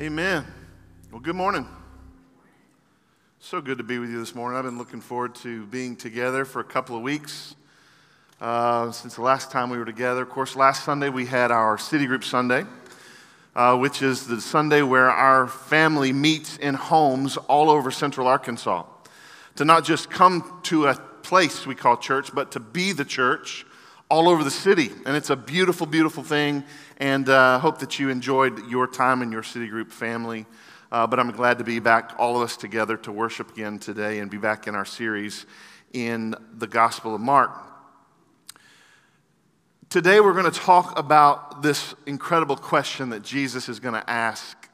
Amen. 0.00 0.46
Well, 1.12 1.20
good 1.20 1.36
morning. 1.36 1.68
So 3.38 3.60
good 3.60 3.76
to 3.76 3.84
be 3.84 3.98
with 3.98 4.08
you 4.08 4.18
this 4.18 4.34
morning. 4.34 4.56
I've 4.56 4.64
been 4.64 4.78
looking 4.78 5.02
forward 5.02 5.34
to 5.42 5.66
being 5.66 5.94
together 5.94 6.46
for 6.46 6.60
a 6.60 6.64
couple 6.64 6.96
of 6.96 7.02
weeks 7.02 7.54
uh, 8.40 8.92
since 8.92 9.16
the 9.16 9.20
last 9.20 9.50
time 9.50 9.68
we 9.68 9.76
were 9.76 9.84
together. 9.84 10.22
Of 10.22 10.30
course, 10.30 10.56
last 10.56 10.84
Sunday 10.84 11.10
we 11.10 11.26
had 11.26 11.50
our 11.50 11.76
City 11.76 12.06
Group 12.06 12.24
Sunday, 12.24 12.64
uh, 13.54 13.76
which 13.76 14.00
is 14.00 14.26
the 14.26 14.40
Sunday 14.40 14.80
where 14.80 15.10
our 15.10 15.46
family 15.46 16.14
meets 16.14 16.56
in 16.56 16.76
homes 16.76 17.36
all 17.36 17.68
over 17.68 17.90
central 17.90 18.26
Arkansas 18.26 18.84
to 19.56 19.66
not 19.66 19.84
just 19.84 20.08
come 20.08 20.60
to 20.62 20.86
a 20.86 20.94
place 20.94 21.66
we 21.66 21.74
call 21.74 21.98
church, 21.98 22.34
but 22.34 22.52
to 22.52 22.60
be 22.60 22.92
the 22.92 23.04
church 23.04 23.66
all 24.10 24.28
over 24.28 24.42
the 24.42 24.50
city. 24.50 24.90
And 25.06 25.16
it's 25.16 25.30
a 25.30 25.36
beautiful, 25.36 25.86
beautiful 25.86 26.22
thing. 26.22 26.64
And 26.98 27.28
I 27.28 27.54
uh, 27.54 27.58
hope 27.60 27.78
that 27.78 27.98
you 27.98 28.10
enjoyed 28.10 28.68
your 28.68 28.86
time 28.86 29.22
in 29.22 29.30
your 29.32 29.44
City 29.44 29.68
Group 29.68 29.92
family. 29.92 30.46
Uh, 30.92 31.06
but 31.06 31.20
I'm 31.20 31.30
glad 31.30 31.58
to 31.58 31.64
be 31.64 31.78
back, 31.78 32.14
all 32.18 32.36
of 32.36 32.42
us 32.42 32.56
together, 32.56 32.96
to 32.98 33.12
worship 33.12 33.52
again 33.52 33.78
today 33.78 34.18
and 34.18 34.28
be 34.28 34.38
back 34.38 34.66
in 34.66 34.74
our 34.74 34.84
series 34.84 35.46
in 35.92 36.34
the 36.54 36.66
Gospel 36.66 37.14
of 37.14 37.20
Mark. 37.20 37.52
Today, 39.88 40.20
we're 40.20 40.32
going 40.32 40.50
to 40.50 40.60
talk 40.60 40.98
about 40.98 41.62
this 41.62 41.94
incredible 42.06 42.56
question 42.56 43.10
that 43.10 43.22
Jesus 43.22 43.68
is 43.68 43.80
going 43.80 43.94
to 43.94 44.10
ask 44.10 44.68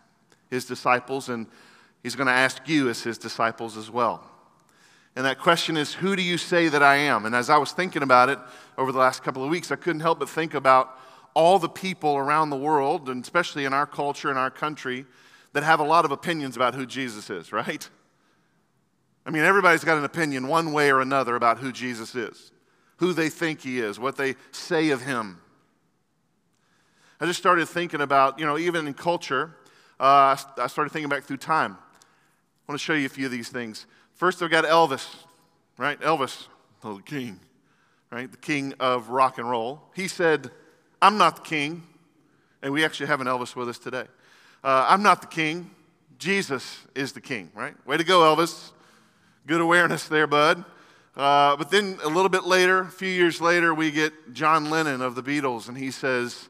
his 0.51 0.65
disciples, 0.65 1.29
and 1.29 1.47
he's 2.03 2.17
going 2.17 2.27
to 2.27 2.33
ask 2.33 2.67
you 2.69 2.89
as 2.89 3.03
his 3.03 3.19
disciples 3.19 3.77
as 3.77 3.91
well. 3.91 4.25
And 5.17 5.25
that 5.25 5.39
question 5.39 5.79
is, 5.79 5.95
Who 5.95 6.15
do 6.15 6.23
you 6.23 6.37
say 6.37 6.69
that 6.69 6.83
I 6.83 6.97
am? 6.97 7.25
And 7.25 7.35
as 7.35 7.49
I 7.49 7.57
was 7.57 7.73
thinking 7.73 8.03
about 8.03 8.29
it 8.29 8.39
over 8.77 8.93
the 8.93 8.99
last 8.99 9.25
couple 9.25 9.43
of 9.43 9.51
weeks, 9.51 9.73
I 9.73 9.77
couldn't 9.77 10.01
help 10.01 10.19
but 10.19 10.29
think 10.29 10.53
about 10.53 10.97
all 11.33 11.59
the 11.59 11.69
people 11.69 12.17
around 12.17 12.51
the 12.51 12.57
world, 12.57 13.09
and 13.09 13.25
especially 13.25 13.65
in 13.65 13.73
our 13.73 13.87
culture 13.87 14.29
and 14.29 14.39
our 14.39 14.51
country, 14.51 15.07
that 15.55 15.63
have 15.63 15.81
a 15.81 15.85
lot 15.85 16.05
of 16.05 16.11
opinions 16.11 16.55
about 16.55 16.75
who 16.75 16.85
Jesus 16.85 17.31
is, 17.31 17.51
right? 17.53 17.89
I 19.25 19.31
mean, 19.31 19.43
everybody's 19.43 19.85
got 19.85 19.99
an 19.99 20.05
opinion 20.05 20.49
one 20.49 20.73
way 20.73 20.91
or 20.91 21.01
another 21.01 21.35
about 21.35 21.59
who 21.59 21.73
Jesus 21.73 22.15
is, 22.15 22.53
who 22.99 23.13
they 23.13 23.29
think 23.29 23.63
he 23.63 23.81
is, 23.81 23.99
what 23.99 24.17
they 24.17 24.37
say 24.53 24.91
of 24.91 25.03
him. 25.03 25.41
I 27.19 27.25
just 27.25 27.41
started 27.41 27.67
thinking 27.67 28.03
about, 28.03 28.39
you 28.39 28.45
know, 28.45 28.59
even 28.59 28.87
in 28.87 28.93
culture, 28.93 29.57
uh, 29.99 30.37
I 30.59 30.67
started 30.67 30.91
thinking 30.91 31.09
back 31.09 31.25
through 31.25 31.39
time. 31.39 31.73
I 31.73 32.73
want 32.73 32.79
to 32.79 32.85
show 32.85 32.93
you 32.93 33.07
a 33.07 33.09
few 33.09 33.25
of 33.25 33.33
these 33.33 33.49
things. 33.49 33.87
First, 34.17 34.43
I've 34.43 34.51
got 34.51 34.65
Elvis, 34.65 35.15
right? 35.77 36.01
Elvis, 36.01 36.47
the 36.81 36.97
king, 37.05 37.39
right? 38.11 38.31
The 38.31 38.39
king 38.39 38.73
of 38.81 39.11
rock 39.11 39.37
and 39.37 39.49
roll. 39.49 39.83
He 39.95 40.09
said, 40.09 40.51
I'm 41.03 41.19
not 41.19 41.37
the 41.37 41.43
king. 41.43 41.83
And 42.63 42.73
we 42.73 42.83
actually 42.83 43.09
have 43.09 43.21
an 43.21 43.27
Elvis 43.27 43.55
with 43.55 43.69
us 43.69 43.79
today. 43.79 44.05
Uh, 44.65 44.87
I'm 44.89 45.03
not 45.03 45.21
the 45.21 45.27
king. 45.27 45.71
Jesus 46.19 46.79
is 46.95 47.13
the 47.13 47.21
king, 47.21 47.51
right? 47.55 47.75
Way 47.87 47.99
to 47.99 48.05
go, 48.05 48.21
Elvis. 48.21 48.73
Good 49.47 49.61
awareness 49.61 50.09
there, 50.09 50.27
bud. 50.27 50.65
Uh, 51.15 51.55
but 51.57 51.71
then 51.71 51.99
a 52.03 52.09
little 52.09 52.31
bit 52.31 52.45
later, 52.45 52.81
a 52.81 52.91
few 52.91 53.11
years 53.11 53.43
later, 53.43 53.75
we 53.75 53.91
get 53.91 54.33
John 54.33 54.71
Lennon 54.71 55.03
of 55.03 55.15
the 55.15 55.23
Beatles, 55.23 55.69
and 55.69 55.77
he 55.77 55.91
says, 55.91 56.49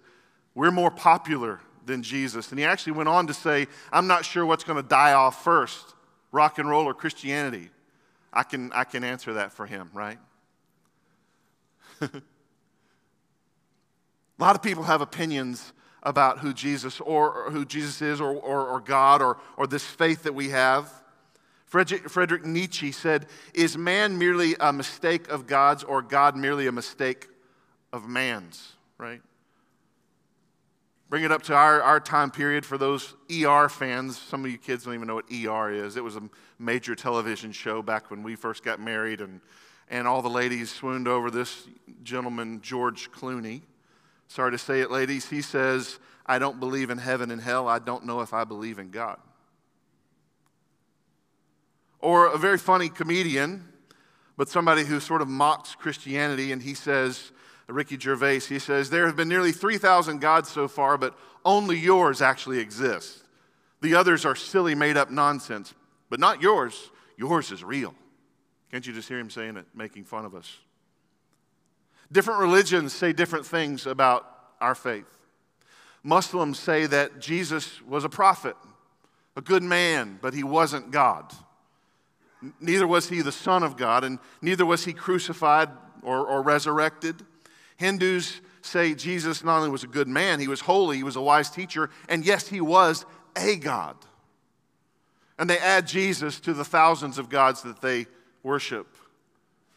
We're 0.55 0.70
more 0.70 0.92
popular 0.92 1.58
than 1.84 2.05
Jesus. 2.05 2.51
And 2.51 2.61
he 2.61 2.64
actually 2.64 2.92
went 2.92 3.08
on 3.08 3.27
to 3.27 3.34
say, 3.34 3.67
I'm 3.91 4.06
not 4.06 4.25
sure 4.25 4.47
what's 4.47 4.62
going 4.62 4.80
to 4.80 4.89
die 4.89 5.14
off 5.14 5.42
first 5.42 5.95
rock 6.37 6.59
and 6.59 6.69
roll 6.69 6.84
or 6.84 6.95
Christianity. 6.95 7.70
I 8.33 8.42
can, 8.42 8.70
I 8.73 8.84
can 8.84 9.03
answer 9.03 9.33
that 9.34 9.53
for 9.53 9.67
him, 9.67 9.91
right? 9.95 10.19
a 12.01 12.11
lot 14.39 14.55
of 14.55 14.62
people 14.62 14.84
have 14.84 15.01
opinions 15.01 15.73
about 16.03 16.41
who 16.41 16.53
Jesus 16.53 17.01
or, 17.01 17.51
who 17.51 17.64
Jesus 17.64 18.03
is 18.03 18.20
or, 18.20 18.34
or, 18.34 18.67
or 18.67 18.81
God 18.81 19.23
or, 19.23 19.39
or 19.57 19.67
this 19.67 19.84
faith 19.84 20.25
that 20.25 20.34
we 20.34 20.51
have. 20.51 20.92
Frederick, 21.64 22.09
Friedrich 22.09 22.45
Nietzsche 22.45 22.92
said, 22.92 23.27
Is 23.55 23.77
man 23.77 24.19
merely 24.19 24.55
a 24.61 24.73
mistake 24.73 25.29
of 25.29 25.47
God's 25.47 25.83
or 25.83 26.03
God 26.03 26.36
merely 26.36 26.67
a 26.67 26.73
mistake 26.73 27.27
of 27.92 28.07
man's? 28.07 28.74
Right? 28.98 29.23
Bring 31.08 31.22
it 31.22 31.30
up 31.30 31.42
to 31.44 31.55
our, 31.55 31.80
our 31.83 32.00
time 32.00 32.33
period 32.33 32.67
for 32.67 32.77
those 32.77 33.14
ER 33.30 33.68
fans. 33.68 34.18
Some 34.18 34.44
of 34.44 34.50
you 34.50 34.58
kids 34.58 34.84
don't 34.84 34.94
even 34.94 35.06
know 35.06 35.14
what 35.14 35.30
ER 35.33 35.70
is. 35.70 35.96
It 35.96 36.02
was 36.02 36.17
a 36.17 36.22
major 36.58 36.96
television 36.96 37.52
show 37.52 37.80
back 37.80 38.11
when 38.11 38.24
we 38.24 38.34
first 38.34 38.64
got 38.64 38.80
married, 38.80 39.20
and, 39.20 39.40
and 39.89 40.08
all 40.08 40.20
the 40.20 40.28
ladies 40.28 40.70
swooned 40.70 41.06
over 41.06 41.30
this 41.30 41.68
gentleman, 42.02 42.61
George 42.61 43.12
Clooney. 43.12 43.62
Sorry 44.27 44.50
to 44.50 44.58
say 44.58 44.80
it, 44.80 44.90
ladies. 44.90 45.30
He 45.30 45.42
says, 45.42 46.00
I 46.27 46.40
don't 46.40 46.58
believe 46.58 46.90
in 46.90 46.98
heaven 46.98 47.30
and 47.30 47.40
hell. 47.40 47.68
I 47.68 47.78
don't 47.78 48.05
know 48.05 48.20
if 48.20 48.34
I 48.34 48.42
believe 48.42 48.80
in 48.80 48.90
God. 48.90 49.18
Or 52.00 52.27
a 52.27 52.36
very 52.36 52.58
funny 52.58 52.88
comedian, 52.88 53.64
but 54.36 54.48
somebody 54.48 54.84
who 54.84 54.98
sort 54.98 55.23
of 55.23 55.28
mocks 55.28 55.77
Christianity, 55.77 56.50
and 56.50 56.62
he 56.62 56.74
says, 56.74 57.30
Ricky 57.69 57.99
Gervais, 57.99 58.41
he 58.41 58.59
says, 58.59 58.91
There 58.91 59.07
have 59.07 59.17
been 59.17 59.29
nearly 59.29 59.53
3,000 59.53 60.21
gods 60.21 60.51
so 60.51 60.69
far, 60.69 60.97
but 60.97 61.19
only 61.45 61.77
yours 61.79 62.23
actually 62.23 62.59
exists. 62.59 63.25
The 63.81 63.95
others 63.95 64.25
are 64.25 64.37
silly, 64.37 64.75
made 64.75 64.97
up 64.97 65.11
nonsense, 65.11 65.75
but 66.09 66.21
not 66.21 66.41
yours. 66.41 66.91
Yours 67.17 67.51
is 67.51 67.65
real. 67.65 67.95
Can't 68.71 68.87
you 68.87 68.93
just 68.93 69.09
hear 69.09 69.19
him 69.19 69.31
saying 69.31 69.57
it, 69.57 69.67
making 69.75 70.05
fun 70.05 70.25
of 70.25 70.35
us? 70.35 70.59
Different 72.11 72.41
religions 72.41 72.93
say 72.93 73.13
different 73.13 73.47
things 73.47 73.87
about 73.87 74.27
our 74.61 74.75
faith. 74.75 75.07
Muslims 76.03 76.59
say 76.59 76.87
that 76.87 77.19
Jesus 77.19 77.83
was 77.83 78.05
a 78.05 78.09
prophet, 78.09 78.57
a 79.35 79.41
good 79.41 79.63
man, 79.63 80.19
but 80.23 80.35
he 80.35 80.45
wasn't 80.45 80.93
God. 80.93 81.33
Neither 82.61 82.87
was 82.87 83.09
he 83.09 83.23
the 83.23 83.33
Son 83.33 83.63
of 83.63 83.77
God, 83.77 84.05
and 84.05 84.21
neither 84.41 84.65
was 84.65 84.85
he 84.85 84.93
crucified 84.93 85.69
or, 86.03 86.25
or 86.25 86.43
resurrected. 86.43 87.25
Hindus 87.77 88.41
say 88.63 88.95
Jesus 88.95 89.45
not 89.45 89.59
only 89.59 89.70
was 89.70 89.85
a 89.85 89.89
good 89.89 90.09
man, 90.09 90.41
he 90.41 90.48
was 90.48 90.61
holy, 90.61 90.97
he 90.97 91.03
was 91.03 91.17
a 91.17 91.23
wise 91.23 91.51
teacher, 91.51 91.91
and 92.09 92.25
yes, 92.25 92.48
he 92.48 92.61
was 92.61 93.05
a 93.37 93.57
God. 93.57 93.97
And 95.39 95.48
they 95.48 95.59
add 95.59 95.86
Jesus 95.86 96.41
to 96.41 96.55
the 96.55 96.65
thousands 96.65 97.19
of 97.19 97.29
gods 97.29 97.63
that 97.63 97.81
they 97.81 98.07
worship 98.42 98.86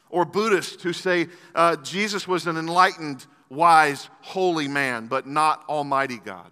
or 0.10 0.26
Buddhists 0.26 0.84
who 0.84 0.94
say 0.94 1.28
uh, 1.56 1.76
Jesus 1.78 2.28
was 2.28 2.48
an 2.48 2.58
enlightened, 2.58 3.26
wise, 3.50 4.10
holy 4.22 4.68
man, 4.68 5.08
but 5.08 5.28
not 5.28 5.64
Almighty 5.70 6.18
God. 6.18 6.52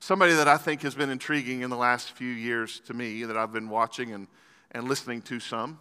Somebody 0.00 0.34
that 0.34 0.48
I 0.48 0.56
think 0.56 0.82
has 0.82 0.94
been 0.94 1.10
intriguing 1.10 1.62
in 1.62 1.70
the 1.70 1.76
last 1.76 2.12
few 2.12 2.28
years 2.28 2.80
to 2.86 2.94
me 2.94 3.24
that 3.24 3.36
I've 3.36 3.52
been 3.52 3.70
watching 3.70 4.12
and, 4.12 4.28
and 4.70 4.88
listening 4.88 5.22
to 5.22 5.40
some, 5.40 5.78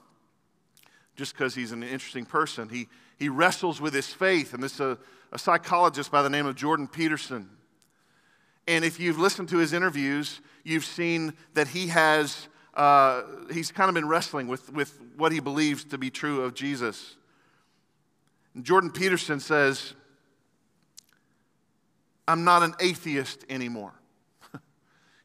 just 1.16 1.34
because 1.34 1.54
he's 1.54 1.72
an 1.72 1.84
interesting 1.84 2.26
person. 2.26 2.70
He, 2.70 2.88
he 3.18 3.30
wrestles 3.30 3.80
with 3.80 3.94
his 3.94 4.08
faith, 4.08 4.54
and 4.54 4.62
this 4.62 4.76
is 4.76 4.80
a, 4.80 4.98
a 5.32 5.40
psychologist 5.40 6.12
by 6.12 6.22
the 6.22 6.30
name 6.30 6.46
of 6.46 6.56
Jordan 6.56 6.88
Peterson. 6.88 7.50
And 8.68 8.86
if 8.86 9.00
you've 9.00 9.20
listened 9.20 9.50
to 9.50 9.58
his 9.58 9.74
interviews, 9.74 10.42
you've 10.64 10.86
seen 10.86 11.34
that 11.54 11.68
he 11.68 11.88
has 11.88 12.48
uh, 12.74 13.22
he's 13.52 13.72
kind 13.72 13.90
of 13.90 13.96
been 13.96 14.08
wrestling 14.08 14.48
with, 14.48 14.72
with 14.74 15.00
what 15.16 15.32
he 15.32 15.40
believes 15.40 15.84
to 15.86 15.98
be 15.98 16.10
true 16.10 16.42
of 16.42 16.56
Jesus. 16.56 17.16
And 18.56 18.64
Jordan 18.64 18.92
Peterson 18.92 19.40
says, 19.40 19.94
I'm 22.28 22.44
not 22.44 22.64
an 22.64 22.74
atheist 22.80 23.46
anymore. 23.50 23.94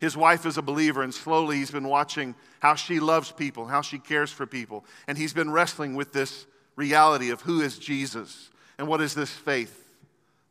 His 0.01 0.17
wife 0.17 0.45
is 0.45 0.59
a 0.59 0.63
believer, 0.63 1.03
and 1.03 1.15
slowly 1.15 1.57
he's 1.57 1.71
been 1.71 1.87
watching 1.87 2.35
how 2.61 2.75
she 2.75 3.01
loves 3.01 3.31
people, 3.31 3.67
how 3.67 3.83
she 3.83 3.99
cares 3.99 4.31
for 4.31 4.47
people. 4.47 4.85
And 5.07 5.17
he's 5.17 5.33
been 5.33 5.51
wrestling 5.51 5.95
with 5.95 6.13
this 6.13 6.47
reality 6.79 7.31
of 7.31 7.43
who 7.43 7.61
is 7.61 7.77
Jesus 7.77 8.51
and 8.79 8.87
what 8.87 9.01
is 9.01 9.13
this 9.13 9.31
faith 9.31 9.97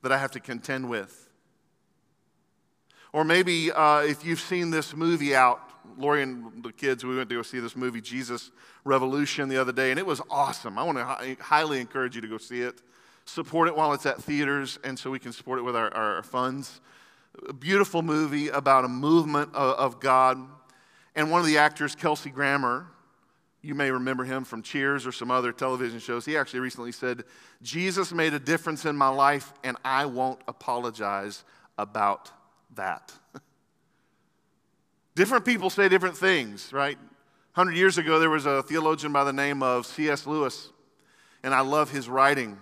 that 0.04 0.12
I 0.12 0.18
have 0.18 0.32
to 0.32 0.42
contend 0.42 0.90
with. 0.90 1.30
Or 3.14 3.24
maybe 3.24 3.72
uh, 3.72 4.02
if 4.02 4.26
you've 4.26 4.42
seen 4.42 4.70
this 4.70 4.94
movie 4.94 5.34
out, 5.34 5.62
Lori 5.98 6.22
and 6.22 6.62
the 6.62 6.74
kids, 6.74 7.06
we 7.06 7.16
went 7.16 7.30
to 7.30 7.36
go 7.36 7.42
see 7.42 7.60
this 7.60 7.78
movie, 7.78 8.02
Jesus 8.02 8.52
Revolution, 8.84 9.48
the 9.48 9.58
other 9.58 9.72
day, 9.72 9.90
and 9.90 10.00
it 10.00 10.06
was 10.06 10.22
awesome. 10.30 10.78
I 10.78 10.84
want 10.84 10.98
to 10.98 11.38
highly 11.42 11.80
encourage 11.80 12.16
you 12.16 12.22
to 12.22 12.28
go 12.28 12.38
see 12.38 12.62
it. 12.62 12.82
Support 13.26 13.70
it 13.70 13.76
while 13.76 13.94
it's 13.94 14.06
at 14.06 14.22
theaters, 14.22 14.80
and 14.84 15.00
so 15.00 15.10
we 15.10 15.20
can 15.20 15.32
support 15.32 15.60
it 15.60 15.64
with 15.64 15.76
our, 15.76 15.94
our 15.94 16.24
funds. 16.24 16.82
A 17.48 17.54
beautiful 17.54 18.02
movie 18.02 18.50
about 18.50 18.84
a 18.84 18.90
movement 18.90 19.56
of, 19.56 19.78
of 19.78 20.00
God. 20.02 20.38
And 21.16 21.32
one 21.32 21.40
of 21.40 21.48
the 21.48 21.58
actors, 21.58 21.96
Kelsey 21.96 22.30
Grammer, 22.30 22.88
you 23.68 23.76
may 23.76 23.92
remember 23.92 24.24
him 24.24 24.46
from 24.46 24.62
Cheers 24.62 25.06
or 25.06 25.12
some 25.12 25.30
other 25.30 25.52
television 25.52 26.00
shows. 26.00 26.26
He 26.26 26.38
actually 26.38 26.62
recently 26.62 26.94
said, 26.94 27.26
Jesus 27.62 28.14
made 28.14 28.34
a 28.34 28.40
difference 28.40 28.86
in 28.86 28.96
my 28.96 29.10
life, 29.10 29.52
and 29.62 29.76
I 29.84 30.06
won't 30.06 30.40
apologize 30.48 31.44
about 31.78 32.32
that. 32.76 33.12
Different 35.16 35.44
people 35.44 35.70
say 35.70 35.90
different 35.90 36.16
things, 36.16 36.72
right? 36.72 36.98
100 37.56 37.76
years 37.76 37.98
ago, 37.98 38.20
there 38.20 38.30
was 38.30 38.46
a 38.46 38.64
theologian 38.64 39.12
by 39.12 39.26
the 39.26 39.34
name 39.34 39.62
of 39.62 39.86
C.S. 39.86 40.26
Lewis, 40.26 40.70
and 41.44 41.54
I 41.54 41.62
love 41.62 41.92
his 41.92 42.08
writing. 42.08 42.58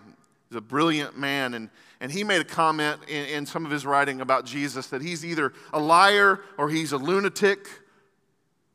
He's 0.50 0.57
a 0.57 0.62
brilliant 0.62 1.19
man, 1.19 1.54
and, 1.54 1.69
And 2.00 2.12
he 2.12 2.24
made 2.24 2.42
a 2.42 2.46
comment 2.46 3.02
in, 3.07 3.25
in 3.25 3.46
some 3.46 3.66
of 3.66 3.72
his 3.72 3.86
writing 3.86 4.22
about 4.22 4.46
Jesus 4.46 4.88
that 4.88 5.04
he's 5.04 5.24
either 5.24 5.54
a 5.72 5.80
liar 5.80 6.40
or 6.57 6.69
he's 6.69 6.94
a 6.94 6.98
lunatic 6.98 7.68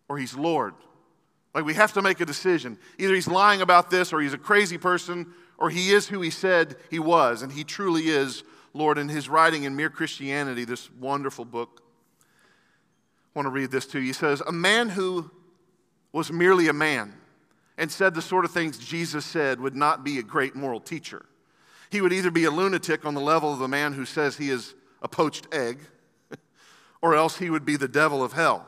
or 0.09 0.17
he's 0.19 0.35
Lord. 0.35 0.75
Like 1.55 1.65
we 1.65 1.75
have 1.75 1.93
to 1.95 2.03
make 2.03 2.21
a 2.21 2.27
decision. 2.27 2.79
Either 2.99 3.15
he's 3.15 3.29
lying 3.29 3.61
about 3.61 3.91
this 3.91 4.13
or 4.13 4.21
he's 4.21 4.33
a 4.33 4.39
crazy 4.39 4.79
person 4.79 5.27
or 5.59 5.69
he 5.69 5.91
is 5.91 6.09
who 6.09 6.21
he 6.23 6.31
said 6.31 6.77
he 6.91 6.99
was, 6.99 7.43
and 7.43 7.53
he 7.53 7.65
truly 7.65 8.09
is 8.09 8.43
Lord. 8.73 8.99
In 8.99 9.09
his 9.09 9.29
writing 9.29 9.65
in 9.65 9.77
Mere 9.77 9.91
Christianity, 9.91 10.65
this 10.65 10.91
wonderful 10.93 11.45
book, 11.45 11.83
I 13.35 13.39
want 13.39 13.47
to 13.47 13.51
read 13.51 13.71
this 13.71 13.87
to 13.89 14.01
you. 14.01 14.07
He 14.07 14.13
says, 14.13 14.41
A 14.47 14.53
man 14.53 14.89
who 14.89 15.31
was 16.13 16.33
merely 16.33 16.69
a 16.69 16.73
man 16.73 17.15
and 17.77 17.91
said 17.93 18.15
the 18.15 18.23
sort 18.23 18.45
of 18.45 18.51
things 18.51 18.79
Jesus 18.79 19.25
said 19.25 19.61
would 19.61 19.77
not 19.77 20.03
be 20.03 20.19
a 20.19 20.23
great 20.23 20.57
moral 20.57 20.81
teacher. 20.81 21.27
He 21.91 22.01
would 22.01 22.13
either 22.13 22.31
be 22.31 22.45
a 22.45 22.51
lunatic 22.51 23.05
on 23.05 23.15
the 23.15 23.21
level 23.21 23.53
of 23.53 23.59
the 23.59 23.69
man 23.69 23.93
who 23.93 24.05
says 24.05 24.37
he 24.37 24.51
is 24.51 24.75
a 25.03 25.09
poached 25.09 25.47
egg, 25.53 25.81
or 27.03 27.15
else 27.15 27.37
he 27.37 27.51
would 27.51 27.65
be 27.65 27.77
the 27.77 27.89
devil 27.89 28.23
of 28.23 28.33
hell. 28.33 28.67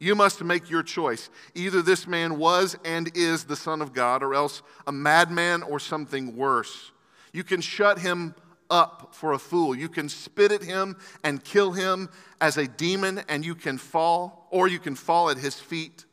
You 0.00 0.14
must 0.14 0.42
make 0.42 0.70
your 0.70 0.82
choice. 0.82 1.28
Either 1.54 1.82
this 1.82 2.06
man 2.06 2.38
was 2.38 2.74
and 2.86 3.14
is 3.14 3.44
the 3.44 3.54
Son 3.54 3.82
of 3.82 3.92
God, 3.92 4.22
or 4.22 4.34
else 4.34 4.62
a 4.86 4.92
madman 4.92 5.62
or 5.62 5.78
something 5.78 6.36
worse. 6.36 6.90
You 7.32 7.44
can 7.44 7.60
shut 7.60 7.98
him 7.98 8.34
up 8.70 9.14
for 9.14 9.32
a 9.32 9.38
fool. 9.38 9.74
You 9.74 9.90
can 9.90 10.08
spit 10.08 10.52
at 10.52 10.62
him 10.62 10.96
and 11.22 11.44
kill 11.44 11.72
him 11.72 12.08
as 12.40 12.56
a 12.56 12.66
demon, 12.66 13.22
and 13.28 13.44
you 13.44 13.54
can 13.54 13.76
fall, 13.76 14.48
or 14.50 14.68
you 14.68 14.78
can 14.78 14.94
fall 14.94 15.28
at 15.28 15.36
his 15.36 15.60
feet 15.60 16.06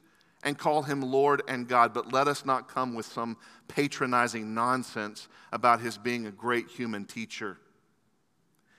and 0.44 0.58
call 0.58 0.84
him 0.84 1.02
Lord 1.02 1.42
and 1.48 1.66
God. 1.66 1.94
But 1.94 2.12
let 2.12 2.28
us 2.28 2.46
not 2.46 2.68
come 2.68 2.94
with 2.94 3.06
some 3.06 3.38
patronizing 3.70 4.54
nonsense 4.54 5.30
about 5.54 5.80
his 5.80 5.98
being 5.98 6.28
a 6.28 6.32
great 6.32 6.68
human 6.68 7.06
teacher. 7.06 7.58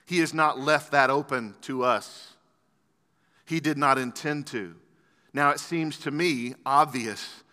He 0.05 0.19
has 0.19 0.35
not 0.35 0.59
left 0.59 0.91
that 0.91 1.09
open 1.09 1.55
to 1.61 1.83
us, 1.83 2.35
he 3.45 3.59
did 3.59 3.77
not 3.79 3.97
intend 3.97 4.45
to. 4.47 4.75
Now, 5.33 5.51
it 5.51 5.59
seems 5.59 5.99
to 5.99 6.11
me 6.11 6.55
obvious 6.65 7.43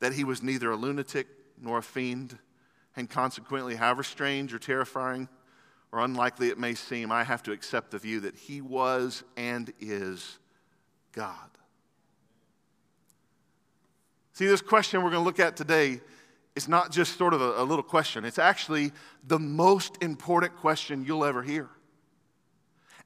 that 0.00 0.12
he 0.12 0.24
was 0.24 0.42
neither 0.42 0.70
a 0.70 0.76
lunatic 0.76 1.26
nor 1.60 1.78
a 1.78 1.82
fiend, 1.82 2.38
and 2.94 3.10
consequently, 3.10 3.74
however 3.74 4.02
strange 4.02 4.54
or 4.54 4.58
terrifying 4.58 5.28
or 5.92 6.00
unlikely 6.00 6.48
it 6.48 6.58
may 6.58 6.74
seem, 6.74 7.10
I 7.10 7.24
have 7.24 7.42
to 7.44 7.52
accept 7.52 7.90
the 7.90 7.98
view 7.98 8.20
that 8.20 8.34
he 8.34 8.60
was 8.60 9.24
and 9.36 9.72
is 9.80 10.38
God. 11.12 11.50
See, 14.32 14.46
this 14.46 14.60
question 14.60 15.02
we're 15.02 15.10
going 15.10 15.22
to 15.22 15.26
look 15.26 15.40
at 15.40 15.56
today 15.56 16.00
is 16.54 16.68
not 16.68 16.90
just 16.90 17.16
sort 17.16 17.32
of 17.32 17.40
a, 17.40 17.62
a 17.62 17.64
little 17.64 17.82
question, 17.82 18.24
it's 18.24 18.38
actually 18.38 18.92
the 19.26 19.38
most 19.38 19.96
important 20.02 20.56
question 20.56 21.04
you'll 21.06 21.24
ever 21.24 21.42
hear. 21.42 21.68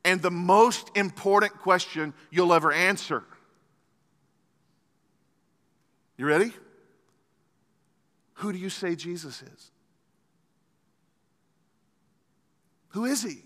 And 0.04 0.22
the 0.22 0.30
most 0.30 0.90
important 0.96 1.52
question 1.58 2.14
you'll 2.30 2.52
ever 2.52 2.72
answer. 2.72 3.24
You 6.20 6.26
ready? 6.26 6.52
Who 8.34 8.52
do 8.52 8.58
you 8.58 8.68
say 8.68 8.94
Jesus 8.94 9.40
is? 9.40 9.70
Who 12.88 13.06
is 13.06 13.22
he? 13.22 13.38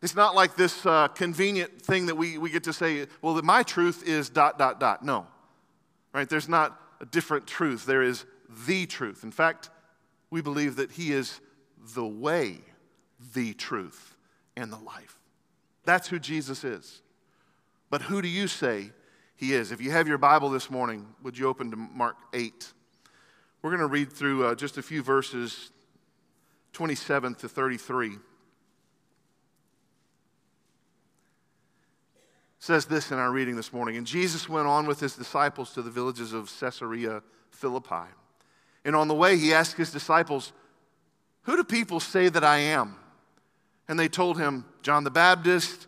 It's 0.00 0.14
not 0.14 0.34
like 0.34 0.56
this 0.56 0.86
uh, 0.86 1.08
convenient 1.08 1.82
thing 1.82 2.06
that 2.06 2.14
we, 2.14 2.38
we 2.38 2.48
get 2.48 2.64
to 2.64 2.72
say, 2.72 3.06
well, 3.20 3.34
my 3.42 3.62
truth 3.62 4.02
is 4.08 4.30
dot, 4.30 4.58
dot, 4.58 4.80
dot. 4.80 5.04
No. 5.04 5.26
Right? 6.14 6.26
There's 6.26 6.48
not 6.48 6.80
a 7.02 7.04
different 7.04 7.46
truth. 7.46 7.84
There 7.84 8.02
is 8.02 8.24
the 8.66 8.86
truth. 8.86 9.24
In 9.24 9.30
fact, 9.30 9.68
we 10.30 10.40
believe 10.40 10.76
that 10.76 10.92
he 10.92 11.12
is 11.12 11.38
the 11.94 12.06
way, 12.06 12.62
the 13.34 13.52
truth, 13.52 14.16
and 14.56 14.72
the 14.72 14.78
life. 14.78 15.18
That's 15.84 16.08
who 16.08 16.18
Jesus 16.18 16.64
is. 16.64 17.02
But 17.90 18.00
who 18.00 18.22
do 18.22 18.28
you 18.28 18.48
say 18.48 18.92
he 19.38 19.54
is. 19.54 19.70
If 19.70 19.80
you 19.80 19.92
have 19.92 20.08
your 20.08 20.18
Bible 20.18 20.50
this 20.50 20.68
morning, 20.68 21.06
would 21.22 21.38
you 21.38 21.46
open 21.46 21.70
to 21.70 21.76
Mark 21.76 22.16
8? 22.34 22.72
We're 23.62 23.70
going 23.70 23.80
to 23.80 23.86
read 23.86 24.12
through 24.12 24.44
uh, 24.44 24.54
just 24.56 24.78
a 24.78 24.82
few 24.82 25.00
verses, 25.00 25.70
27 26.72 27.36
to 27.36 27.48
33. 27.48 28.14
It 28.14 28.18
says 32.58 32.86
this 32.86 33.12
in 33.12 33.18
our 33.18 33.30
reading 33.30 33.54
this 33.54 33.72
morning. 33.72 33.96
And 33.96 34.04
Jesus 34.04 34.48
went 34.48 34.66
on 34.66 34.86
with 34.86 34.98
his 34.98 35.14
disciples 35.14 35.72
to 35.74 35.82
the 35.82 35.90
villages 35.90 36.32
of 36.32 36.52
Caesarea 36.58 37.22
Philippi. 37.50 38.10
And 38.84 38.96
on 38.96 39.06
the 39.06 39.14
way, 39.14 39.36
he 39.36 39.54
asked 39.54 39.76
his 39.76 39.92
disciples, 39.92 40.52
Who 41.42 41.54
do 41.54 41.62
people 41.62 42.00
say 42.00 42.28
that 42.28 42.42
I 42.42 42.58
am? 42.58 42.96
And 43.86 44.00
they 44.00 44.08
told 44.08 44.36
him, 44.36 44.64
John 44.82 45.04
the 45.04 45.10
Baptist 45.10 45.87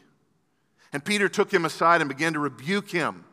And 0.93 1.03
Peter 1.03 1.29
took 1.29 1.53
him 1.53 1.65
aside 1.65 2.01
and 2.01 2.09
began 2.09 2.33
to 2.33 2.39
rebuke 2.39 2.91
him. 2.91 3.25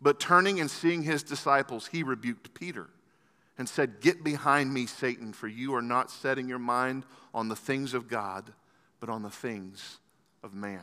But 0.00 0.20
turning 0.20 0.60
and 0.60 0.70
seeing 0.70 1.02
his 1.02 1.22
disciples, 1.22 1.86
he 1.86 2.02
rebuked 2.02 2.52
Peter 2.54 2.88
and 3.56 3.68
said, 3.68 4.00
Get 4.00 4.24
behind 4.24 4.74
me, 4.74 4.86
Satan, 4.86 5.32
for 5.32 5.48
you 5.48 5.74
are 5.74 5.82
not 5.82 6.10
setting 6.10 6.48
your 6.48 6.58
mind 6.58 7.04
on 7.32 7.48
the 7.48 7.56
things 7.56 7.94
of 7.94 8.08
God, 8.08 8.52
but 9.00 9.08
on 9.08 9.22
the 9.22 9.30
things 9.30 9.98
of 10.42 10.52
man. 10.52 10.82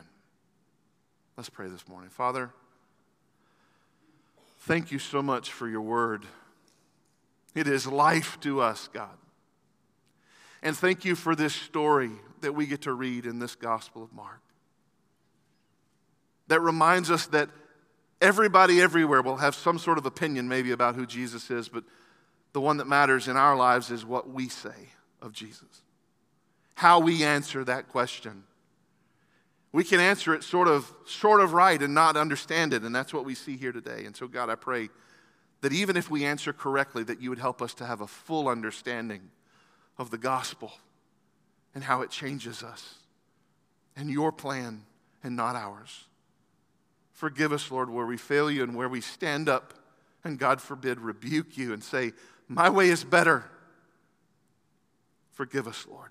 Let's 1.36 1.50
pray 1.50 1.68
this 1.68 1.86
morning. 1.86 2.10
Father, 2.10 2.50
thank 4.60 4.90
you 4.90 4.98
so 4.98 5.22
much 5.22 5.52
for 5.52 5.68
your 5.68 5.82
word. 5.82 6.24
It 7.54 7.68
is 7.68 7.86
life 7.86 8.40
to 8.40 8.60
us, 8.60 8.88
God. 8.92 9.16
And 10.62 10.76
thank 10.76 11.04
you 11.04 11.14
for 11.14 11.34
this 11.34 11.54
story 11.54 12.10
that 12.40 12.54
we 12.54 12.66
get 12.66 12.82
to 12.82 12.92
read 12.92 13.26
in 13.26 13.38
this 13.38 13.54
Gospel 13.54 14.02
of 14.02 14.12
Mark 14.12 14.40
that 16.52 16.60
reminds 16.60 17.10
us 17.10 17.24
that 17.28 17.48
everybody 18.20 18.82
everywhere 18.82 19.22
will 19.22 19.38
have 19.38 19.54
some 19.54 19.78
sort 19.78 19.96
of 19.96 20.04
opinion 20.04 20.48
maybe 20.48 20.70
about 20.70 20.94
who 20.94 21.06
Jesus 21.06 21.50
is, 21.50 21.70
but 21.70 21.82
the 22.52 22.60
one 22.60 22.76
that 22.76 22.86
matters 22.86 23.26
in 23.26 23.38
our 23.38 23.56
lives 23.56 23.90
is 23.90 24.04
what 24.04 24.28
we 24.28 24.50
say 24.50 24.90
of 25.22 25.32
Jesus. 25.32 25.82
How 26.74 27.00
we 27.00 27.24
answer 27.24 27.64
that 27.64 27.88
question. 27.88 28.44
We 29.72 29.82
can 29.82 29.98
answer 29.98 30.34
it 30.34 30.44
sort 30.44 30.68
of, 30.68 30.92
sort 31.06 31.40
of 31.40 31.54
right 31.54 31.80
and 31.80 31.94
not 31.94 32.18
understand 32.18 32.74
it, 32.74 32.82
and 32.82 32.94
that's 32.94 33.14
what 33.14 33.24
we 33.24 33.34
see 33.34 33.56
here 33.56 33.72
today. 33.72 34.04
And 34.04 34.14
so, 34.14 34.28
God, 34.28 34.50
I 34.50 34.54
pray 34.54 34.90
that 35.62 35.72
even 35.72 35.96
if 35.96 36.10
we 36.10 36.26
answer 36.26 36.52
correctly, 36.52 37.02
that 37.04 37.22
you 37.22 37.30
would 37.30 37.38
help 37.38 37.62
us 37.62 37.72
to 37.74 37.86
have 37.86 38.02
a 38.02 38.06
full 38.06 38.46
understanding 38.46 39.30
of 39.96 40.10
the 40.10 40.18
gospel 40.18 40.72
and 41.74 41.82
how 41.82 42.02
it 42.02 42.10
changes 42.10 42.62
us 42.62 42.96
and 43.96 44.10
your 44.10 44.32
plan 44.32 44.82
and 45.24 45.34
not 45.34 45.56
ours. 45.56 46.04
Forgive 47.22 47.52
us, 47.52 47.70
Lord, 47.70 47.88
where 47.88 48.04
we 48.04 48.16
fail 48.16 48.50
you 48.50 48.64
and 48.64 48.74
where 48.74 48.88
we 48.88 49.00
stand 49.00 49.48
up 49.48 49.74
and, 50.24 50.40
God 50.40 50.60
forbid, 50.60 50.98
rebuke 50.98 51.56
you 51.56 51.72
and 51.72 51.80
say, 51.80 52.14
My 52.48 52.68
way 52.68 52.88
is 52.88 53.04
better. 53.04 53.44
Forgive 55.30 55.68
us, 55.68 55.86
Lord. 55.88 56.10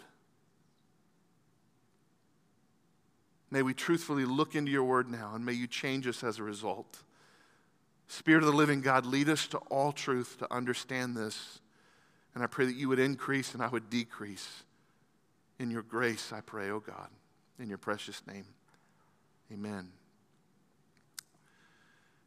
May 3.52 3.62
we 3.62 3.74
truthfully 3.74 4.24
look 4.24 4.56
into 4.56 4.72
your 4.72 4.86
word 4.86 5.12
now 5.12 5.34
and 5.36 5.46
may 5.46 5.52
you 5.52 5.68
change 5.68 6.08
us 6.08 6.24
as 6.24 6.40
a 6.40 6.44
result. 6.44 7.04
Spirit 8.08 8.44
of 8.44 8.50
the 8.50 8.56
living 8.56 8.80
God, 8.80 9.06
lead 9.06 9.28
us 9.28 9.48
to 9.48 9.58
all 9.70 9.92
truth 9.92 10.38
to 10.40 10.54
understand 10.54 11.18
this. 11.18 11.60
And 12.36 12.42
I 12.42 12.48
pray 12.48 12.66
that 12.68 12.78
you 12.78 12.88
would 12.88 13.00
increase 13.00 13.54
and 13.54 13.62
I 13.62 13.68
would 13.68 13.90
decrease. 13.90 14.64
In 15.60 15.72
your 15.72 15.84
grace, 15.84 16.32
I 16.32 16.40
pray, 16.40 16.70
oh 16.70 16.80
God, 16.80 17.10
in 17.60 17.68
your 17.68 17.80
precious 17.80 18.22
name. 18.26 18.46
Amen. 19.52 19.92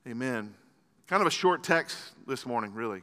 Amen. 0.06 0.54
Kind 1.06 1.22
of 1.22 1.26
a 1.26 1.30
short 1.30 1.62
text 1.62 1.96
this 2.26 2.44
morning, 2.44 2.74
really. 2.74 3.00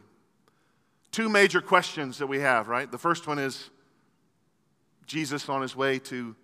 Two 1.11 1.29
major 1.29 1.59
questions 1.59 2.19
that 2.19 2.27
we 2.27 2.39
have, 2.41 2.67
right? 2.67 2.91
The 2.91 2.97
first 2.99 3.25
one 3.25 3.39
is 3.39 3.71
Jesus 5.07 5.49
on 5.49 5.63
his 5.63 5.75
way 5.75 5.97
to 5.97 6.35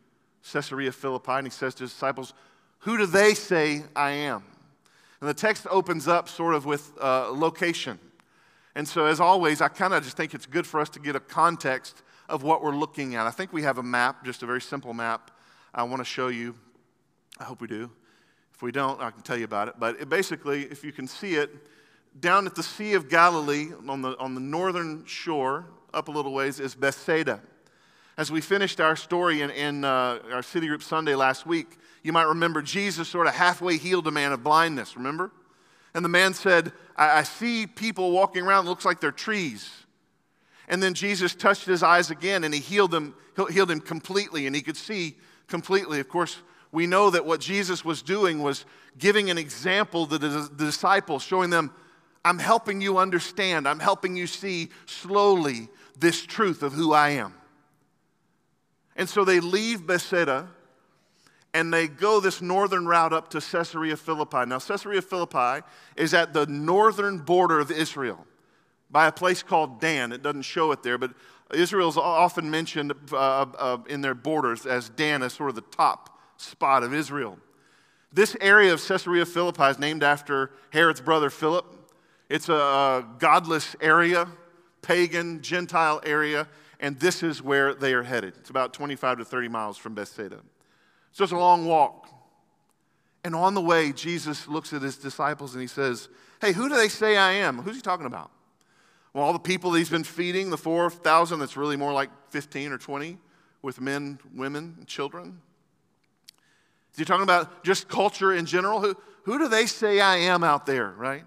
Caesarea 0.52 0.92
Philippi, 0.92 1.34
and 1.34 1.46
he 1.46 1.52
says 1.52 1.76
to 1.76 1.84
his 1.84 1.92
disciples, 1.92 2.34
Who 2.80 2.98
do 2.98 3.06
they 3.06 3.36
say 3.36 3.84
I 3.96 4.10
am? 4.10 4.44
And 5.22 5.30
the 5.30 5.34
text 5.36 5.68
opens 5.70 6.08
up 6.08 6.28
sort 6.28 6.56
of 6.56 6.66
with 6.66 6.92
uh, 7.00 7.32
location. 7.32 8.00
And 8.74 8.88
so, 8.88 9.06
as 9.06 9.20
always, 9.20 9.62
I 9.62 9.68
kind 9.68 9.94
of 9.94 10.04
just 10.04 10.18
think 10.18 10.34
it's 10.34 10.48
good 10.48 10.66
for 10.66 10.80
us 10.80 10.90
to 10.90 11.00
get 11.00 11.16
a 11.16 11.20
context 11.20 12.02
of 12.30 12.42
what 12.42 12.64
we're 12.64 12.76
looking 12.76 13.14
at. 13.14 13.28
I 13.28 13.32
think 13.32 13.54
we 13.54 13.62
have 13.62 13.78
a 13.78 13.84
map, 13.84 14.26
just 14.26 14.42
a 14.42 14.48
very 14.48 14.62
simple 14.62 14.96
map. 14.96 15.30
I 15.72 15.84
want 15.84 16.00
to 16.00 16.06
show 16.06 16.30
you. 16.30 16.56
I 17.40 17.44
hope 17.44 17.62
we 17.62 17.68
do. 17.68 17.92
If 18.58 18.64
we 18.64 18.72
don't, 18.72 19.00
I 19.00 19.12
can 19.12 19.22
tell 19.22 19.38
you 19.38 19.46
about 19.46 19.68
it. 19.68 19.76
But 19.78 20.02
it 20.02 20.10
basically, 20.10 20.64
if 20.64 20.84
you 20.84 20.92
can 20.92 21.08
see 21.08 21.36
it, 21.36 21.52
down 22.20 22.48
at 22.48 22.56
the 22.56 22.64
Sea 22.64 22.96
of 22.96 23.08
Galilee 23.08 23.68
on 23.88 24.02
the, 24.02 24.18
on 24.18 24.34
the 24.34 24.42
northern 24.42 25.06
shore, 25.06 25.68
up 25.94 26.08
a 26.08 26.12
little 26.12 26.34
ways, 26.34 26.60
is 26.60 26.74
Bethsaida. 26.74 27.40
As 28.18 28.32
we 28.32 28.42
finished 28.42 28.82
our 28.82 28.96
story 28.96 29.44
in, 29.44 29.52
in 29.52 29.86
uh, 29.86 30.18
our 30.34 30.42
City 30.42 30.66
Group 30.66 30.82
Sunday 30.82 31.14
last 31.14 31.46
week, 31.46 31.78
you 32.02 32.12
might 32.12 32.24
remember 32.24 32.64
Jesus 32.64 33.08
sort 33.08 33.28
of 33.28 33.36
halfway 33.36 33.78
healed 33.78 34.08
a 34.08 34.12
man 34.12 34.32
of 34.32 34.44
blindness, 34.44 34.98
remember? 34.98 35.30
And 35.94 36.04
the 36.04 36.10
man 36.10 36.34
said, 36.34 36.74
I, 36.96 37.20
I 37.20 37.24
see 37.24 37.68
people 37.68 38.12
walking 38.12 38.44
around, 38.44 38.66
looks 38.66 38.86
like 38.86 39.00
they're 39.00 39.12
trees. 39.12 39.70
And 40.68 40.82
then 40.82 40.96
Jesus 40.96 41.36
touched 41.36 41.68
his 41.68 41.84
eyes 41.84 42.10
again 42.10 42.44
and 42.44 42.56
he 42.56 42.60
healed 42.60 42.92
him, 42.92 43.14
healed 43.52 43.70
him 43.70 43.82
completely, 43.82 44.48
and 44.48 44.56
he 44.56 44.64
could 44.64 44.78
see 44.78 45.16
completely. 45.48 46.00
Of 46.00 46.10
course, 46.10 46.40
we 46.77 46.86
know 46.86 47.10
that 47.10 47.25
what 47.25 47.39
Jesus 47.39 47.84
was 47.84 48.03
doing 48.03 48.43
was 48.43 48.63
giving 49.00 49.31
an 49.31 49.38
example 49.39 50.05
to 50.05 50.19
the 50.19 50.48
disciples, 50.57 51.24
showing 51.24 51.50
them, 51.50 51.74
I'm 52.24 52.38
helping 52.38 52.81
you 52.81 53.00
understand, 53.00 53.67
I'm 53.67 53.79
helping 53.79 54.15
you 54.15 54.27
see 54.27 54.69
slowly 54.86 55.69
this 55.98 56.24
truth 56.24 56.62
of 56.62 56.74
who 56.74 56.93
I 56.93 57.10
am. 57.10 57.34
And 58.96 59.10
so 59.10 59.25
they 59.25 59.39
leave 59.39 59.88
Bethsaida 59.88 60.50
and 61.51 61.74
they 61.74 61.88
go 61.88 62.19
this 62.19 62.43
northern 62.43 62.86
route 62.86 63.12
up 63.12 63.31
to 63.31 63.41
Caesarea 63.41 63.98
Philippi. 63.98 64.46
Now, 64.46 64.60
Caesarea 64.60 65.01
Philippi 65.01 65.65
is 65.96 66.13
at 66.13 66.31
the 66.34 66.46
northern 66.46 67.17
border 67.17 67.60
of 67.60 67.72
Israel 67.72 68.24
by 68.91 69.07
a 69.07 69.12
place 69.12 69.41
called 69.41 69.81
Dan. 69.81 70.12
It 70.12 70.22
doesn't 70.22 70.43
show 70.43 70.72
it 70.74 70.84
there, 70.84 71.00
but 71.00 71.15
Israel 71.51 71.89
is 71.89 71.98
often 71.98 72.51
mentioned 72.51 72.93
uh, 73.12 73.15
uh, 73.15 73.77
in 73.89 74.01
their 74.01 74.13
borders 74.13 74.67
as 74.67 74.89
Dan 74.89 75.24
as 75.24 75.34
sort 75.34 75.50
of 75.50 75.55
the 75.55 75.62
top 75.62 76.13
spot 76.38 76.84
of 76.84 76.94
Israel. 76.94 77.38
This 78.12 78.36
area 78.39 78.74
of 78.74 78.86
Caesarea 78.86 79.25
Philippi 79.25 79.63
is 79.63 79.79
named 79.79 80.03
after 80.03 80.51
Herod's 80.72 81.01
brother 81.01 81.29
Philip. 81.29 81.65
It's 82.29 82.50
a, 82.50 83.06
godless 83.20 83.75
area, 83.82 84.27
pagan, 84.82 85.41
Gentile 85.41 86.01
area, 86.06 86.48
and 86.79 87.00
this 87.00 87.24
is 87.24 87.41
where 87.41 87.74
they 87.74 87.94
are 87.94 88.03
headed. 88.03 88.36
It's 88.38 88.50
about 88.50 88.74
25 88.74 89.20
to 89.20 89.25
30 89.25 89.48
miles 89.48 89.77
from 89.77 89.96
Bethsaida. 89.96 90.39
So 91.12 91.24
it's 91.24 91.34
a 91.34 91.38
long 91.38 91.65
walk. 91.65 92.08
And 93.24 93.36
on 93.36 93.56
the 93.56 93.62
way, 93.62 93.91
Jesus 93.91 94.48
looks 94.48 94.72
at 94.74 94.82
his 94.82 94.98
disciples 94.98 95.53
and 95.53 95.62
he 95.62 95.67
says, 95.67 96.08
Hey, 96.39 96.53
who 96.53 96.70
do 96.70 96.75
they 96.75 96.88
say 96.88 97.17
I 97.17 97.34
am? 97.34 97.60
Who's 97.60 97.75
he 97.75 97.82
talking 97.82 98.06
about? 98.06 98.32
Well, 99.13 99.25
all 99.25 99.34
the 99.34 99.39
people 99.39 99.72
that 99.72 99.79
he's 99.79 99.89
been 99.89 100.03
feeding, 100.03 100.51
the 100.51 100.58
4,000, 100.58 101.39
that's 101.39 101.58
really 101.58 101.75
more 101.75 101.91
like 101.91 102.10
15 102.29 102.72
or 102.72 102.77
20 102.77 103.17
with 103.63 103.82
men, 103.82 104.20
women, 104.36 104.75
and 104.77 104.88
children. 104.88 105.41
He 106.98 107.06
talking 107.06 107.24
about 107.24 107.63
just 107.63 107.88
culture 107.88 108.34
in 108.34 108.46
general? 108.46 108.82
Who, 108.82 108.96
who 109.24 109.38
do 109.38 109.48
they 109.48 109.66
say 109.68 110.00
I 110.00 110.18
am 110.18 110.44
out 110.44 110.66
there, 110.66 110.89
right? 110.98 111.24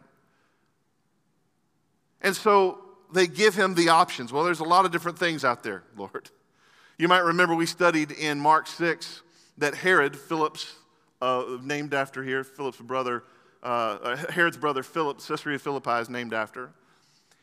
And 2.21 2.35
so 2.35 2.79
they 3.13 3.27
give 3.27 3.55
him 3.55 3.75
the 3.75 3.89
options. 3.89 4.33
Well, 4.33 4.45
there's 4.45 4.61
a 4.61 4.65
lot 4.65 4.85
of 4.85 4.91
different 4.91 5.19
things 5.19 5.45
out 5.45 5.63
there, 5.63 5.85
Lord. 5.97 6.31
You 6.99 7.09
might 7.09 7.25
remember 7.25 7.55
we 7.55 7.67
studied 7.67 8.11
in 8.11 8.39
Mark 8.39 8.67
6 8.67 9.23
that 9.59 9.75
Herod, 9.75 10.19
Philip's, 10.19 10.75
uh, 11.23 11.59
named 11.63 11.95
after 11.95 12.23
here, 12.23 12.45
Philip's 12.45 12.79
brother, 12.79 13.25
uh, 13.63 14.17
Herod's 14.31 14.57
brother 14.57 14.83
Philip, 14.83 15.19
Caesarea 15.19 15.59
Philippi 15.59 15.91
is 15.91 16.11
named 16.11 16.35
after. 16.35 16.73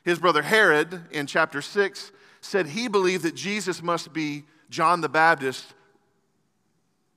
His 0.03 0.19
brother 0.19 0.41
Herod, 0.41 1.01
in 1.12 1.27
chapter 1.27 1.62
6, 1.62 2.12
said 2.41 2.67
he 2.67 2.88
believed 2.88 3.24
that 3.24 3.36
Jesus 3.36 3.81
must 3.81 4.13
be 4.13 4.43
John 4.69 5.01
the 5.01 5.10
Baptist 5.10 5.74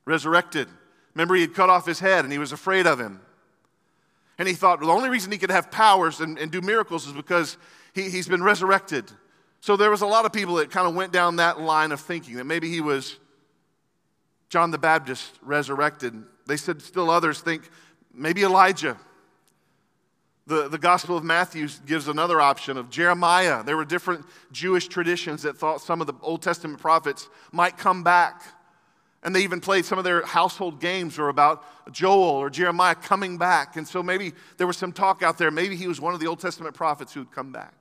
resurrected. 0.04 0.68
Remember, 1.14 1.34
he 1.34 1.42
had 1.42 1.54
cut 1.54 1.70
off 1.70 1.86
his 1.86 2.00
head 2.00 2.24
and 2.24 2.32
he 2.32 2.38
was 2.38 2.52
afraid 2.52 2.86
of 2.86 3.00
him. 3.00 3.20
And 4.38 4.48
he 4.48 4.54
thought 4.54 4.80
well, 4.80 4.88
the 4.88 4.94
only 4.94 5.10
reason 5.10 5.30
he 5.30 5.38
could 5.38 5.50
have 5.50 5.70
powers 5.70 6.20
and, 6.20 6.38
and 6.38 6.50
do 6.50 6.60
miracles 6.60 7.06
is 7.06 7.12
because 7.12 7.58
he, 7.94 8.08
he's 8.08 8.28
been 8.28 8.42
resurrected. 8.42 9.10
So 9.60 9.76
there 9.76 9.90
was 9.90 10.00
a 10.00 10.06
lot 10.06 10.24
of 10.24 10.32
people 10.32 10.54
that 10.54 10.70
kind 10.70 10.88
of 10.88 10.94
went 10.94 11.12
down 11.12 11.36
that 11.36 11.60
line 11.60 11.92
of 11.92 12.00
thinking 12.00 12.36
that 12.36 12.44
maybe 12.44 12.70
he 12.70 12.80
was 12.80 13.18
John 14.48 14.70
the 14.70 14.78
Baptist 14.78 15.38
resurrected. 15.42 16.14
They 16.46 16.56
said 16.56 16.80
still 16.82 17.10
others 17.10 17.40
think 17.40 17.68
maybe 18.14 18.42
Elijah. 18.42 18.96
The, 20.46 20.68
the 20.68 20.78
Gospel 20.78 21.16
of 21.16 21.22
Matthew 21.22 21.68
gives 21.86 22.08
another 22.08 22.40
option 22.40 22.76
of 22.76 22.90
Jeremiah. 22.90 23.62
There 23.62 23.76
were 23.76 23.84
different 23.84 24.24
Jewish 24.50 24.88
traditions 24.88 25.42
that 25.42 25.56
thought 25.56 25.80
some 25.80 26.00
of 26.00 26.06
the 26.06 26.14
Old 26.22 26.42
Testament 26.42 26.80
prophets 26.80 27.28
might 27.52 27.78
come 27.78 28.02
back. 28.02 28.42
And 29.22 29.36
they 29.36 29.42
even 29.42 29.60
played 29.60 29.84
some 29.84 29.98
of 29.98 30.04
their 30.04 30.24
household 30.24 30.80
games 30.80 31.18
were 31.18 31.28
about 31.28 31.62
Joel 31.92 32.22
or 32.22 32.48
Jeremiah 32.48 32.94
coming 32.94 33.36
back. 33.36 33.76
And 33.76 33.86
so 33.86 34.02
maybe 34.02 34.32
there 34.56 34.66
was 34.66 34.78
some 34.78 34.92
talk 34.92 35.22
out 35.22 35.36
there. 35.36 35.50
Maybe 35.50 35.76
he 35.76 35.86
was 35.86 36.00
one 36.00 36.14
of 36.14 36.20
the 36.20 36.26
Old 36.26 36.40
Testament 36.40 36.74
prophets 36.74 37.12
who 37.12 37.20
would 37.20 37.32
come 37.32 37.52
back. 37.52 37.74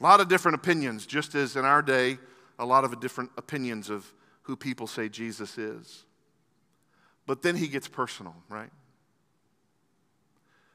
A 0.00 0.02
lot 0.02 0.20
of 0.20 0.28
different 0.28 0.54
opinions, 0.54 1.06
just 1.06 1.34
as 1.34 1.56
in 1.56 1.64
our 1.64 1.82
day, 1.82 2.18
a 2.58 2.64
lot 2.64 2.84
of 2.84 3.00
different 3.00 3.30
opinions 3.36 3.90
of 3.90 4.12
who 4.42 4.56
people 4.56 4.86
say 4.86 5.08
Jesus 5.08 5.58
is. 5.58 6.04
But 7.26 7.42
then 7.42 7.56
he 7.56 7.68
gets 7.68 7.88
personal, 7.88 8.36
right? 8.48 8.70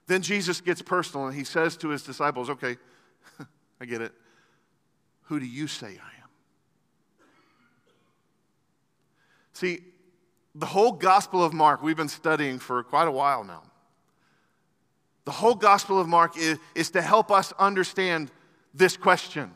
Then 0.07 0.21
Jesus 0.21 0.59
gets 0.59 0.81
personal 0.81 1.27
and 1.27 1.35
he 1.35 1.43
says 1.43 1.77
to 1.77 1.89
his 1.89 2.01
disciples, 2.03 2.49
Okay, 2.49 2.77
I 3.79 3.85
get 3.85 4.01
it. 4.01 4.11
Who 5.23 5.39
do 5.39 5.45
you 5.45 5.67
say 5.67 5.87
I 5.87 6.17
am? 6.17 6.18
See, 9.59 9.81
the 10.55 10.65
whole 10.65 10.93
Gospel 10.93 11.43
of 11.43 11.51
Mark, 11.51 11.83
we've 11.83 11.97
been 11.97 12.07
studying 12.07 12.59
for 12.59 12.81
quite 12.81 13.09
a 13.09 13.11
while 13.11 13.43
now. 13.43 13.63
The 15.25 15.31
whole 15.31 15.53
Gospel 15.53 15.99
of 15.99 16.07
Mark 16.07 16.37
is, 16.37 16.57
is 16.75 16.91
to 16.91 17.01
help 17.01 17.29
us 17.29 17.51
understand 17.59 18.31
this 18.73 18.95
question 18.95 19.51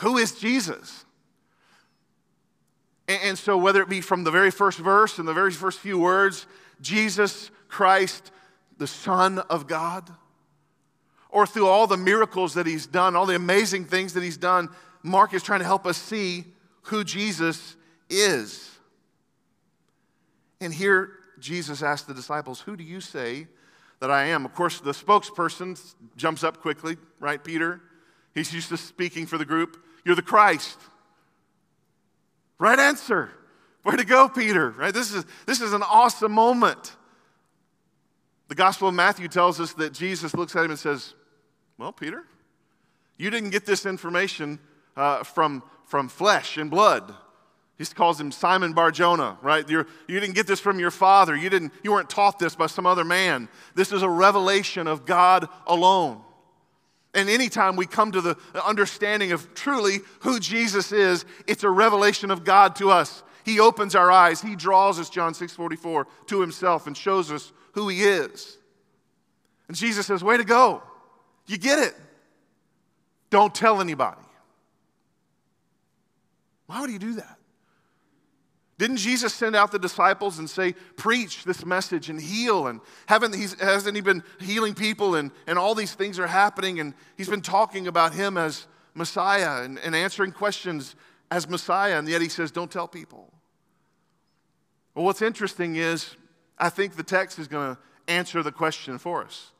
Who 0.00 0.18
is 0.18 0.38
Jesus? 0.38 1.06
And, 3.08 3.18
and 3.22 3.38
so, 3.38 3.56
whether 3.56 3.80
it 3.80 3.88
be 3.88 4.02
from 4.02 4.24
the 4.24 4.30
very 4.30 4.50
first 4.50 4.78
verse 4.78 5.18
and 5.18 5.26
the 5.26 5.32
very 5.32 5.52
first 5.52 5.78
few 5.78 5.98
words, 5.98 6.46
Jesus 6.82 7.50
Christ, 7.68 8.32
the 8.76 8.86
Son 8.86 9.38
of 9.38 9.66
God, 9.66 10.06
or 11.30 11.46
through 11.46 11.66
all 11.66 11.86
the 11.86 11.96
miracles 11.96 12.52
that 12.54 12.66
he's 12.66 12.86
done, 12.86 13.16
all 13.16 13.24
the 13.24 13.36
amazing 13.36 13.86
things 13.86 14.12
that 14.12 14.22
he's 14.22 14.36
done, 14.36 14.68
Mark 15.02 15.32
is 15.32 15.42
trying 15.42 15.60
to 15.60 15.66
help 15.66 15.86
us 15.86 15.96
see 15.96 16.44
who 16.82 17.04
Jesus 17.04 17.76
is. 18.10 18.75
And 20.60 20.72
here, 20.72 21.10
Jesus 21.38 21.82
asked 21.82 22.06
the 22.06 22.14
disciples, 22.14 22.60
Who 22.60 22.76
do 22.76 22.84
you 22.84 23.00
say 23.00 23.46
that 24.00 24.10
I 24.10 24.26
am? 24.26 24.44
Of 24.44 24.54
course, 24.54 24.80
the 24.80 24.92
spokesperson 24.92 25.94
jumps 26.16 26.44
up 26.44 26.60
quickly, 26.60 26.96
right, 27.20 27.42
Peter? 27.42 27.80
He's 28.34 28.52
used 28.52 28.68
to 28.68 28.76
speaking 28.76 29.26
for 29.26 29.38
the 29.38 29.44
group. 29.44 29.82
You're 30.04 30.16
the 30.16 30.22
Christ. 30.22 30.78
Right 32.58 32.78
answer. 32.78 33.30
Way 33.84 33.96
to 33.96 34.04
go, 34.04 34.28
Peter. 34.28 34.70
Right? 34.70 34.92
This 34.92 35.12
is, 35.12 35.24
this 35.46 35.60
is 35.60 35.72
an 35.72 35.82
awesome 35.82 36.32
moment. 36.32 36.96
The 38.48 38.54
Gospel 38.54 38.88
of 38.88 38.94
Matthew 38.94 39.28
tells 39.28 39.60
us 39.60 39.72
that 39.74 39.92
Jesus 39.92 40.34
looks 40.34 40.54
at 40.54 40.64
him 40.64 40.70
and 40.70 40.78
says, 40.78 41.14
Well, 41.78 41.92
Peter, 41.92 42.24
you 43.16 43.30
didn't 43.30 43.50
get 43.50 43.66
this 43.66 43.86
information 43.86 44.58
uh, 44.96 45.22
from, 45.22 45.62
from 45.86 46.08
flesh 46.08 46.56
and 46.56 46.70
blood. 46.70 47.14
He 47.78 47.84
calls 47.84 48.18
him 48.18 48.32
Simon 48.32 48.72
Barjona, 48.72 49.36
right? 49.42 49.68
You're, 49.68 49.86
you 50.08 50.18
did 50.18 50.28
not 50.28 50.34
get 50.34 50.46
this 50.46 50.60
from 50.60 50.78
your 50.78 50.90
father. 50.90 51.36
You, 51.36 51.50
didn't, 51.50 51.72
you 51.82 51.92
weren't 51.92 52.08
taught 52.08 52.38
this 52.38 52.54
by 52.54 52.66
some 52.66 52.86
other 52.86 53.04
man. 53.04 53.48
This 53.74 53.92
is 53.92 54.02
a 54.02 54.08
revelation 54.08 54.86
of 54.86 55.04
God 55.04 55.48
alone. 55.66 56.22
And 57.12 57.28
anytime 57.28 57.76
we 57.76 57.86
come 57.86 58.12
to 58.12 58.20
the 58.20 58.36
understanding 58.64 59.32
of 59.32 59.54
truly 59.54 60.00
who 60.20 60.40
Jesus 60.40 60.92
is, 60.92 61.24
it's 61.46 61.64
a 61.64 61.70
revelation 61.70 62.30
of 62.30 62.44
God 62.44 62.76
to 62.76 62.90
us. 62.90 63.22
He 63.44 63.60
opens 63.60 63.94
our 63.94 64.10
eyes. 64.10 64.40
He 64.40 64.56
draws 64.56 64.98
us, 64.98 65.08
John 65.08 65.32
6 65.32 65.52
44, 65.52 66.06
to 66.26 66.40
himself 66.40 66.86
and 66.86 66.96
shows 66.96 67.30
us 67.30 67.52
who 67.72 67.88
he 67.88 68.02
is. 68.02 68.58
And 69.68 69.76
Jesus 69.76 70.06
says, 70.06 70.24
Way 70.24 70.36
to 70.36 70.44
go. 70.44 70.82
You 71.46 71.58
get 71.58 71.78
it. 71.78 71.94
Don't 73.30 73.54
tell 73.54 73.80
anybody. 73.80 74.20
Why 76.66 76.80
would 76.80 76.90
he 76.90 76.98
do 76.98 77.14
that? 77.14 77.35
Didn't 78.78 78.98
Jesus 78.98 79.32
send 79.32 79.56
out 79.56 79.72
the 79.72 79.78
disciples 79.78 80.38
and 80.38 80.50
say, 80.50 80.74
preach 80.96 81.44
this 81.44 81.64
message 81.64 82.10
and 82.10 82.20
heal? 82.20 82.66
And 82.66 82.80
haven't 83.06 83.34
hasn't 83.58 83.96
he 83.96 84.02
been 84.02 84.22
healing 84.38 84.74
people 84.74 85.14
and, 85.14 85.30
and 85.46 85.58
all 85.58 85.74
these 85.74 85.94
things 85.94 86.18
are 86.18 86.26
happening? 86.26 86.78
And 86.78 86.92
he's 87.16 87.28
been 87.28 87.40
talking 87.40 87.86
about 87.86 88.12
him 88.12 88.36
as 88.36 88.66
Messiah 88.94 89.62
and, 89.62 89.78
and 89.78 89.96
answering 89.96 90.30
questions 90.32 90.94
as 91.30 91.48
Messiah. 91.48 91.98
And 91.98 92.06
yet 92.06 92.20
he 92.20 92.28
says, 92.28 92.50
don't 92.50 92.70
tell 92.70 92.86
people. 92.86 93.32
Well, 94.94 95.06
what's 95.06 95.22
interesting 95.22 95.76
is 95.76 96.14
I 96.58 96.68
think 96.68 96.96
the 96.96 97.02
text 97.02 97.38
is 97.38 97.48
going 97.48 97.76
to 97.76 97.80
answer 98.08 98.42
the 98.42 98.52
question 98.52 98.98
for 98.98 99.24
us 99.24 99.52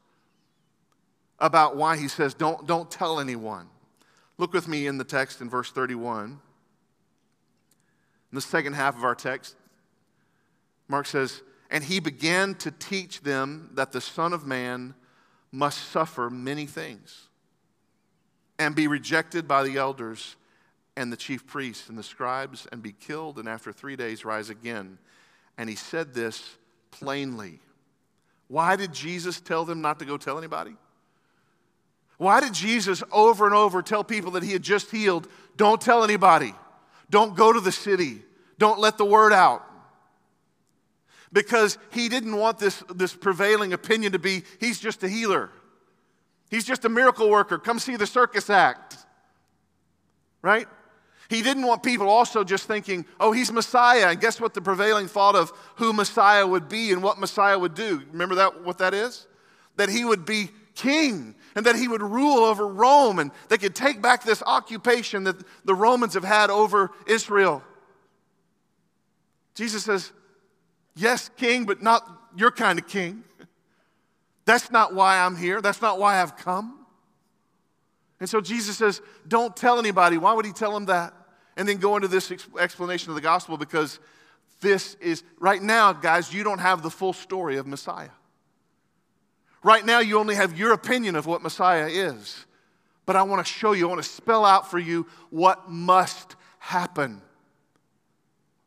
about 1.39 1.77
why 1.77 1.97
he 1.97 2.09
says, 2.09 2.35
don't, 2.35 2.67
don't 2.67 2.91
tell 2.91 3.19
anyone. 3.19 3.69
Look 4.39 4.53
with 4.53 4.69
me 4.69 4.87
in 4.87 4.99
the 4.99 5.05
text 5.05 5.41
in 5.41 5.49
verse 5.49 5.71
31. 5.71 6.41
In 8.33 8.37
the 8.37 8.41
second 8.41 8.75
half 8.75 8.97
of 8.97 9.05
our 9.05 9.15
text, 9.15 9.55
Mark 10.89 11.07
says, 11.07 11.43
And 11.71 11.85
he 11.85 12.01
began 12.01 12.55
to 12.57 12.71
teach 12.71 13.23
them 13.23 13.71
that 13.75 13.93
the 13.93 14.01
Son 14.01 14.33
of 14.33 14.47
Man 14.47 14.95
must 15.53 15.91
suffer 15.91 16.29
many 16.29 16.67
things 16.67 17.29
and 18.59 18.75
be 18.75 18.89
rejected 18.89 19.47
by 19.47 19.63
the 19.63 19.77
elders 19.77 20.37
and 20.97 21.13
the 21.13 21.17
chief 21.17 21.47
priests 21.47 21.89
and 21.89 21.99
the 21.99 22.03
scribes 22.03 22.67
and 22.73 22.83
be 22.83 22.93
killed 22.93 23.39
and 23.39 23.49
after 23.49 23.73
three 23.73 23.97
days 23.97 24.25
rise 24.25 24.51
again. 24.51 24.99
And 25.59 25.69
he 25.69 25.77
said 25.77 26.15
this 26.15 26.57
plainly. 26.91 27.61
Why 28.49 28.77
did 28.77 28.93
Jesus 28.93 29.41
tell 29.41 29.65
them 29.65 29.81
not 29.81 29.99
to 29.99 30.05
go 30.05 30.17
tell 30.17 30.39
anybody? 30.39 30.77
Why 32.19 32.41
did 32.41 32.55
Jesus 32.55 33.03
over 33.13 33.45
and 33.45 33.55
over 33.55 33.83
tell 33.83 34.03
people 34.03 34.33
that 34.33 34.43
he 34.43 34.53
had 34.53 34.63
just 34.63 34.91
healed, 34.91 35.29
don't 35.57 35.81
tell 35.81 36.03
anybody, 36.03 36.55
don't 37.11 37.37
go 37.37 37.53
to 37.53 37.61
the 37.61 37.73
city, 37.73 38.23
don't 38.59 38.79
let 38.79 38.99
the 38.99 39.05
word 39.05 39.33
out? 39.33 39.63
Because 41.33 41.79
he 41.91 42.09
didn't 42.09 42.37
want 42.37 42.59
this, 42.59 42.83
this 42.95 43.15
prevailing 43.15 43.73
opinion 43.73 44.13
to 44.13 44.19
be 44.19 44.45
he's 44.61 44.79
just 44.81 45.03
a 45.03 45.09
healer, 45.09 45.51
he's 46.51 46.65
just 46.65 46.85
a 46.85 46.89
miracle 46.89 47.29
worker, 47.31 47.59
come 47.59 47.79
see 47.79 47.97
the 47.97 48.07
circus 48.07 48.49
act. 48.51 48.97
Right? 50.43 50.69
He 51.29 51.43
didn't 51.43 51.67
want 51.67 51.83
people 51.83 52.09
also 52.09 52.45
just 52.45 52.67
thinking, 52.67 53.05
oh, 53.19 53.33
he's 53.33 53.51
Messiah. 53.51 54.11
And 54.11 54.21
guess 54.21 54.41
what 54.41 54.55
the 54.55 54.61
prevailing 54.61 55.09
thought 55.09 55.35
of 55.35 55.53
who 55.77 55.93
Messiah 55.93 56.47
would 56.47 56.69
be 56.69 56.93
and 56.93 57.03
what 57.03 57.19
Messiah 57.19 57.59
would 57.59 57.75
do? 57.75 58.03
Remember 58.13 58.37
that 58.37 58.63
what 58.65 58.79
that 58.79 58.95
is? 58.95 59.27
That 59.77 59.89
he 59.89 60.05
would 60.05 60.25
be 60.25 60.51
king 60.77 61.35
and 61.57 61.67
that 61.67 61.75
he 61.75 61.89
would 61.89 62.03
rule 62.03 62.45
over 62.45 62.69
Rome 62.69 63.19
and 63.19 63.33
they 63.49 63.59
could 63.59 63.75
take 63.75 64.01
back 64.01 64.23
this 64.23 64.43
occupation 64.47 65.25
that 65.25 65.37
the 65.65 65.75
Romans 65.75 66.15
have 66.15 66.23
had 66.23 66.51
over 66.51 66.93
Israel. 67.07 67.63
Jesus 69.55 69.83
says, 69.83 70.13
Yes, 70.95 71.29
king, 71.37 71.65
but 71.65 71.83
not 71.83 72.09
your 72.37 72.51
kind 72.51 72.79
of 72.79 72.87
king. 72.87 73.25
That's 74.45 74.71
not 74.71 74.95
why 74.95 75.19
I'm 75.19 75.37
here. 75.37 75.61
That's 75.61 75.83
not 75.83 75.99
why 75.99 76.23
I've 76.23 76.37
come. 76.37 76.87
And 78.21 78.29
so 78.29 78.41
Jesus 78.41 78.79
says, 78.79 79.03
Don't 79.27 79.57
tell 79.57 79.79
anybody. 79.79 80.19
Why 80.19 80.33
would 80.33 80.47
he 80.47 80.53
tell 80.53 80.73
them 80.73 80.87
that? 80.87 81.13
And 81.57 81.67
then 81.67 81.79
go 81.79 81.97
into 81.97 82.09
this 82.09 82.31
explanation 82.59 83.11
of 83.11 83.15
the 83.15 83.23
gospel 83.23 83.57
because 83.57 83.99
this 84.61 84.95
is, 85.01 85.23
right 85.39 85.63
now, 85.63 85.93
guys, 85.93 86.33
you 86.33 86.45
don't 86.45 86.59
have 86.59 86.83
the 86.83 86.91
full 86.91 87.13
story 87.13 87.57
of 87.57 87.67
Messiah. 87.67 88.11
Right 89.63 89.85
now, 89.85 90.01
you 90.01 90.19
only 90.19 90.35
have 90.35 90.59
your 90.59 90.73
opinion 90.73 91.17
of 91.17 91.27
what 91.27 91.43
Messiah 91.43 91.89
is. 91.89 92.47
But 93.05 93.17
I 93.17 93.23
want 93.23 93.47
to 93.47 93.53
show 93.53 93.73
you, 93.73 93.87
I 93.87 93.89
want 93.89 94.03
to 94.03 94.09
spell 94.09 94.45
out 94.45 94.71
for 94.71 94.79
you 94.79 95.07
what 95.31 95.71
must 95.71 96.37
happen. 96.59 97.23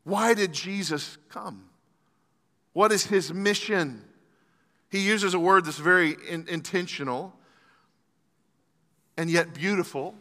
Why 0.04 0.34
did 0.34 0.52
Jesus 0.52 1.18
come? 1.28 1.64
What 2.72 2.90
is 2.90 3.06
his 3.06 3.32
mission? 3.32 4.02
He 4.90 5.00
uses 5.00 5.34
a 5.34 5.38
word 5.38 5.66
that's 5.66 5.78
very 5.78 6.16
in- 6.28 6.48
intentional 6.48 7.34
and 9.16 9.28
yet 9.28 9.52
beautiful, 9.52 10.14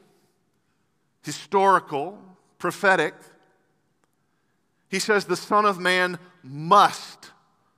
historical, 1.24 2.20
prophetic. 2.58 3.14
He 4.90 5.00
says, 5.00 5.26
The 5.26 5.38
Son 5.38 5.66
of 5.66 5.80
Man 5.80 6.20
must 6.44 7.32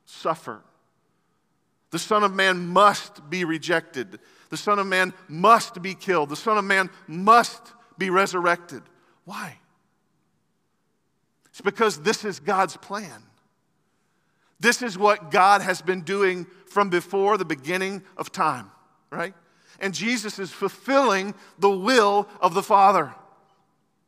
suffer. 0.06 0.64
The 1.92 2.00
Son 2.00 2.24
of 2.24 2.34
Man 2.34 2.68
must 2.68 3.30
be 3.30 3.46
rejected. 3.46 4.20
The 4.50 4.58
Son 4.58 4.80
of 4.80 4.88
Man 4.88 5.14
must 5.28 5.82
be 5.82 5.94
killed. 5.94 6.30
The 6.30 6.36
Son 6.36 6.58
of 6.58 6.66
Man 6.66 6.90
must 7.08 7.74
be 7.98 8.10
resurrected. 8.10 8.82
Why? 9.26 9.58
It's 11.50 11.62
because 11.62 12.02
this 12.02 12.26
is 12.26 12.40
God's 12.40 12.78
plan. 12.78 13.24
This 14.60 14.82
is 14.82 14.98
what 14.98 15.32
God 15.32 15.62
has 15.62 15.82
been 15.82 16.02
doing 16.02 16.48
from 16.66 16.90
before 16.90 17.38
the 17.38 17.46
beginning 17.46 18.04
of 18.18 18.32
time, 18.32 18.72
right? 19.10 19.34
and 19.82 19.94
Jesus 19.94 20.40
is 20.40 20.52
fulfilling 20.52 21.34
the 21.60 21.70
will 21.70 22.30
of 22.40 22.54
the 22.54 22.64
Father. 22.64 23.14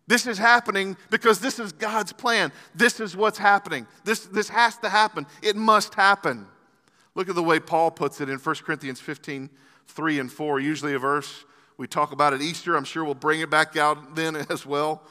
This 0.06 0.28
is 0.28 0.38
happening 0.38 0.96
because 1.10 1.40
this 1.40 1.60
is 1.60 1.74
God's 1.74 2.14
plan. 2.14 2.52
This 2.76 3.00
is 3.00 3.18
what's 3.18 3.40
happening. 3.40 3.88
This, 4.04 4.26
this 4.28 4.50
has 4.50 4.78
to 4.78 4.90
happen. 4.90 5.26
It 5.42 5.56
must 5.56 5.96
happen. 5.96 6.46
Look 7.16 7.30
at 7.30 7.36
the 7.36 7.44
way 7.44 7.60
Paul 7.60 7.92
puts 7.92 8.22
it 8.22 8.30
in 8.30 8.40
1 8.40 8.56
Corinthians 8.58 9.00
15 9.00 9.50
3 9.86 10.20
and 10.20 10.32
4, 10.32 10.60
usually 10.60 10.94
a 10.94 11.00
verse 11.00 11.44
we 11.78 11.88
talk 11.88 12.12
about 12.12 12.34
at 12.34 12.42
Easter. 12.42 12.76
I'm 12.76 12.86
sure 12.86 13.04
we'll 13.04 13.16
bring 13.16 13.42
it 13.42 13.50
back 13.50 13.76
out 13.76 14.16
then 14.16 14.36
as 14.50 14.66
well. 14.66 15.04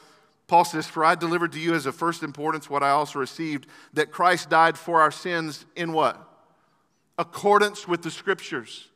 Paul 0.47 0.65
says, 0.65 0.87
For 0.87 1.05
I 1.05 1.15
delivered 1.15 1.51
to 1.53 1.59
you 1.59 1.73
as 1.73 1.85
of 1.85 1.95
first 1.95 2.23
importance 2.23 2.69
what 2.69 2.83
I 2.83 2.89
also 2.89 3.19
received 3.19 3.67
that 3.93 4.11
Christ 4.11 4.49
died 4.49 4.77
for 4.77 5.01
our 5.01 5.11
sins 5.11 5.65
in 5.75 5.93
what? 5.93 6.19
Accordance 7.17 7.87
with 7.87 8.01
the 8.01 8.11
scriptures 8.11 8.89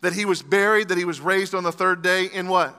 that 0.00 0.12
he 0.12 0.24
was 0.24 0.42
buried, 0.42 0.88
that 0.88 0.98
he 0.98 1.04
was 1.04 1.20
raised 1.20 1.54
on 1.54 1.62
the 1.62 1.72
third 1.72 2.02
day 2.02 2.26
in 2.26 2.48
what? 2.48 2.78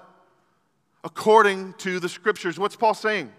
According 1.03 1.73
to 1.79 1.99
the 1.99 2.09
scriptures. 2.09 2.59
What's 2.59 2.75
Paul 2.75 2.93
saying? 2.93 3.31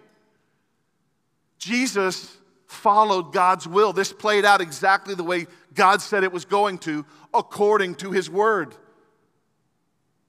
Jesus 1.57 2.35
followed 2.67 3.33
God's 3.33 3.67
will. 3.67 3.93
This 3.93 4.13
played 4.13 4.45
out 4.45 4.61
exactly 4.61 5.15
the 5.15 5.23
way 5.23 5.47
God 5.73 6.01
said 6.01 6.23
it 6.23 6.31
was 6.31 6.45
going 6.45 6.77
to, 6.79 7.05
according 7.33 7.95
to 7.95 8.11
his 8.11 8.29
word. 8.29 8.75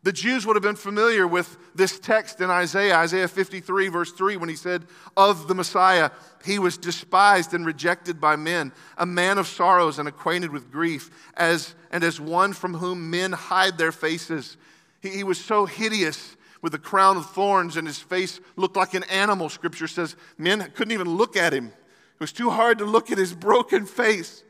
The 0.05 0.13
Jews 0.13 0.47
would 0.47 0.55
have 0.55 0.63
been 0.63 0.77
familiar 0.77 1.27
with 1.27 1.57
this 1.75 1.99
text 1.99 2.41
in 2.41 2.51
Isaiah, 2.51 2.97
Isaiah 2.97 3.27
53, 3.27 3.89
verse 3.89 4.13
3, 4.13 4.37
when 4.37 4.49
he 4.49 4.55
said 4.55 4.87
of 5.17 5.49
the 5.49 5.55
Messiah, 5.55 6.11
He 6.45 6.61
was 6.61 6.79
despised 6.79 7.53
and 7.53 7.67
rejected 7.67 8.21
by 8.21 8.37
men, 8.37 8.73
a 8.97 9.05
man 9.05 9.39
of 9.39 9.49
sorrows 9.49 9.99
and 9.99 10.09
acquainted 10.09 10.53
with 10.53 10.71
grief, 10.71 11.11
as, 11.37 11.75
and 11.91 12.05
as 12.05 12.21
one 12.21 12.53
from 12.53 12.75
whom 12.75 13.11
men 13.11 13.33
hide 13.33 13.77
their 13.77 13.93
faces. 13.93 14.57
He, 15.03 15.11
he 15.11 15.25
was 15.25 15.45
so 15.45 15.67
hideous 15.67 16.37
with 16.63 16.75
a 16.75 16.79
crown 16.79 17.17
of 17.17 17.31
thorns, 17.31 17.77
and 17.77 17.87
his 17.87 17.99
face 17.99 18.41
looked 18.57 18.77
like 18.77 18.95
an 18.95 19.05
animal, 19.05 19.49
scripture 19.49 19.89
says. 19.89 20.17
Men 20.37 20.71
couldn't 20.75 20.93
even 20.93 21.09
look 21.09 21.37
at 21.37 21.53
him. 21.53 21.73
It 22.19 22.23
was 22.23 22.33
too 22.33 22.51
hard 22.51 22.79
to 22.79 22.85
look 22.85 23.13
at 23.13 23.19
his 23.19 23.33
broken 23.33 23.87
face, 23.87 24.43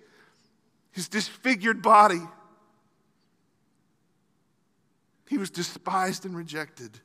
his 0.90 1.06
disfigured 1.06 1.82
body. 1.82 2.22
He 5.28 5.36
was 5.36 5.50
despised 5.50 6.24
and 6.24 6.34
rejected. 6.34 6.98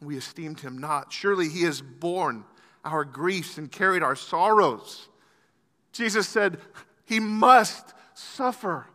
We 0.00 0.16
esteemed 0.16 0.60
him 0.60 0.78
not. 0.78 1.12
Surely 1.12 1.50
he 1.50 1.64
has 1.64 1.82
borne 1.82 2.44
our 2.82 3.04
griefs 3.04 3.58
and 3.58 3.70
carried 3.70 4.02
our 4.02 4.16
sorrows. 4.16 5.10
Jesus 5.92 6.26
said, 6.26 6.56
He 7.04 7.20
must 7.20 7.92
suffer. 8.14 8.86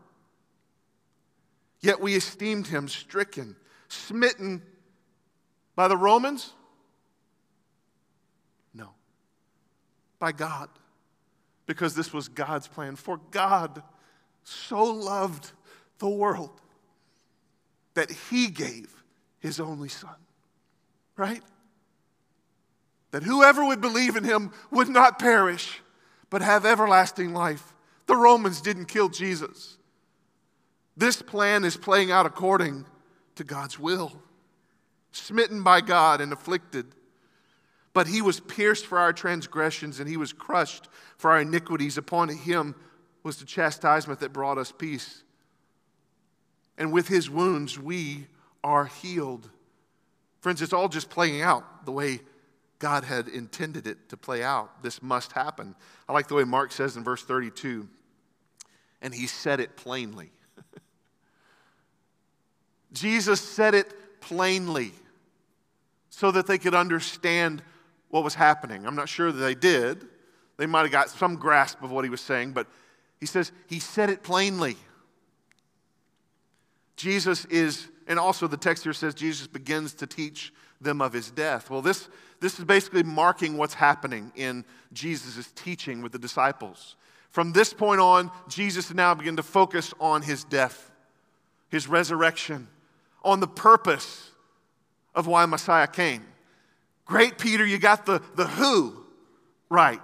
Yet 1.82 2.02
we 2.02 2.16
esteemed 2.16 2.66
him 2.66 2.88
stricken, 2.88 3.56
smitten 3.90 4.64
by 5.76 5.88
the 5.88 5.98
Romans? 5.98 6.54
By 10.20 10.32
God, 10.32 10.70
because 11.66 11.96
this 11.96 12.14
was 12.14 12.28
God's 12.28 12.68
plan. 12.68 12.96
For 12.96 13.20
God 13.32 13.84
so 14.44 14.84
loved 14.84 15.52
the 16.00 16.10
world 16.10 16.62
that 17.94 18.12
he 18.12 18.48
gave 18.48 19.04
his 19.40 19.60
only 19.60 19.90
son. 19.90 20.16
Right? 21.16 21.42
That 23.12 23.24
whoever 23.24 23.66
would 23.66 23.82
believe 23.82 24.16
in 24.16 24.24
him 24.24 24.52
would 24.72 24.90
not 24.90 25.20
perish, 25.20 25.82
but 26.30 26.42
have 26.42 26.66
everlasting 26.66 27.34
life. 27.34 27.74
The 28.06 28.16
Romans 28.16 28.62
didn't 28.62 28.86
kill 28.86 29.10
Jesus. 29.10 29.78
This 30.96 31.22
plan 31.22 31.64
is 31.64 31.78
playing 31.78 32.12
out 32.12 32.26
according 32.26 32.86
to 33.36 33.44
God's 33.44 33.80
will. 33.80 34.12
Smitten 35.12 35.64
by 35.64 35.82
God 35.82 36.22
and 36.22 36.32
afflicted. 36.32 36.86
But 37.98 38.06
he 38.06 38.22
was 38.22 38.40
pierced 38.40 38.86
for 38.86 39.00
our 39.00 39.12
transgressions 39.12 40.00
and 40.00 40.08
he 40.08 40.18
was 40.18 40.32
crushed 40.32 40.88
for 41.18 41.32
our 41.32 41.42
iniquities. 41.42 41.98
Upon 41.98 42.30
him 42.30 42.76
was 43.24 43.38
the 43.38 43.46
chastisement 43.46 44.20
that 44.20 44.32
brought 44.32 44.60
us 44.60 44.72
peace 44.72 45.24
and 46.78 46.94
with 46.94 47.08
his 47.08 47.28
wounds 47.28 47.80
we 47.80 48.28
are 48.64 48.86
healed. 48.86 49.50
Friends, 50.42 50.62
it's 50.62 50.74
all 50.74 50.90
just 50.90 51.10
playing 51.10 51.42
out 51.42 51.88
the 51.88 51.92
way 51.92 52.20
God 52.78 53.04
had 53.04 53.30
intended 53.30 53.88
it 53.88 54.10
to 54.10 54.16
play 54.16 54.44
out. 54.44 54.84
This 54.84 55.02
must 55.02 55.32
happen. 55.32 55.74
I 56.08 56.14
like 56.14 56.28
the 56.28 56.36
way 56.36 56.44
Mark 56.44 56.72
says 56.72 56.98
in 56.98 57.04
verse 57.04 57.24
32 57.24 57.90
and 59.02 59.12
he 59.12 59.26
said 59.26 59.60
it 59.60 59.76
plainly. 59.76 60.30
Jesus 62.94 63.42
said 63.42 63.74
it 63.74 64.22
plainly 64.22 64.92
so 66.12 66.30
that 66.30 66.46
they 66.46 66.60
could 66.60 66.76
understand 66.76 67.64
what 68.10 68.24
was 68.24 68.36
happening. 68.36 68.86
I'm 68.86 68.96
not 68.96 69.10
sure 69.10 69.32
that 69.32 69.40
they 69.40 69.56
did. 69.56 70.06
They 70.58 70.66
might 70.66 70.82
have 70.82 70.92
got 70.92 71.10
some 71.10 71.36
grasp 71.36 71.82
of 71.84 71.92
what 71.92 72.04
he 72.04 72.10
was 72.10 72.22
saying, 72.22 72.52
but 72.52 72.68
he 73.20 73.26
says 73.26 73.52
he 73.68 73.80
said 73.80 74.10
it 74.10 74.24
plainly. 74.24 74.78
Jesus 76.96 77.46
is 77.46 77.88
and 78.08 78.18
also 78.18 78.48
the 78.48 78.58
text 78.58 78.84
here 78.84 78.94
says 78.94 79.14
Jesus 79.14 79.48
begins 79.48 79.94
to 79.96 80.08
teach 80.08 80.54
them 80.80 81.02
of 81.02 81.14
his 81.14 81.30
death. 81.30 81.70
Well, 81.70 81.82
this, 81.82 82.10
this 82.40 82.58
is 82.58 82.66
basically 82.66 83.04
marking 83.04 83.58
what's 83.58 83.74
happening 83.74 84.32
in 84.36 84.64
Jesus' 84.94 85.52
teaching 85.56 86.02
with 86.02 86.12
the 86.12 86.20
disciples. 86.20 86.96
From 87.30 87.52
this 87.52 87.74
point 87.74 88.00
on, 88.00 88.32
Jesus 88.48 88.94
now 88.94 89.14
begin 89.14 89.36
to 89.36 89.44
focus 89.44 89.94
on 90.00 90.22
his 90.22 90.44
death, 90.44 90.92
his 91.70 91.88
resurrection, 91.88 92.68
on 93.24 93.40
the 93.40 93.48
purpose 93.48 94.32
of 95.14 95.28
why 95.28 95.46
Messiah 95.46 95.88
came. 95.88 96.24
Great, 97.08 97.38
Peter, 97.38 97.66
you 97.66 97.78
got 97.78 98.06
the, 98.06 98.22
the 98.36 98.46
who 98.46 99.06
right, 99.70 100.02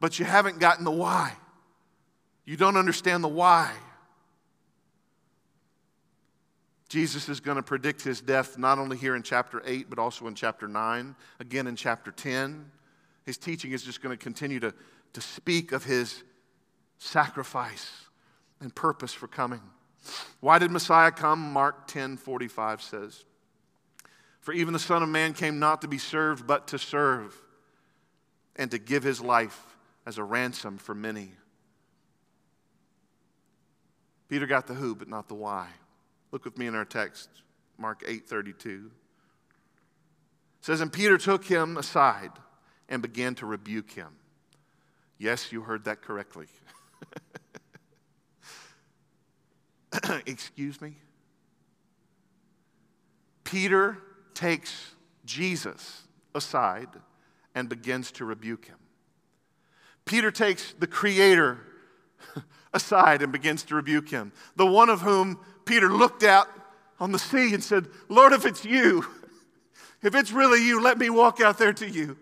but 0.00 0.18
you 0.18 0.24
haven't 0.24 0.58
gotten 0.58 0.84
the 0.84 0.90
why. 0.90 1.34
You 2.44 2.56
don't 2.56 2.76
understand 2.76 3.22
the 3.22 3.28
why. 3.28 3.72
Jesus 6.88 7.28
is 7.28 7.40
going 7.40 7.56
to 7.56 7.62
predict 7.62 8.02
his 8.02 8.20
death 8.20 8.58
not 8.58 8.78
only 8.78 8.98
here 8.98 9.16
in 9.16 9.22
chapter 9.22 9.62
8, 9.64 9.88
but 9.88 9.98
also 9.98 10.26
in 10.26 10.34
chapter 10.34 10.68
9, 10.68 11.14
again 11.40 11.66
in 11.66 11.76
chapter 11.76 12.10
10. 12.10 12.70
His 13.24 13.38
teaching 13.38 13.72
is 13.72 13.82
just 13.82 14.02
going 14.02 14.14
to 14.14 14.22
continue 14.22 14.60
to, 14.60 14.74
to 15.14 15.20
speak 15.20 15.72
of 15.72 15.84
his 15.84 16.22
sacrifice 16.98 17.90
and 18.60 18.74
purpose 18.74 19.14
for 19.14 19.28
coming. 19.28 19.62
Why 20.40 20.58
did 20.58 20.70
Messiah 20.70 21.12
come? 21.12 21.38
Mark 21.52 21.86
10 21.86 22.16
45 22.16 22.82
says, 22.82 23.24
For 24.42 24.52
even 24.52 24.72
the 24.72 24.78
Son 24.80 25.02
of 25.02 25.08
Man 25.08 25.34
came 25.34 25.58
not 25.60 25.80
to 25.82 25.88
be 25.88 25.98
served, 25.98 26.46
but 26.46 26.68
to 26.68 26.78
serve, 26.78 27.34
and 28.56 28.70
to 28.72 28.78
give 28.78 29.04
his 29.04 29.20
life 29.20 29.76
as 30.04 30.18
a 30.18 30.24
ransom 30.24 30.78
for 30.78 30.94
many. 30.94 31.32
Peter 34.28 34.46
got 34.46 34.66
the 34.66 34.74
who, 34.74 34.96
but 34.96 35.08
not 35.08 35.28
the 35.28 35.34
why. 35.34 35.68
Look 36.32 36.44
with 36.44 36.58
me 36.58 36.66
in 36.66 36.74
our 36.74 36.84
text, 36.84 37.28
Mark 37.78 38.02
8 38.06 38.26
32. 38.26 38.90
It 40.58 40.64
says, 40.64 40.80
And 40.80 40.92
Peter 40.92 41.18
took 41.18 41.44
him 41.44 41.76
aside 41.76 42.32
and 42.88 43.00
began 43.00 43.36
to 43.36 43.46
rebuke 43.46 43.92
him. 43.92 44.08
Yes, 45.18 45.52
you 45.52 45.60
heard 45.60 45.84
that 45.84 46.02
correctly. 46.02 46.46
Excuse 50.26 50.80
me? 50.80 50.96
Peter 53.44 53.98
takes 54.34 54.94
Jesus 55.24 56.02
aside 56.34 56.88
and 57.54 57.68
begins 57.68 58.10
to 58.12 58.24
rebuke 58.24 58.66
him. 58.66 58.78
Peter 60.04 60.30
takes 60.30 60.74
the 60.78 60.86
Creator 60.86 61.58
aside 62.74 63.22
and 63.22 63.32
begins 63.32 63.62
to 63.64 63.74
rebuke 63.74 64.08
him, 64.08 64.32
the 64.56 64.66
one 64.66 64.88
of 64.88 65.00
whom 65.00 65.38
Peter 65.64 65.92
looked 65.92 66.22
out 66.22 66.48
on 66.98 67.12
the 67.12 67.18
sea 67.18 67.54
and 67.54 67.62
said, 67.62 67.86
Lord, 68.08 68.32
if 68.32 68.46
it's 68.46 68.64
you, 68.64 69.06
if 70.02 70.14
it's 70.14 70.32
really 70.32 70.64
you, 70.66 70.82
let 70.82 70.98
me 70.98 71.10
walk 71.10 71.40
out 71.40 71.58
there 71.58 71.72
to 71.72 71.88
you. 71.88 72.16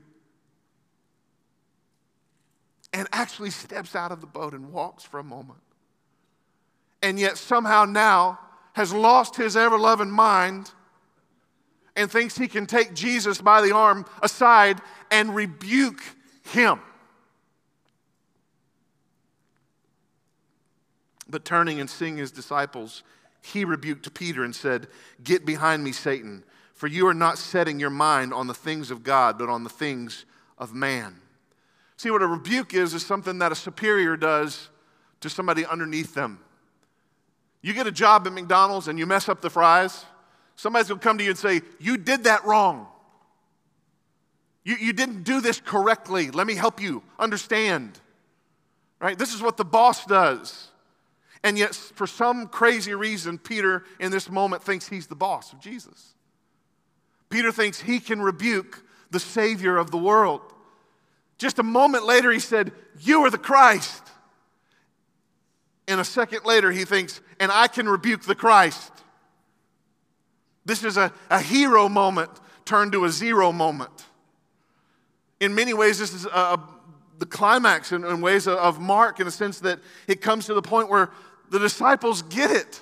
And 2.92 3.07
actually 3.12 3.51
steps 3.51 3.94
out 3.94 4.11
of 4.11 4.20
the 4.20 4.27
boat 4.27 4.53
and 4.53 4.73
walks 4.73 5.05
for 5.05 5.20
a 5.20 5.25
moment. 5.25 5.61
And 7.03 7.18
yet 7.18 7.38
somehow 7.38 7.85
now 7.85 8.40
has 8.73 8.92
lost 8.92 9.37
his 9.37 9.57
ever 9.57 9.79
loving 9.79 10.11
mind 10.11 10.70
and 11.96 12.11
thinks 12.11 12.37
he 12.37 12.48
can 12.48 12.66
take 12.66 12.94
Jesus 12.94 13.40
by 13.40 13.61
the 13.61 13.74
arm 13.74 14.05
aside 14.22 14.81
and 15.11 15.35
rebuke 15.35 16.00
him. 16.42 16.81
But 21.29 21.44
turning 21.44 21.81
and 21.81 21.88
seeing 21.88 22.16
his 22.16 22.33
disciples, 22.33 23.03
he 23.42 23.64
rebuked 23.64 24.12
Peter 24.14 24.44
and 24.44 24.55
said, 24.55 24.88
Get 25.22 25.46
behind 25.46 25.85
me, 25.85 25.92
Satan, 25.92 26.44
for 26.74 26.87
you 26.87 27.07
are 27.07 27.14
not 27.14 27.38
setting 27.38 27.79
your 27.79 27.90
mind 27.90 28.35
on 28.35 28.46
the 28.46 28.55
things 28.55 28.90
of 28.90 29.03
God, 29.03 29.38
but 29.38 29.48
on 29.48 29.64
the 29.64 29.70
things 29.70 30.24
of 30.59 30.74
man. 30.74 31.16
See, 31.96 32.11
what 32.11 32.22
a 32.22 32.26
rebuke 32.26 32.74
is, 32.74 32.94
is 32.94 33.05
something 33.05 33.38
that 33.38 33.53
a 33.53 33.55
superior 33.55 34.16
does 34.16 34.70
to 35.20 35.29
somebody 35.29 35.66
underneath 35.66 36.14
them. 36.14 36.40
You 37.62 37.74
get 37.74 37.87
a 37.87 37.92
job 37.92 38.26
at 38.26 38.33
McDonald's 38.33 38.88
and 38.88 38.98
you 38.98 39.07
mess 39.07 39.29
up 39.29 39.42
the 39.42 39.50
fries, 39.50 40.07
somebody's 40.61 40.88
gonna 40.88 41.01
come 41.01 41.18
to 41.18 41.25
you 41.25 41.31
and 41.31 41.38
say, 41.38 41.62
You 41.79 41.96
did 41.96 42.25
that 42.25 42.44
wrong. 42.44 42.87
You, 44.62 44.77
you 44.77 44.92
didn't 44.92 45.23
do 45.23 45.40
this 45.40 45.59
correctly. 45.61 46.31
Let 46.31 46.46
me 46.46 46.55
help 46.55 46.81
you 46.81 47.03
understand. 47.18 47.99
Right? 49.01 49.18
This 49.18 49.35
is 49.35 49.40
what 49.40 49.57
the 49.57 49.64
boss 49.64 50.05
does. 50.05 50.68
And 51.42 51.57
yet, 51.57 51.75
for 51.75 52.07
some 52.07 52.49
crazy 52.49 52.94
reason, 52.94 53.38
Peter 53.38 53.85
in 53.99 54.11
this 54.11 54.29
moment 54.29 54.62
thinks 54.62 54.87
he's 54.87 55.07
the 55.07 55.14
boss 55.14 55.55
of 55.55 55.61
Jesus. 55.61 56.14
Peter 57.31 57.51
thinks 57.51 57.81
he 57.81 57.99
can 57.99 58.20
rebuke 58.20 58.85
the 59.11 59.20
Savior 59.20 59.79
of 59.79 59.90
the 59.90 59.96
world. 59.96 60.42
Just 61.38 61.59
a 61.59 61.62
moment 61.62 62.05
later, 62.05 62.31
he 62.31 62.38
said, 62.38 62.73
You 62.99 63.25
are 63.25 63.31
the 63.31 63.38
Christ. 63.38 64.03
And 65.88 65.99
a 65.99 66.05
second 66.05 66.44
later, 66.44 66.70
he 66.70 66.85
thinks, 66.85 67.23
And 67.38 67.51
I 67.51 67.66
can 67.66 67.88
rebuke 67.88 68.25
the 68.25 68.35
Christ. 68.35 68.92
This 70.64 70.85
is 70.85 70.96
a, 70.96 71.12
a 71.31 71.40
hero 71.40 71.88
moment 71.88 72.31
turned 72.64 72.92
to 72.92 73.05
a 73.05 73.11
zero 73.11 73.53
moment. 73.53 74.07
In 75.40 75.55
many 75.55 75.75
ways, 75.75 75.99
this 75.99 76.12
is 76.12 76.27
a, 76.27 76.29
a, 76.29 76.68
the 77.18 77.27
climax 77.27 77.92
in, 77.92 78.05
in 78.05 78.20
ways 78.20 78.46
of, 78.46 78.59
of 78.59 78.81
Mark 78.81 79.20
in 79.20 79.27
a 79.27 79.31
sense 79.31 79.61
that 79.61 79.79
it 80.07 80.20
comes 80.20 80.46
to 80.46 80.55
the 80.55 80.62
point 80.62 80.88
where 80.88 81.11
the 81.51 81.59
disciples 81.59 82.23
get 82.23 82.51
it. 82.51 82.81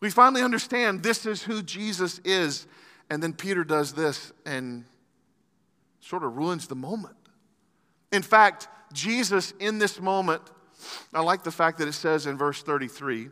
We 0.00 0.10
finally 0.10 0.42
understand 0.42 1.02
this 1.02 1.26
is 1.26 1.42
who 1.42 1.62
Jesus 1.62 2.20
is. 2.24 2.66
And 3.10 3.22
then 3.22 3.32
Peter 3.32 3.64
does 3.64 3.94
this 3.94 4.32
and 4.44 4.84
sort 6.00 6.22
of 6.24 6.36
ruins 6.36 6.66
the 6.66 6.76
moment. 6.76 7.16
In 8.12 8.22
fact, 8.22 8.68
Jesus 8.92 9.52
in 9.58 9.78
this 9.78 10.00
moment, 10.00 10.42
I 11.12 11.20
like 11.20 11.42
the 11.42 11.50
fact 11.50 11.78
that 11.78 11.88
it 11.88 11.92
says 11.92 12.26
in 12.26 12.36
verse 12.38 12.62
33, 12.62 13.30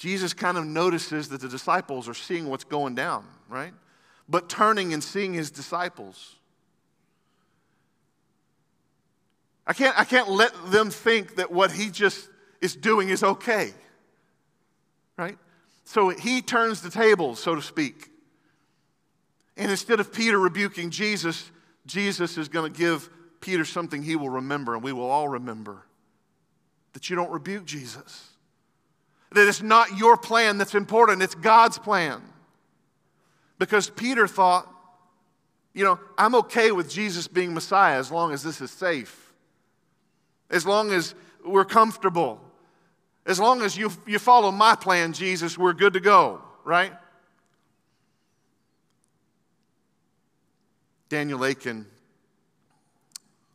Jesus 0.00 0.32
kind 0.32 0.56
of 0.56 0.64
notices 0.64 1.28
that 1.28 1.42
the 1.42 1.48
disciples 1.48 2.08
are 2.08 2.14
seeing 2.14 2.48
what's 2.48 2.64
going 2.64 2.94
down, 2.94 3.22
right? 3.50 3.74
But 4.30 4.48
turning 4.48 4.94
and 4.94 5.04
seeing 5.04 5.34
his 5.34 5.50
disciples, 5.50 6.36
I 9.66 9.74
can't, 9.74 9.98
I 10.00 10.04
can't 10.04 10.30
let 10.30 10.52
them 10.70 10.88
think 10.88 11.36
that 11.36 11.52
what 11.52 11.70
he 11.70 11.90
just 11.90 12.30
is 12.62 12.74
doing 12.74 13.10
is 13.10 13.22
okay. 13.22 13.74
Right? 15.18 15.36
So 15.84 16.08
he 16.08 16.40
turns 16.40 16.80
the 16.80 16.90
tables, 16.90 17.38
so 17.38 17.54
to 17.54 17.60
speak. 17.60 18.08
And 19.58 19.70
instead 19.70 20.00
of 20.00 20.14
Peter 20.14 20.38
rebuking 20.38 20.88
Jesus, 20.88 21.50
Jesus 21.84 22.38
is 22.38 22.48
going 22.48 22.72
to 22.72 22.78
give 22.78 23.10
Peter 23.42 23.66
something 23.66 24.02
he 24.02 24.16
will 24.16 24.30
remember, 24.30 24.74
and 24.74 24.82
we 24.82 24.94
will 24.94 25.10
all 25.10 25.28
remember 25.28 25.82
that 26.94 27.10
you 27.10 27.16
don't 27.16 27.30
rebuke 27.30 27.66
Jesus. 27.66 28.29
That 29.32 29.46
it's 29.46 29.62
not 29.62 29.96
your 29.96 30.16
plan 30.16 30.58
that's 30.58 30.74
important, 30.74 31.22
it's 31.22 31.34
God's 31.34 31.78
plan. 31.78 32.20
Because 33.58 33.90
Peter 33.90 34.26
thought, 34.26 34.66
you 35.72 35.84
know, 35.84 36.00
I'm 36.18 36.34
okay 36.36 36.72
with 36.72 36.90
Jesus 36.90 37.28
being 37.28 37.54
Messiah 37.54 37.98
as 37.98 38.10
long 38.10 38.32
as 38.32 38.42
this 38.42 38.60
is 38.60 38.70
safe 38.70 39.30
as 40.50 40.66
long 40.66 40.92
as 40.92 41.14
we're 41.44 41.64
comfortable. 41.64 42.40
As 43.24 43.38
long 43.38 43.62
as 43.62 43.76
you, 43.76 43.90
you 44.06 44.18
follow 44.18 44.50
my 44.50 44.74
plan, 44.74 45.12
Jesus, 45.12 45.56
we're 45.56 45.72
good 45.72 45.92
to 45.92 46.00
go, 46.00 46.40
right? 46.64 46.92
Daniel 51.08 51.42
Akin, 51.44 51.86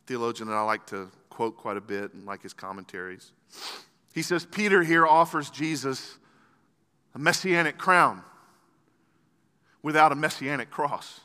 theologian 0.06 0.48
that 0.48 0.54
I 0.54 0.62
like 0.62 0.86
to 0.86 1.10
quote 1.30 1.56
quite 1.56 1.76
a 1.76 1.80
bit 1.80 2.14
and 2.14 2.24
like 2.26 2.42
his 2.42 2.52
commentaries, 2.52 3.32
he 4.16 4.22
says 4.22 4.46
Peter 4.46 4.82
here 4.82 5.06
offers 5.06 5.50
Jesus 5.50 6.16
a 7.14 7.18
messianic 7.18 7.76
crown 7.76 8.22
without 9.82 10.10
a 10.10 10.14
messianic 10.14 10.70
cross. 10.70 11.20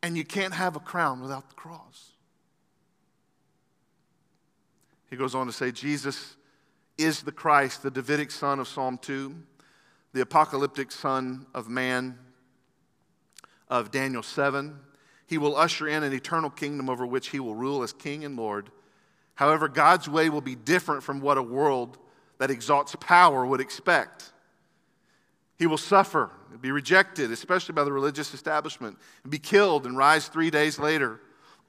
And 0.00 0.16
you 0.16 0.24
can't 0.24 0.54
have 0.54 0.76
a 0.76 0.78
crown 0.78 1.20
without 1.20 1.48
the 1.48 1.56
cross. 1.56 2.12
He 5.10 5.16
goes 5.16 5.34
on 5.34 5.48
to 5.48 5.52
say, 5.52 5.72
Jesus 5.72 6.36
is 6.96 7.22
the 7.22 7.32
Christ, 7.32 7.82
the 7.82 7.90
Davidic 7.90 8.30
son 8.30 8.60
of 8.60 8.68
Psalm 8.68 8.96
2, 8.96 9.34
the 10.12 10.20
apocalyptic 10.20 10.92
son 10.92 11.46
of 11.52 11.68
man 11.68 12.16
of 13.68 13.90
Daniel 13.90 14.22
7. 14.22 14.78
He 15.26 15.36
will 15.36 15.56
usher 15.56 15.88
in 15.88 16.04
an 16.04 16.12
eternal 16.12 16.48
kingdom 16.48 16.88
over 16.88 17.04
which 17.04 17.30
he 17.30 17.40
will 17.40 17.56
rule 17.56 17.82
as 17.82 17.92
king 17.92 18.24
and 18.24 18.36
Lord. 18.36 18.70
However, 19.38 19.68
God's 19.68 20.08
way 20.08 20.30
will 20.30 20.40
be 20.40 20.56
different 20.56 21.04
from 21.04 21.20
what 21.20 21.38
a 21.38 21.42
world 21.42 21.96
that 22.38 22.50
exalts 22.50 22.96
power 22.98 23.46
would 23.46 23.60
expect. 23.60 24.32
He 25.56 25.68
will 25.68 25.78
suffer, 25.78 26.32
be 26.60 26.72
rejected, 26.72 27.30
especially 27.30 27.72
by 27.72 27.84
the 27.84 27.92
religious 27.92 28.34
establishment, 28.34 28.98
and 29.22 29.30
be 29.30 29.38
killed 29.38 29.86
and 29.86 29.96
rise 29.96 30.26
three 30.26 30.50
days 30.50 30.80
later. 30.80 31.20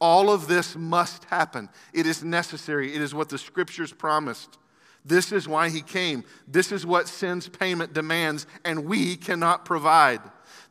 All 0.01 0.31
of 0.31 0.47
this 0.47 0.75
must 0.75 1.25
happen. 1.25 1.69
It 1.93 2.07
is 2.07 2.23
necessary. 2.23 2.95
It 2.95 3.03
is 3.03 3.13
what 3.13 3.29
the 3.29 3.37
scriptures 3.37 3.93
promised. 3.93 4.57
This 5.05 5.31
is 5.31 5.47
why 5.47 5.69
he 5.69 5.83
came. 5.83 6.23
This 6.47 6.71
is 6.71 6.87
what 6.87 7.07
sin's 7.07 7.47
payment 7.47 7.93
demands, 7.93 8.47
and 8.65 8.85
we 8.85 9.15
cannot 9.15 9.63
provide. 9.63 10.21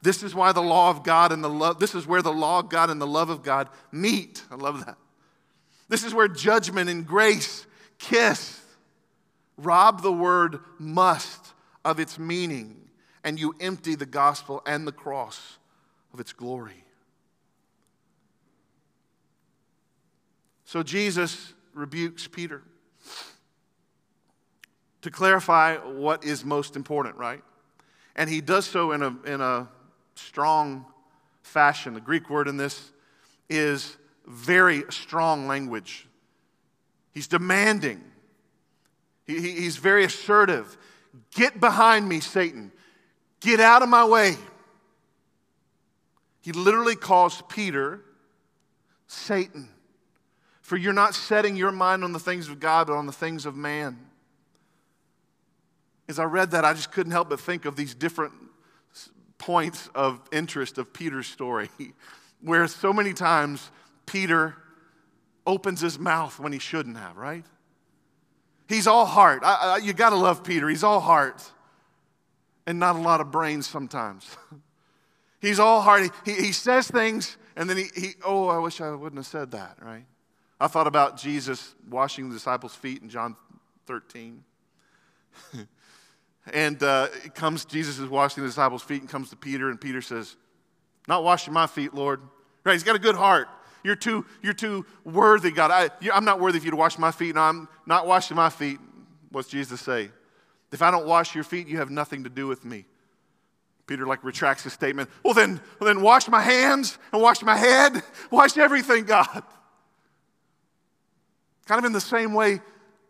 This 0.02 0.24
is 0.24 0.34
why 0.34 0.50
the 0.50 0.62
law 0.62 0.90
of 0.90 1.04
God 1.04 1.30
and 1.30 1.44
the 1.44 1.48
love, 1.48 1.78
this 1.78 1.94
is 1.94 2.08
where 2.08 2.22
the 2.22 2.32
law 2.32 2.58
of 2.58 2.70
God 2.70 2.90
and 2.90 3.00
the 3.00 3.06
love 3.06 3.30
of 3.30 3.44
God 3.44 3.68
meet. 3.92 4.42
I 4.50 4.56
love 4.56 4.84
that. 4.84 4.96
This 5.88 6.04
is 6.04 6.14
where 6.14 6.28
judgment 6.28 6.90
and 6.90 7.06
grace 7.06 7.66
kiss. 7.98 8.60
Rob 9.56 10.02
the 10.02 10.12
word 10.12 10.60
must 10.78 11.54
of 11.84 11.98
its 11.98 12.18
meaning, 12.18 12.76
and 13.24 13.38
you 13.38 13.54
empty 13.60 13.94
the 13.94 14.06
gospel 14.06 14.62
and 14.66 14.86
the 14.86 14.92
cross 14.92 15.58
of 16.12 16.20
its 16.20 16.32
glory. 16.32 16.84
So 20.64 20.82
Jesus 20.82 21.54
rebukes 21.72 22.28
Peter 22.28 22.62
to 25.00 25.10
clarify 25.10 25.76
what 25.76 26.24
is 26.24 26.44
most 26.44 26.76
important, 26.76 27.16
right? 27.16 27.42
And 28.14 28.28
he 28.28 28.40
does 28.40 28.66
so 28.66 28.92
in 28.92 29.02
a, 29.02 29.16
in 29.24 29.40
a 29.40 29.68
strong 30.14 30.84
fashion. 31.42 31.94
The 31.94 32.00
Greek 32.00 32.28
word 32.28 32.48
in 32.48 32.56
this 32.56 32.92
is 33.48 33.96
very 34.28 34.84
strong 34.90 35.46
language. 35.46 36.06
He's 37.12 37.26
demanding, 37.26 38.02
he, 39.26 39.40
he, 39.40 39.50
he's 39.52 39.76
very 39.76 40.04
assertive. 40.04 40.76
Get 41.34 41.58
behind 41.58 42.08
me, 42.08 42.20
Satan. 42.20 42.70
Get 43.40 43.60
out 43.60 43.82
of 43.82 43.88
my 43.88 44.04
way. 44.04 44.36
He 46.40 46.52
literally 46.52 46.96
calls 46.96 47.42
Peter 47.48 48.00
Satan. 49.06 49.68
For 50.62 50.76
you're 50.76 50.92
not 50.92 51.14
setting 51.14 51.56
your 51.56 51.72
mind 51.72 52.04
on 52.04 52.12
the 52.12 52.18
things 52.18 52.48
of 52.48 52.60
God, 52.60 52.88
but 52.88 52.94
on 52.94 53.06
the 53.06 53.12
things 53.12 53.46
of 53.46 53.56
man. 53.56 53.98
As 56.08 56.18
I 56.18 56.24
read 56.24 56.50
that, 56.52 56.64
I 56.64 56.74
just 56.74 56.92
couldn't 56.92 57.12
help 57.12 57.30
but 57.30 57.40
think 57.40 57.64
of 57.64 57.76
these 57.76 57.94
different 57.94 58.32
points 59.38 59.88
of 59.94 60.20
interest 60.32 60.78
of 60.78 60.92
Peter's 60.92 61.26
story, 61.26 61.70
where 62.42 62.66
so 62.66 62.92
many 62.92 63.12
times 63.12 63.70
Peter 64.08 64.56
opens 65.46 65.80
his 65.80 65.98
mouth 65.98 66.38
when 66.38 66.52
he 66.52 66.58
shouldn't 66.58 66.96
have, 66.96 67.16
right? 67.16 67.44
He's 68.68 68.86
all 68.86 69.06
heart. 69.06 69.42
I, 69.44 69.54
I, 69.54 69.76
you 69.78 69.92
got 69.92 70.10
to 70.10 70.16
love 70.16 70.44
Peter. 70.44 70.68
He's 70.68 70.84
all 70.84 71.00
heart 71.00 71.42
and 72.66 72.78
not 72.78 72.96
a 72.96 72.98
lot 72.98 73.20
of 73.20 73.30
brains 73.30 73.66
sometimes. 73.66 74.36
He's 75.40 75.60
all 75.60 75.80
heart. 75.80 76.10
He, 76.24 76.32
he 76.32 76.52
says 76.52 76.88
things 76.88 77.36
and 77.56 77.70
then 77.70 77.76
he, 77.76 77.84
he, 77.94 78.14
oh, 78.24 78.48
I 78.48 78.58
wish 78.58 78.80
I 78.80 78.90
wouldn't 78.90 79.18
have 79.18 79.26
said 79.26 79.52
that, 79.52 79.78
right? 79.80 80.04
I 80.60 80.66
thought 80.66 80.88
about 80.88 81.16
Jesus 81.16 81.74
washing 81.88 82.28
the 82.28 82.34
disciples' 82.34 82.74
feet 82.74 83.02
in 83.02 83.08
John 83.08 83.36
13. 83.86 84.44
And 86.52 86.82
uh, 86.82 87.08
it 87.24 87.34
comes, 87.34 87.64
Jesus 87.64 87.98
is 87.98 88.08
washing 88.08 88.42
the 88.42 88.48
disciples' 88.48 88.82
feet 88.82 89.00
and 89.00 89.10
comes 89.10 89.30
to 89.30 89.36
Peter, 89.36 89.68
and 89.68 89.80
Peter 89.80 90.00
says, 90.00 90.36
Not 91.06 91.24
washing 91.24 91.52
my 91.52 91.66
feet, 91.66 91.94
Lord. 91.94 92.20
Right? 92.64 92.72
He's 92.72 92.82
got 92.82 92.96
a 92.96 93.00
good 93.00 93.16
heart. 93.16 93.48
You're 93.88 93.96
too, 93.96 94.26
you're 94.42 94.52
too 94.52 94.84
worthy, 95.02 95.50
God. 95.50 95.70
I, 95.70 95.88
I'm 96.12 96.26
not 96.26 96.40
worthy 96.40 96.58
for 96.58 96.66
you 96.66 96.72
to 96.72 96.76
wash 96.76 96.98
my 96.98 97.10
feet. 97.10 97.36
No, 97.36 97.40
I'm 97.40 97.68
not 97.86 98.06
washing 98.06 98.36
my 98.36 98.50
feet. 98.50 98.78
What's 99.30 99.48
Jesus 99.48 99.80
say? 99.80 100.10
If 100.70 100.82
I 100.82 100.90
don't 100.90 101.06
wash 101.06 101.34
your 101.34 101.42
feet, 101.42 101.68
you 101.68 101.78
have 101.78 101.88
nothing 101.88 102.24
to 102.24 102.28
do 102.28 102.46
with 102.46 102.66
me. 102.66 102.84
Peter 103.86 104.06
like 104.06 104.22
retracts 104.24 104.64
his 104.64 104.74
statement. 104.74 105.08
Well 105.24 105.32
then, 105.32 105.58
well 105.80 105.86
then 105.86 106.02
wash 106.02 106.28
my 106.28 106.42
hands 106.42 106.98
and 107.14 107.22
wash 107.22 107.40
my 107.42 107.56
head, 107.56 108.02
wash 108.30 108.58
everything, 108.58 109.04
God. 109.04 109.42
Kind 111.64 111.78
of 111.78 111.86
in 111.86 111.92
the 111.92 112.00
same 112.02 112.34
way, 112.34 112.60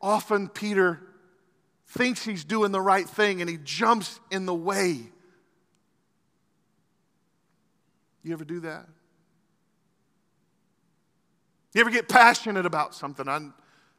often 0.00 0.48
Peter 0.48 1.00
thinks 1.88 2.24
he's 2.24 2.44
doing 2.44 2.70
the 2.70 2.80
right 2.80 3.08
thing 3.08 3.40
and 3.40 3.50
he 3.50 3.58
jumps 3.64 4.20
in 4.30 4.46
the 4.46 4.54
way. 4.54 5.10
You 8.22 8.32
ever 8.32 8.44
do 8.44 8.60
that? 8.60 8.86
You 11.74 11.80
ever 11.80 11.90
get 11.90 12.08
passionate 12.08 12.66
about 12.66 12.94
something? 12.94 13.28
i 13.28 13.40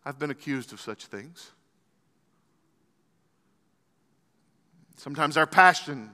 have 0.06 0.18
been 0.18 0.32
accused 0.32 0.74
of 0.74 0.82
such 0.82 1.06
things. 1.06 1.52
Sometimes 4.98 5.38
our 5.38 5.48
passion 5.48 6.10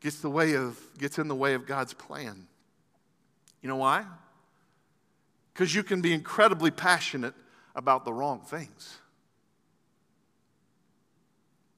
gets, 0.00 0.20
the 0.20 0.30
way 0.30 0.54
of, 0.54 0.78
gets 0.98 1.18
in 1.18 1.28
the 1.28 1.34
way 1.34 1.54
of 1.54 1.66
God's 1.66 1.94
plan. 1.94 2.46
You 3.62 3.68
know 3.68 3.76
why? 3.76 4.04
Because 5.52 5.74
you 5.74 5.82
can 5.82 6.00
be 6.00 6.12
incredibly 6.12 6.70
passionate 6.70 7.34
about 7.74 8.04
the 8.04 8.12
wrong 8.12 8.40
things. 8.40 8.98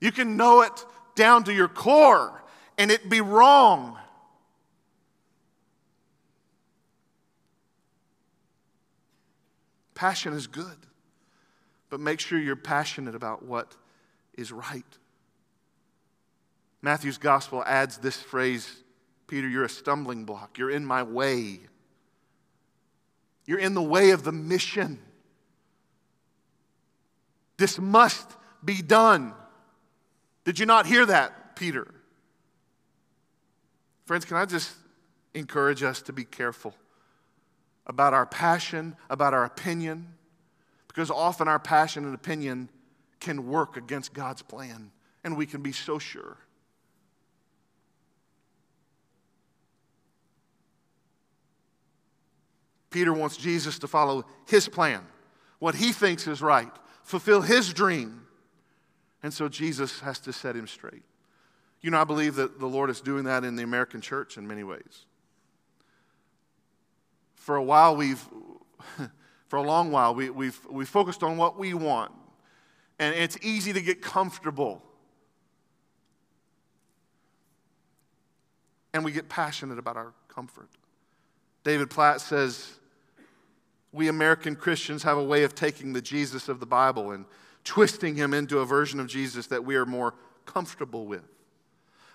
You 0.00 0.10
can 0.10 0.36
know 0.36 0.62
it 0.62 0.84
down 1.14 1.44
to 1.44 1.52
your 1.52 1.68
core 1.68 2.42
and 2.78 2.90
it 2.90 3.08
be 3.08 3.20
wrong. 3.20 3.98
Passion 10.00 10.32
is 10.32 10.46
good, 10.46 10.78
but 11.90 12.00
make 12.00 12.20
sure 12.20 12.38
you're 12.38 12.56
passionate 12.56 13.14
about 13.14 13.44
what 13.44 13.76
is 14.32 14.50
right. 14.50 14.82
Matthew's 16.80 17.18
gospel 17.18 17.62
adds 17.66 17.98
this 17.98 18.18
phrase 18.18 18.82
Peter, 19.26 19.46
you're 19.46 19.66
a 19.66 19.68
stumbling 19.68 20.24
block. 20.24 20.56
You're 20.56 20.70
in 20.70 20.86
my 20.86 21.02
way. 21.02 21.60
You're 23.44 23.58
in 23.58 23.74
the 23.74 23.82
way 23.82 24.12
of 24.12 24.24
the 24.24 24.32
mission. 24.32 25.00
This 27.58 27.78
must 27.78 28.26
be 28.64 28.80
done. 28.80 29.34
Did 30.46 30.58
you 30.58 30.64
not 30.64 30.86
hear 30.86 31.04
that, 31.04 31.56
Peter? 31.56 31.86
Friends, 34.06 34.24
can 34.24 34.38
I 34.38 34.46
just 34.46 34.74
encourage 35.34 35.82
us 35.82 36.00
to 36.02 36.14
be 36.14 36.24
careful 36.24 36.74
about 37.90 38.14
our 38.14 38.24
passion, 38.24 38.96
about 39.10 39.34
our 39.34 39.44
opinion? 39.44 40.14
Because 40.86 41.10
often 41.10 41.48
our 41.48 41.58
passion 41.58 42.04
and 42.04 42.14
opinion 42.14 42.68
can 43.18 43.48
work 43.48 43.76
against 43.76 44.14
God's 44.14 44.42
plan, 44.42 44.92
and 45.24 45.36
we 45.36 45.44
can 45.44 45.60
be 45.60 45.72
so 45.72 45.98
sure. 45.98 46.36
Peter 52.90 53.12
wants 53.12 53.36
Jesus 53.36 53.80
to 53.80 53.88
follow 53.88 54.24
his 54.46 54.68
plan, 54.68 55.04
what 55.58 55.74
he 55.74 55.92
thinks 55.92 56.28
is 56.28 56.40
right, 56.40 56.72
fulfill 57.02 57.42
his 57.42 57.72
dream. 57.72 58.26
And 59.22 59.34
so 59.34 59.48
Jesus 59.48 59.98
has 60.00 60.20
to 60.20 60.32
set 60.32 60.54
him 60.54 60.68
straight. 60.68 61.02
You 61.80 61.90
know, 61.90 62.00
I 62.00 62.04
believe 62.04 62.36
that 62.36 62.60
the 62.60 62.66
Lord 62.66 62.88
is 62.88 63.00
doing 63.00 63.24
that 63.24 63.42
in 63.42 63.56
the 63.56 63.64
American 63.64 64.00
church 64.00 64.38
in 64.38 64.46
many 64.46 64.62
ways. 64.62 65.06
For 67.40 67.56
a 67.56 67.62
while, 67.62 67.96
we've, 67.96 68.22
for 69.48 69.56
a 69.56 69.62
long 69.62 69.90
while, 69.90 70.14
we, 70.14 70.28
we've, 70.28 70.60
we've 70.70 70.88
focused 70.88 71.22
on 71.22 71.38
what 71.38 71.58
we 71.58 71.72
want. 71.72 72.12
And 72.98 73.14
it's 73.14 73.38
easy 73.40 73.72
to 73.72 73.80
get 73.80 74.02
comfortable. 74.02 74.82
And 78.92 79.06
we 79.06 79.10
get 79.10 79.30
passionate 79.30 79.78
about 79.78 79.96
our 79.96 80.12
comfort. 80.28 80.68
David 81.64 81.88
Platt 81.88 82.20
says, 82.20 82.74
We 83.90 84.08
American 84.08 84.54
Christians 84.54 85.02
have 85.04 85.16
a 85.16 85.24
way 85.24 85.42
of 85.42 85.54
taking 85.54 85.94
the 85.94 86.02
Jesus 86.02 86.46
of 86.50 86.60
the 86.60 86.66
Bible 86.66 87.12
and 87.12 87.24
twisting 87.64 88.16
him 88.16 88.34
into 88.34 88.58
a 88.58 88.66
version 88.66 89.00
of 89.00 89.06
Jesus 89.06 89.46
that 89.46 89.64
we 89.64 89.76
are 89.76 89.86
more 89.86 90.12
comfortable 90.44 91.06
with. 91.06 91.24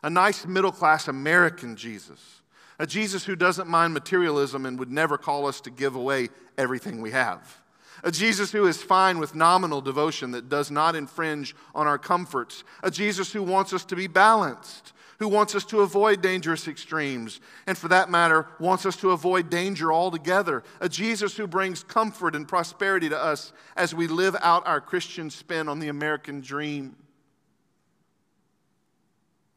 A 0.04 0.10
nice 0.10 0.46
middle 0.46 0.72
class 0.72 1.08
American 1.08 1.76
Jesus, 1.76 2.42
a 2.80 2.86
Jesus 2.86 3.26
who 3.26 3.36
doesn't 3.36 3.68
mind 3.68 3.94
materialism 3.94 4.66
and 4.66 4.78
would 4.80 4.92
never 4.92 5.18
call 5.18 5.48
us 5.48 5.62
to 5.62 5.70
give 5.70 5.96
away 5.96 6.30
everything 6.58 7.02
we 7.02 7.12
have. 7.12 7.62
A 8.04 8.12
Jesus 8.12 8.52
who 8.52 8.68
is 8.68 8.84
fine 8.84 9.20
with 9.20 9.36
nominal 9.36 9.82
devotion 9.82 10.32
that 10.32 10.50
does 10.50 10.70
not 10.70 10.96
infringe 10.96 11.56
on 11.74 11.88
our 11.88 11.98
comforts. 11.98 12.64
A 12.84 12.92
Jesus 12.92 13.32
who 13.32 13.42
wants 13.42 13.72
us 13.74 13.86
to 13.86 13.96
be 13.96 14.08
balanced, 14.08 14.94
who 15.20 15.30
wants 15.30 15.56
us 15.56 15.64
to 15.66 15.80
avoid 15.80 16.22
dangerous 16.22 16.68
extremes, 16.68 17.40
and 17.66 17.78
for 17.78 17.88
that 17.88 18.10
matter, 18.10 18.48
wants 18.60 18.86
us 18.86 18.98
to 18.98 19.12
avoid 19.12 19.50
danger 19.50 19.94
altogether. 19.94 20.62
A 20.82 20.90
Jesus 20.90 21.38
who 21.38 21.48
brings 21.48 21.84
comfort 21.84 22.36
and 22.36 22.48
prosperity 22.48 23.08
to 23.10 23.18
us 23.18 23.54
as 23.78 23.96
we 23.96 24.08
live 24.08 24.36
out 24.42 24.68
our 24.68 24.82
Christian 24.82 25.30
spin 25.30 25.70
on 25.70 25.80
the 25.80 25.88
American 25.88 26.42
dream. 26.42 26.98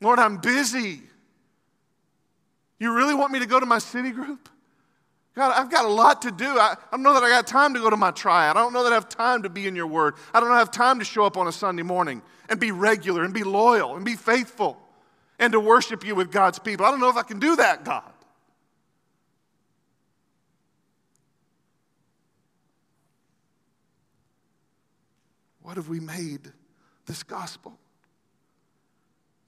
Lord, 0.00 0.20
I'm 0.20 0.36
busy. 0.36 1.02
You 2.78 2.94
really 2.94 3.14
want 3.14 3.32
me 3.32 3.40
to 3.40 3.46
go 3.46 3.58
to 3.58 3.66
my 3.66 3.78
city 3.78 4.10
group? 4.10 4.48
God, 5.34 5.52
I've 5.54 5.70
got 5.70 5.84
a 5.84 5.88
lot 5.88 6.22
to 6.22 6.32
do. 6.32 6.46
I, 6.46 6.72
I, 6.72 6.76
don't 6.90 7.02
know 7.02 7.14
that 7.14 7.22
I 7.22 7.28
got 7.28 7.46
time 7.46 7.74
to 7.74 7.80
go 7.80 7.90
to 7.90 7.96
my 7.96 8.10
triad. 8.10 8.56
I 8.56 8.60
don't 8.60 8.72
know 8.72 8.82
that 8.82 8.92
I 8.92 8.94
have 8.96 9.08
time 9.08 9.44
to 9.44 9.48
be 9.48 9.68
in 9.68 9.76
your 9.76 9.86
word. 9.86 10.14
I 10.34 10.40
don't 10.40 10.50
have 10.50 10.70
time 10.70 10.98
to 10.98 11.04
show 11.04 11.24
up 11.24 11.36
on 11.36 11.46
a 11.46 11.52
Sunday 11.52 11.84
morning 11.84 12.22
and 12.48 12.58
be 12.58 12.72
regular 12.72 13.22
and 13.22 13.32
be 13.32 13.44
loyal 13.44 13.94
and 13.94 14.04
be 14.04 14.16
faithful 14.16 14.76
and 15.38 15.52
to 15.52 15.60
worship 15.60 16.04
you 16.04 16.16
with 16.16 16.32
God's 16.32 16.58
people. 16.58 16.84
I 16.84 16.90
don't 16.90 17.00
know 17.00 17.08
if 17.08 17.16
I 17.16 17.22
can 17.22 17.38
do 17.38 17.54
that, 17.56 17.84
God. 17.84 18.02
What 25.62 25.76
have 25.76 25.88
we 25.88 26.00
made 26.00 26.50
this 27.06 27.22
gospel? 27.22 27.78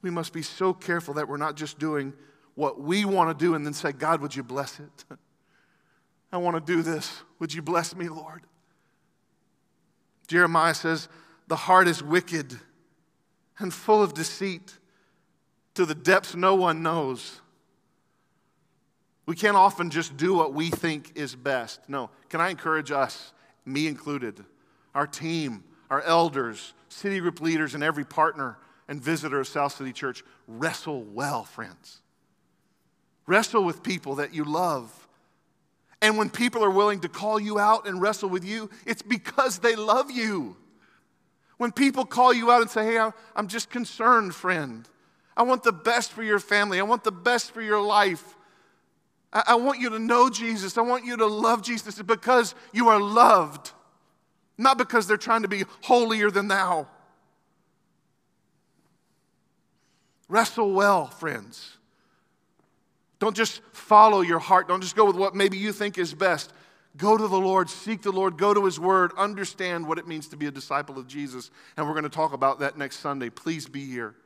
We 0.03 0.11
must 0.11 0.33
be 0.33 0.43
so 0.43 0.73
careful 0.73 1.15
that 1.15 1.27
we're 1.29 1.37
not 1.37 1.57
just 1.57 1.79
doing 1.79 2.13
what 2.55 2.81
we 2.81 3.05
want 3.05 3.37
to 3.37 3.45
do 3.45 3.55
and 3.55 3.65
then 3.65 3.73
say, 3.73 3.93
God, 3.93 4.21
would 4.21 4.35
you 4.35 4.43
bless 4.43 4.81
it? 4.81 5.05
I 6.33 6.37
want 6.37 6.57
to 6.57 6.73
do 6.73 6.83
this. 6.83 7.23
Would 7.39 7.53
you 7.53 7.63
bless 7.63 7.95
me, 7.95 8.09
Lord? 8.09 8.43
Jeremiah 10.29 10.75
says, 10.75 11.09
The 11.49 11.57
heart 11.57 11.89
is 11.89 12.03
wicked 12.03 12.59
and 13.59 13.75
full 13.75 14.03
of 14.03 14.15
deceit 14.15 14.79
to 15.75 15.85
the 15.85 15.95
depths 15.95 16.35
no 16.35 16.55
one 16.55 16.83
knows. 16.83 17.41
We 19.27 19.37
can't 19.37 19.57
often 19.57 19.91
just 19.91 20.17
do 20.17 20.35
what 20.35 20.55
we 20.55 20.71
think 20.71 21.13
is 21.15 21.37
best. 21.37 21.81
No. 21.89 22.11
Can 22.29 22.41
I 22.41 22.51
encourage 22.51 22.91
us, 22.91 23.33
me 23.65 23.87
included, 23.87 24.45
our 24.95 25.07
team, 25.07 25.63
our 25.89 26.03
elders, 26.03 26.75
city 26.89 27.21
group 27.21 27.41
leaders, 27.41 27.75
and 27.75 27.83
every 27.83 28.05
partner 28.05 28.59
and 28.89 29.01
visitor 29.01 29.41
of 29.41 29.47
South 29.47 29.73
City 29.73 29.93
Church, 29.93 30.25
wrestle 30.49 31.03
well, 31.03 31.45
friends. 31.45 32.01
Wrestle 33.31 33.63
with 33.63 33.85
people 33.85 34.17
that 34.17 34.35
you 34.35 34.43
love. 34.43 34.93
And 36.03 36.19
when 36.19 36.31
people 36.31 36.65
are 36.65 36.71
willing 36.71 36.99
to 37.03 37.09
call 37.09 37.39
you 37.39 37.61
out 37.61 37.87
and 37.87 38.03
wrestle 38.03 38.29
with 38.29 38.45
you, 38.45 38.69
it's 38.85 39.03
because 39.03 39.61
they 39.61 39.77
love 39.77 40.11
you. 40.11 40.57
When 41.57 41.71
people 41.71 42.05
call 42.05 42.35
you 42.35 42.51
out 42.51 42.61
and 42.61 42.69
say, 42.69 42.85
hey, 42.85 43.11
I'm 43.37 43.47
just 43.47 43.71
concerned, 43.71 44.35
friend. 44.35 44.89
I 45.37 45.45
want 45.45 45.63
the 45.63 45.71
best 45.71 46.11
for 46.11 46.25
your 46.25 46.41
family. 46.41 46.81
I 46.81 46.83
want 46.83 47.05
the 47.05 47.13
best 47.13 47.53
for 47.53 47.63
your 47.63 47.81
life. 47.81 48.35
I 49.33 49.55
want 49.55 49.79
you 49.79 49.91
to 49.91 50.01
know 50.01 50.29
Jesus. 50.29 50.77
I 50.77 50.81
want 50.81 51.05
you 51.05 51.17
to 51.19 51.27
love 51.27 51.63
Jesus 51.63 52.03
because 52.03 52.57
you 52.73 52.89
are 52.89 52.99
loved, 52.99 53.71
not 54.59 54.77
because 54.77 55.07
they're 55.07 55.17
trying 55.17 55.43
to 55.43 55.49
be 55.49 55.67
holier 55.83 56.33
than 56.33 56.49
thou. 56.49 56.89
Wrestle 60.29 60.73
well, 60.73 61.07
friends. 61.07 61.77
Don't 63.21 63.37
just 63.37 63.63
follow 63.73 64.23
your 64.23 64.41
heart. 64.41 64.67
Don't 64.67 64.81
just 64.81 64.97
go 64.97 65.05
with 65.05 65.15
what 65.15 65.37
maybe 65.37 65.57
you 65.57 65.73
think 65.73 65.99
is 65.99 66.13
best. 66.13 66.53
Go 66.97 67.17
to 67.17 67.29
the 67.29 67.39
Lord, 67.39 67.71
seek 67.71 68.03
the 68.03 68.11
Lord, 68.11 68.37
go 68.37 68.53
to 68.53 68.65
His 68.65 68.81
Word, 68.81 69.13
understand 69.17 69.87
what 69.87 69.99
it 69.99 70.09
means 70.09 70.27
to 70.29 70.37
be 70.37 70.47
a 70.47 70.51
disciple 70.51 70.99
of 70.99 71.07
Jesus. 71.07 71.51
And 71.77 71.87
we're 71.87 71.93
going 71.93 72.03
to 72.03 72.09
talk 72.09 72.33
about 72.33 72.59
that 72.61 72.77
next 72.77 72.99
Sunday. 72.99 73.31
Please 73.31 73.69
be 73.69 73.87
here. 73.87 74.17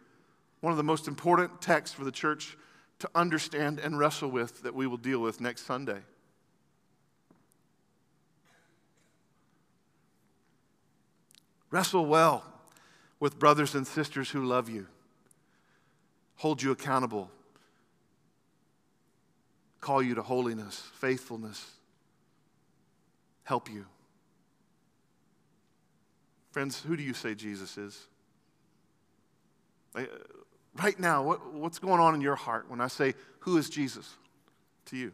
One 0.61 0.73
of 0.73 0.79
the 0.79 0.83
most 0.83 1.07
important 1.07 1.61
texts 1.61 1.95
for 1.95 2.05
the 2.05 2.13
church 2.13 2.57
to 3.01 3.11
understand 3.15 3.81
and 3.81 3.99
wrestle 3.99 4.31
with 4.31 4.63
that 4.63 4.75
we 4.75 4.87
will 4.87 4.97
deal 4.97 5.19
with 5.19 5.41
next 5.41 5.67
Sunday. 5.67 5.99
Wrestle 11.71 12.07
well 12.07 12.45
with 13.21 13.39
brothers 13.39 13.75
and 13.75 13.87
sisters 13.87 14.31
who 14.31 14.45
love 14.45 14.71
you 14.71 14.87
hold 16.37 16.63
you 16.63 16.71
accountable, 16.71 17.31
call 19.85 20.03
you 20.03 20.15
to 20.15 20.23
holiness, 20.23 20.83
faithfulness, 20.95 21.63
help 23.43 23.71
you. 23.71 23.85
Friends, 26.53 26.81
who 26.81 26.97
do 26.97 27.03
you 27.03 27.13
say 27.13 27.35
Jesus 27.35 27.77
is? 27.77 28.07
Uh, 29.95 30.05
right 30.81 30.99
now, 30.99 31.23
what, 31.23 31.53
what's 31.53 31.79
going 31.79 32.01
on 32.01 32.15
in 32.15 32.23
your 32.23 32.35
heart 32.35 32.65
when 32.71 32.81
I 32.81 32.89
say, 32.89 33.13
Who 33.41 33.59
is 33.59 33.69
Jesus 33.69 34.09
to 34.87 34.97
you? 34.97 35.13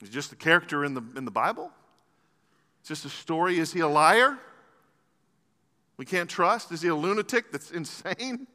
Is 0.00 0.08
just 0.08 0.32
a 0.32 0.36
character 0.36 0.86
in 0.86 0.94
the, 0.94 1.02
in 1.16 1.26
the 1.26 1.30
Bible? 1.30 1.70
Is 2.82 2.88
just 2.88 3.04
a 3.04 3.10
story? 3.10 3.58
Is 3.58 3.74
he 3.74 3.80
a 3.80 3.88
liar? 3.88 4.38
we 5.98 6.06
can't 6.06 6.30
trust? 6.30 6.72
Is 6.72 6.80
he 6.80 6.88
a 6.88 6.94
lunatic 6.94 7.52
that's 7.52 7.70
insane? 7.82 8.46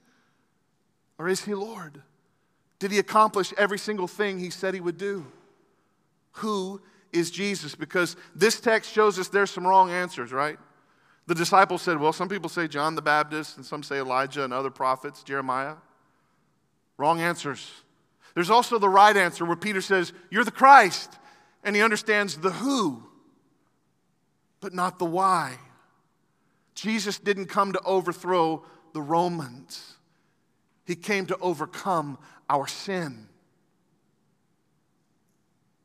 Or 1.19 1.27
is 1.27 1.45
he 1.45 1.53
Lord? 1.53 2.01
Did 2.81 2.91
he 2.91 2.97
accomplish 2.97 3.53
every 3.59 3.77
single 3.77 4.07
thing 4.07 4.39
he 4.39 4.49
said 4.49 4.73
he 4.73 4.79
would 4.81 4.97
do? 4.97 5.27
Who 6.37 6.81
is 7.13 7.29
Jesus? 7.29 7.75
Because 7.75 8.15
this 8.33 8.59
text 8.59 8.91
shows 8.91 9.19
us 9.19 9.27
there's 9.27 9.51
some 9.51 9.67
wrong 9.67 9.91
answers, 9.91 10.31
right? 10.31 10.57
The 11.27 11.35
disciples 11.35 11.83
said, 11.83 11.99
well, 11.99 12.11
some 12.11 12.27
people 12.27 12.49
say 12.49 12.67
John 12.67 12.95
the 12.95 13.01
Baptist, 13.03 13.57
and 13.57 13.63
some 13.63 13.83
say 13.83 13.99
Elijah 13.99 14.43
and 14.43 14.51
other 14.51 14.71
prophets, 14.71 15.21
Jeremiah. 15.21 15.75
Wrong 16.97 17.21
answers. 17.21 17.69
There's 18.33 18.49
also 18.49 18.79
the 18.79 18.89
right 18.89 19.15
answer 19.15 19.45
where 19.45 19.55
Peter 19.55 19.81
says, 19.81 20.11
You're 20.31 20.43
the 20.43 20.49
Christ. 20.49 21.19
And 21.63 21.75
he 21.75 21.83
understands 21.83 22.37
the 22.37 22.49
who, 22.49 23.03
but 24.59 24.73
not 24.73 24.97
the 24.97 25.05
why. 25.05 25.59
Jesus 26.73 27.19
didn't 27.19 27.45
come 27.45 27.73
to 27.73 27.81
overthrow 27.81 28.65
the 28.93 29.01
Romans, 29.03 29.97
He 30.83 30.95
came 30.95 31.27
to 31.27 31.37
overcome 31.37 32.17
our 32.51 32.67
sin, 32.67 33.27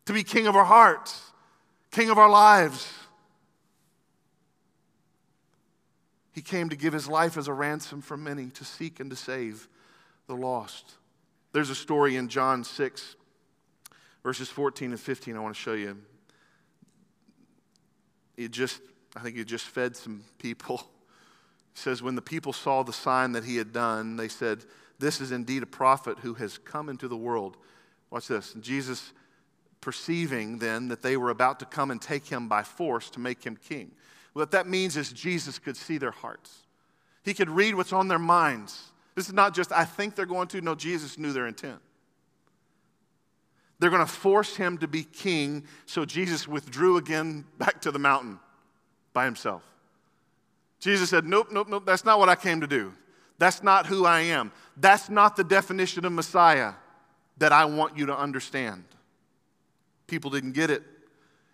to 0.05 0.12
be 0.12 0.24
king 0.24 0.46
of 0.46 0.57
our 0.57 0.64
hearts, 0.64 1.31
king 1.90 2.11
of 2.11 2.18
our 2.18 2.29
lives. 2.29 2.92
He 6.33 6.42
came 6.42 6.68
to 6.68 6.76
give 6.76 6.92
his 6.92 7.09
life 7.09 7.38
as 7.38 7.48
a 7.48 7.52
ransom 7.52 8.02
for 8.02 8.16
many, 8.16 8.50
to 8.50 8.64
seek 8.64 9.00
and 9.00 9.09
to 9.11 9.16
save 9.16 9.68
the 10.26 10.35
lost. 10.35 10.96
There's 11.52 11.70
a 11.70 11.74
story 11.74 12.16
in 12.16 12.29
John 12.29 12.64
6, 12.64 13.16
verses 14.22 14.48
14 14.48 14.90
and 14.90 15.00
15, 15.00 15.37
I 15.37 15.40
want 15.40 15.55
to 15.55 15.61
show 15.61 15.72
you. 15.72 15.96
It 18.37 18.50
just 18.50 18.83
I 19.16 19.20
think 19.20 19.37
he 19.37 19.44
just 19.44 19.64
fed 19.64 19.96
some 19.96 20.24
people. 20.38 20.79
He 21.72 21.81
says, 21.81 22.02
When 22.02 22.16
the 22.16 22.22
people 22.22 22.52
saw 22.52 22.83
the 22.83 22.92
sign 22.92 23.33
that 23.33 23.44
he 23.44 23.57
had 23.57 23.72
done, 23.72 24.16
they 24.16 24.29
said, 24.29 24.64
This 24.99 25.21
is 25.21 25.33
indeed 25.33 25.63
a 25.63 25.67
prophet 25.67 26.19
who 26.21 26.35
has 26.35 26.59
come 26.59 26.89
into 26.89 27.09
the 27.09 27.17
world. 27.17 27.57
Watch 28.11 28.29
this. 28.29 28.55
Jesus, 28.61 29.13
perceiving 29.81 30.59
then 30.59 30.89
that 30.89 31.03
they 31.03 31.17
were 31.17 31.31
about 31.31 31.59
to 31.61 31.67
come 31.67 31.91
and 31.91 32.01
take 32.01 32.27
him 32.27 32.49
by 32.49 32.63
force 32.63 33.11
to 33.11 33.21
make 33.21 33.45
him 33.45 33.57
king. 33.57 33.93
What 34.33 34.51
that 34.51 34.67
means 34.67 34.97
is 34.97 35.13
Jesus 35.13 35.59
could 35.59 35.77
see 35.77 35.99
their 35.99 36.11
hearts, 36.11 36.67
he 37.25 37.35
could 37.35 37.51
read 37.51 37.75
what's 37.75 37.93
on 37.93 38.09
their 38.09 38.19
minds. 38.19 38.93
This 39.15 39.29
is 39.29 39.33
not 39.33 39.55
just, 39.55 39.73
I 39.73 39.87
think 39.87 40.15
they're 40.15 40.27
going 40.27 40.49
to. 40.49 40.61
No, 40.61 40.75
Jesus 40.75 41.17
knew 41.17 41.33
their 41.33 41.47
intent. 41.47 41.81
They're 43.79 43.91
going 43.91 44.05
to 44.05 44.11
force 44.13 44.57
him 44.57 44.79
to 44.79 44.89
be 44.89 45.05
king, 45.05 45.65
so 45.87 46.05
Jesus 46.05 46.47
withdrew 46.47 46.99
again 46.99 47.45
back 47.59 47.81
to 47.83 47.91
the 47.91 47.99
mountain 47.99 48.39
by 49.13 49.25
himself. 49.25 49.63
Jesus 50.81 51.11
said, 51.11 51.27
Nope, 51.27 51.49
nope, 51.51 51.69
nope, 51.69 51.85
that's 51.87 52.05
not 52.05 52.19
what 52.19 52.29
I 52.29 52.35
came 52.35 52.61
to 52.61 52.67
do. 52.67 52.93
That's 53.38 53.62
not 53.62 53.87
who 53.87 54.07
I 54.07 54.20
am. 54.20 54.53
That's 54.77 55.09
not 55.09 55.37
the 55.37 55.44
definition 55.44 56.05
of 56.05 56.12
Messiah 56.12 56.72
that 57.38 57.53
I 57.53 57.66
want 57.66 57.96
you 57.96 58.07
to 58.07 58.16
understand. 58.16 58.85
People 60.07 60.31
didn't 60.31 60.53
get 60.53 60.70
it. 60.70 60.83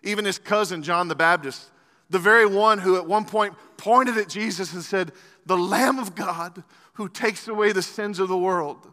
Even 0.01 0.25
his 0.25 0.37
cousin, 0.37 0.83
John 0.83 1.07
the 1.07 1.15
Baptist, 1.15 1.69
the 2.09 2.19
very 2.19 2.45
one 2.45 2.79
who 2.79 2.97
at 2.97 3.07
one 3.07 3.25
point 3.25 3.53
pointed 3.77 4.17
at 4.17 4.29
Jesus 4.29 4.73
and 4.73 4.83
said, 4.83 5.11
The 5.45 5.57
Lamb 5.57 5.99
of 5.99 6.15
God 6.15 6.63
who 6.93 7.09
takes 7.09 7.47
away 7.47 7.71
the 7.71 7.81
sins 7.81 8.19
of 8.19 8.29
the 8.29 8.37
world, 8.37 8.87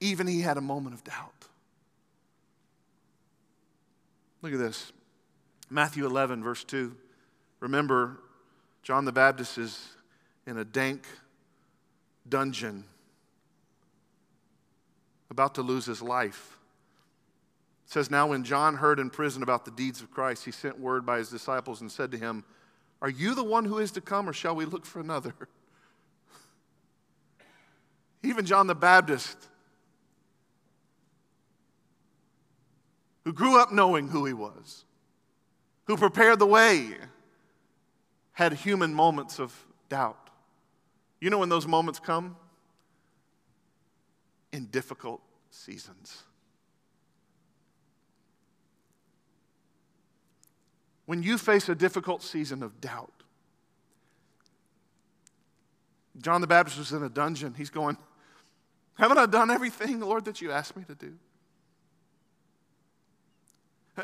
even 0.00 0.26
he 0.26 0.42
had 0.42 0.56
a 0.56 0.60
moment 0.60 0.94
of 0.94 1.04
doubt. 1.04 1.32
Look 4.42 4.52
at 4.52 4.58
this 4.58 4.92
Matthew 5.68 6.06
11, 6.06 6.42
verse 6.44 6.62
2. 6.64 6.94
Remember, 7.60 8.20
John 8.82 9.04
the 9.04 9.12
Baptist 9.12 9.58
is 9.58 9.88
in 10.46 10.58
a 10.58 10.64
dank 10.64 11.06
dungeon, 12.28 12.84
about 15.30 15.54
to 15.56 15.62
lose 15.62 15.86
his 15.86 16.02
life. 16.02 16.58
It 17.86 17.92
says, 17.92 18.10
Now 18.10 18.28
when 18.28 18.44
John 18.44 18.76
heard 18.76 18.98
in 18.98 19.10
prison 19.10 19.42
about 19.42 19.64
the 19.64 19.70
deeds 19.70 20.00
of 20.00 20.10
Christ, 20.10 20.44
he 20.44 20.50
sent 20.50 20.78
word 20.78 21.06
by 21.06 21.18
his 21.18 21.30
disciples 21.30 21.80
and 21.80 21.90
said 21.90 22.10
to 22.12 22.18
him, 22.18 22.44
Are 23.00 23.10
you 23.10 23.34
the 23.34 23.44
one 23.44 23.64
who 23.64 23.78
is 23.78 23.92
to 23.92 24.00
come, 24.00 24.28
or 24.28 24.32
shall 24.32 24.56
we 24.56 24.64
look 24.64 24.84
for 24.84 25.00
another? 25.00 25.34
Even 28.22 28.44
John 28.44 28.66
the 28.66 28.74
Baptist, 28.74 29.36
who 33.24 33.32
grew 33.32 33.60
up 33.60 33.72
knowing 33.72 34.08
who 34.08 34.24
he 34.24 34.32
was, 34.32 34.84
who 35.84 35.96
prepared 35.96 36.38
the 36.38 36.46
way, 36.46 36.96
had 38.32 38.52
human 38.52 38.92
moments 38.92 39.38
of 39.38 39.54
doubt. 39.88 40.25
You 41.20 41.30
know 41.30 41.38
when 41.38 41.48
those 41.48 41.66
moments 41.66 41.98
come? 41.98 42.36
In 44.52 44.66
difficult 44.66 45.22
seasons. 45.50 46.22
When 51.06 51.22
you 51.22 51.38
face 51.38 51.68
a 51.68 51.74
difficult 51.74 52.22
season 52.22 52.62
of 52.62 52.80
doubt, 52.80 53.12
John 56.20 56.40
the 56.40 56.46
Baptist 56.46 56.78
was 56.78 56.92
in 56.92 57.02
a 57.02 57.08
dungeon. 57.08 57.54
He's 57.56 57.70
going, 57.70 57.96
Haven't 58.94 59.18
I 59.18 59.26
done 59.26 59.50
everything, 59.50 60.00
Lord, 60.00 60.24
that 60.24 60.40
you 60.40 60.50
asked 60.50 60.76
me 60.76 60.84
to 60.84 60.94
do? 60.94 61.12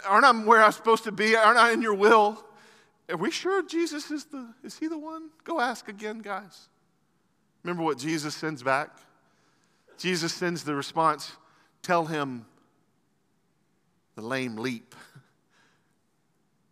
Aren't 0.07 0.25
I 0.25 0.33
where 0.33 0.63
I'm 0.63 0.73
supposed 0.73 1.05
to 1.05 1.13
be? 1.13 1.37
Aren't 1.37 1.59
I 1.59 1.73
in 1.73 1.83
your 1.83 1.95
will? 1.95 2.43
Are 3.11 3.17
we 3.17 3.31
sure 3.31 3.63
Jesus 3.63 4.11
is 4.11 4.25
the 4.25 4.55
is 4.63 4.79
he 4.79 4.89
the 4.89 4.99
one? 4.99 5.31
Go 5.45 5.61
ask 5.61 5.89
again, 5.89 6.21
guys. 6.21 6.69
Remember 7.63 7.83
what 7.83 7.99
Jesus 7.99 8.35
sends 8.35 8.63
back? 8.63 8.91
Jesus 9.99 10.33
sends 10.33 10.65
the 10.65 10.75
response, 10.75 11.33
tell 11.83 12.07
him 12.07 12.45
the 14.15 14.23
lame 14.23 14.57
leap. 14.57 14.95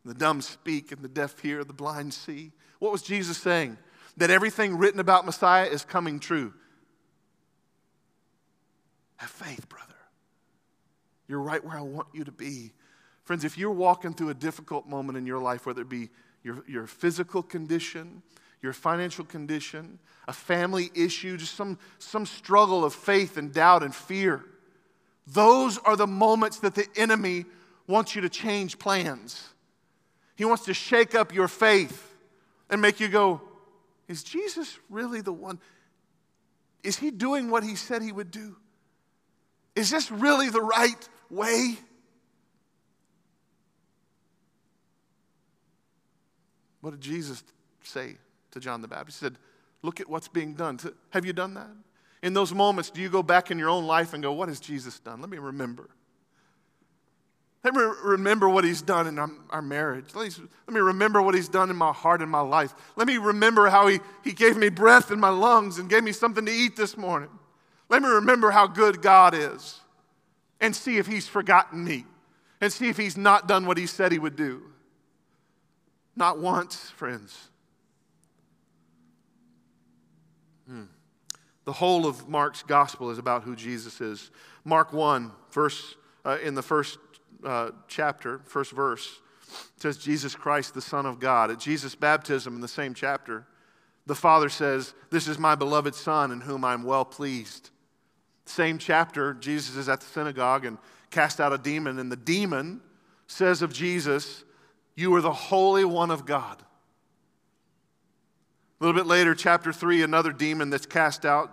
The 0.04 0.14
dumb 0.14 0.40
speak 0.40 0.92
and 0.92 1.02
the 1.02 1.08
deaf 1.08 1.38
hear, 1.40 1.62
the 1.62 1.72
blind 1.72 2.14
see. 2.14 2.52
What 2.78 2.90
was 2.90 3.02
Jesus 3.02 3.36
saying? 3.36 3.76
That 4.16 4.30
everything 4.30 4.78
written 4.78 4.98
about 4.98 5.26
Messiah 5.26 5.66
is 5.66 5.84
coming 5.84 6.18
true. 6.18 6.54
Have 9.18 9.30
faith, 9.30 9.68
brother. 9.68 9.94
You're 11.28 11.40
right 11.40 11.62
where 11.64 11.76
I 11.76 11.82
want 11.82 12.08
you 12.14 12.24
to 12.24 12.32
be. 12.32 12.72
Friends, 13.22 13.44
if 13.44 13.58
you're 13.58 13.70
walking 13.70 14.14
through 14.14 14.30
a 14.30 14.34
difficult 14.34 14.88
moment 14.88 15.18
in 15.18 15.26
your 15.26 15.38
life, 15.38 15.66
whether 15.66 15.82
it 15.82 15.88
be 15.88 16.08
your, 16.42 16.64
your 16.66 16.86
physical 16.86 17.42
condition, 17.42 18.22
your 18.62 18.72
financial 18.72 19.24
condition, 19.24 19.98
a 20.28 20.32
family 20.32 20.90
issue, 20.94 21.36
just 21.36 21.54
some, 21.54 21.78
some 21.98 22.26
struggle 22.26 22.84
of 22.84 22.94
faith 22.94 23.36
and 23.36 23.52
doubt 23.52 23.82
and 23.82 23.94
fear, 23.94 24.44
those 25.26 25.78
are 25.78 25.96
the 25.96 26.06
moments 26.06 26.58
that 26.60 26.74
the 26.74 26.86
enemy 26.96 27.44
wants 27.86 28.14
you 28.14 28.20
to 28.22 28.28
change 28.28 28.78
plans. 28.78 29.48
He 30.36 30.44
wants 30.44 30.64
to 30.64 30.74
shake 30.74 31.14
up 31.14 31.34
your 31.34 31.48
faith 31.48 32.14
and 32.68 32.80
make 32.80 33.00
you 33.00 33.08
go, 33.08 33.40
Is 34.08 34.22
Jesus 34.22 34.78
really 34.88 35.20
the 35.20 35.32
one? 35.32 35.58
Is 36.82 36.96
he 36.96 37.10
doing 37.10 37.50
what 37.50 37.62
he 37.62 37.76
said 37.76 38.02
he 38.02 38.12
would 38.12 38.30
do? 38.30 38.56
Is 39.76 39.90
this 39.90 40.10
really 40.10 40.48
the 40.48 40.62
right 40.62 41.08
way? 41.30 41.76
What 46.80 46.92
did 46.92 47.00
Jesus 47.00 47.42
say 47.84 48.16
to 48.52 48.60
John 48.60 48.80
the 48.82 48.88
Baptist? 48.88 49.20
He 49.20 49.26
said, 49.26 49.36
Look 49.82 50.00
at 50.00 50.08
what's 50.10 50.28
being 50.28 50.54
done. 50.54 50.78
Have 51.10 51.24
you 51.24 51.32
done 51.32 51.54
that? 51.54 51.70
In 52.22 52.34
those 52.34 52.52
moments, 52.52 52.90
do 52.90 53.00
you 53.00 53.08
go 53.08 53.22
back 53.22 53.50
in 53.50 53.58
your 53.58 53.70
own 53.70 53.86
life 53.86 54.12
and 54.12 54.22
go, 54.22 54.32
What 54.32 54.48
has 54.48 54.60
Jesus 54.60 54.98
done? 54.98 55.20
Let 55.20 55.30
me 55.30 55.38
remember. 55.38 55.88
Let 57.62 57.74
me 57.74 57.82
remember 58.04 58.48
what 58.48 58.64
he's 58.64 58.80
done 58.80 59.06
in 59.06 59.18
our, 59.18 59.30
our 59.50 59.60
marriage. 59.60 60.14
Let 60.14 60.38
me, 60.38 60.44
let 60.66 60.74
me 60.74 60.80
remember 60.80 61.20
what 61.20 61.34
he's 61.34 61.48
done 61.48 61.68
in 61.68 61.76
my 61.76 61.92
heart 61.92 62.22
and 62.22 62.30
my 62.30 62.40
life. 62.40 62.74
Let 62.96 63.06
me 63.06 63.18
remember 63.18 63.68
how 63.68 63.86
he, 63.86 64.00
he 64.24 64.32
gave 64.32 64.56
me 64.56 64.70
breath 64.70 65.10
in 65.10 65.20
my 65.20 65.28
lungs 65.28 65.78
and 65.78 65.88
gave 65.88 66.02
me 66.02 66.12
something 66.12 66.46
to 66.46 66.52
eat 66.52 66.74
this 66.74 66.96
morning. 66.96 67.28
Let 67.90 68.00
me 68.00 68.08
remember 68.08 68.50
how 68.50 68.66
good 68.66 69.02
God 69.02 69.34
is 69.34 69.80
and 70.58 70.74
see 70.74 70.96
if 70.96 71.06
he's 71.06 71.28
forgotten 71.28 71.84
me 71.84 72.06
and 72.62 72.72
see 72.72 72.88
if 72.88 72.96
he's 72.96 73.18
not 73.18 73.46
done 73.46 73.66
what 73.66 73.76
he 73.76 73.86
said 73.86 74.10
he 74.10 74.18
would 74.18 74.36
do. 74.36 74.62
Not 76.16 76.38
once, 76.38 76.90
friends. 76.90 77.49
Hmm. 80.70 80.84
The 81.64 81.72
whole 81.72 82.06
of 82.06 82.28
Mark's 82.28 82.62
gospel 82.62 83.10
is 83.10 83.18
about 83.18 83.42
who 83.42 83.56
Jesus 83.56 84.00
is. 84.00 84.30
Mark 84.64 84.92
1, 84.92 85.32
verse, 85.50 85.96
uh, 86.24 86.38
in 86.44 86.54
the 86.54 86.62
first 86.62 86.98
uh, 87.44 87.70
chapter, 87.88 88.40
first 88.44 88.70
verse, 88.70 89.20
says, 89.78 89.98
Jesus 89.98 90.36
Christ, 90.36 90.74
the 90.74 90.80
Son 90.80 91.06
of 91.06 91.18
God. 91.18 91.50
At 91.50 91.58
Jesus' 91.58 91.96
baptism 91.96 92.54
in 92.54 92.60
the 92.60 92.68
same 92.68 92.94
chapter, 92.94 93.44
the 94.06 94.14
Father 94.14 94.48
says, 94.48 94.94
This 95.10 95.26
is 95.26 95.40
my 95.40 95.56
beloved 95.56 95.96
Son 95.96 96.30
in 96.30 96.40
whom 96.40 96.64
I'm 96.64 96.84
well 96.84 97.04
pleased. 97.04 97.70
Same 98.44 98.78
chapter, 98.78 99.34
Jesus 99.34 99.74
is 99.74 99.88
at 99.88 100.00
the 100.00 100.06
synagogue 100.06 100.64
and 100.64 100.78
cast 101.10 101.40
out 101.40 101.52
a 101.52 101.58
demon, 101.58 101.98
and 101.98 102.12
the 102.12 102.16
demon 102.16 102.80
says 103.26 103.60
of 103.60 103.72
Jesus, 103.72 104.44
You 104.94 105.12
are 105.16 105.20
the 105.20 105.32
Holy 105.32 105.84
One 105.84 106.12
of 106.12 106.26
God. 106.26 106.62
A 108.80 108.84
little 108.84 108.98
bit 108.98 109.06
later, 109.06 109.34
chapter 109.34 109.72
3, 109.74 110.02
another 110.02 110.32
demon 110.32 110.70
that's 110.70 110.86
cast 110.86 111.26
out 111.26 111.52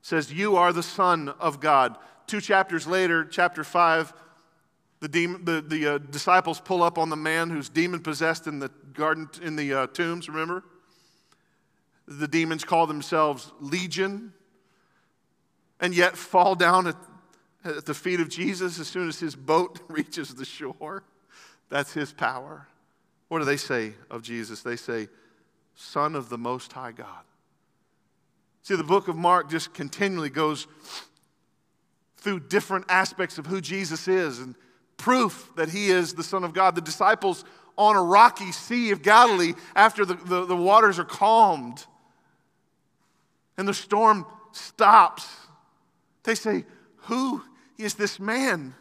says, 0.00 0.32
You 0.32 0.56
are 0.56 0.72
the 0.72 0.82
Son 0.82 1.28
of 1.40 1.58
God. 1.58 1.98
Two 2.28 2.40
chapters 2.40 2.86
later, 2.86 3.24
chapter 3.24 3.64
5, 3.64 4.12
the, 5.00 5.08
demon, 5.08 5.44
the, 5.44 5.60
the 5.60 5.94
uh, 5.94 5.98
disciples 5.98 6.60
pull 6.60 6.84
up 6.84 6.98
on 6.98 7.08
the 7.08 7.16
man 7.16 7.50
who's 7.50 7.68
demon 7.68 8.00
possessed 8.00 8.46
in 8.46 8.60
the 8.60 8.70
garden, 8.94 9.28
in 9.42 9.56
the 9.56 9.74
uh, 9.74 9.86
tombs, 9.88 10.28
remember? 10.28 10.62
The 12.06 12.28
demons 12.28 12.62
call 12.62 12.86
themselves 12.86 13.50
Legion 13.58 14.32
and 15.80 15.92
yet 15.92 16.16
fall 16.16 16.54
down 16.54 16.86
at, 16.86 16.96
at 17.64 17.86
the 17.86 17.94
feet 17.94 18.20
of 18.20 18.28
Jesus 18.28 18.78
as 18.78 18.86
soon 18.86 19.08
as 19.08 19.18
his 19.18 19.34
boat 19.34 19.80
reaches 19.88 20.32
the 20.32 20.44
shore. 20.44 21.02
That's 21.70 21.92
his 21.92 22.12
power. 22.12 22.68
What 23.26 23.40
do 23.40 23.44
they 23.46 23.56
say 23.56 23.94
of 24.08 24.22
Jesus? 24.22 24.62
They 24.62 24.76
say, 24.76 25.08
Son 25.74 26.14
of 26.14 26.28
the 26.28 26.38
Most 26.38 26.72
High 26.72 26.92
God. 26.92 27.24
See, 28.62 28.76
the 28.76 28.84
book 28.84 29.08
of 29.08 29.16
Mark 29.16 29.50
just 29.50 29.74
continually 29.74 30.30
goes 30.30 30.66
through 32.18 32.40
different 32.40 32.84
aspects 32.88 33.38
of 33.38 33.46
who 33.46 33.60
Jesus 33.60 34.06
is 34.06 34.38
and 34.38 34.54
proof 34.96 35.50
that 35.56 35.68
he 35.68 35.90
is 35.90 36.14
the 36.14 36.22
Son 36.22 36.44
of 36.44 36.52
God. 36.52 36.76
The 36.76 36.80
disciples 36.80 37.44
on 37.76 37.96
a 37.96 38.02
rocky 38.02 38.52
sea 38.52 38.90
of 38.92 39.02
Galilee, 39.02 39.54
after 39.74 40.04
the, 40.04 40.14
the, 40.14 40.46
the 40.46 40.56
waters 40.56 40.98
are 40.98 41.04
calmed 41.04 41.84
and 43.58 43.66
the 43.66 43.74
storm 43.74 44.24
stops, 44.52 45.28
they 46.22 46.34
say, 46.34 46.64
Who 47.08 47.42
is 47.78 47.94
this 47.94 48.20
man? 48.20 48.74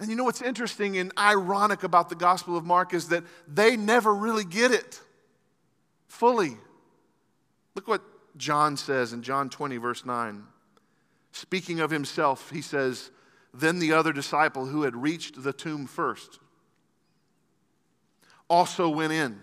And 0.00 0.10
you 0.10 0.16
know 0.16 0.24
what's 0.24 0.42
interesting 0.42 0.98
and 0.98 1.12
ironic 1.16 1.82
about 1.82 2.08
the 2.08 2.16
Gospel 2.16 2.56
of 2.56 2.64
Mark 2.64 2.92
is 2.92 3.08
that 3.08 3.24
they 3.46 3.76
never 3.76 4.14
really 4.14 4.44
get 4.44 4.72
it 4.72 5.00
fully. 6.16 6.56
Look 7.74 7.86
what 7.86 8.02
John 8.36 8.76
says 8.76 9.12
in 9.12 9.22
John 9.22 9.50
20, 9.50 9.76
verse 9.76 10.04
9. 10.04 10.44
Speaking 11.32 11.80
of 11.80 11.90
himself, 11.90 12.50
he 12.50 12.62
says, 12.62 13.10
Then 13.52 13.78
the 13.78 13.92
other 13.92 14.12
disciple 14.12 14.66
who 14.66 14.82
had 14.82 14.96
reached 14.96 15.42
the 15.42 15.52
tomb 15.52 15.86
first 15.86 16.38
also 18.48 18.88
went 18.88 19.12
in, 19.12 19.42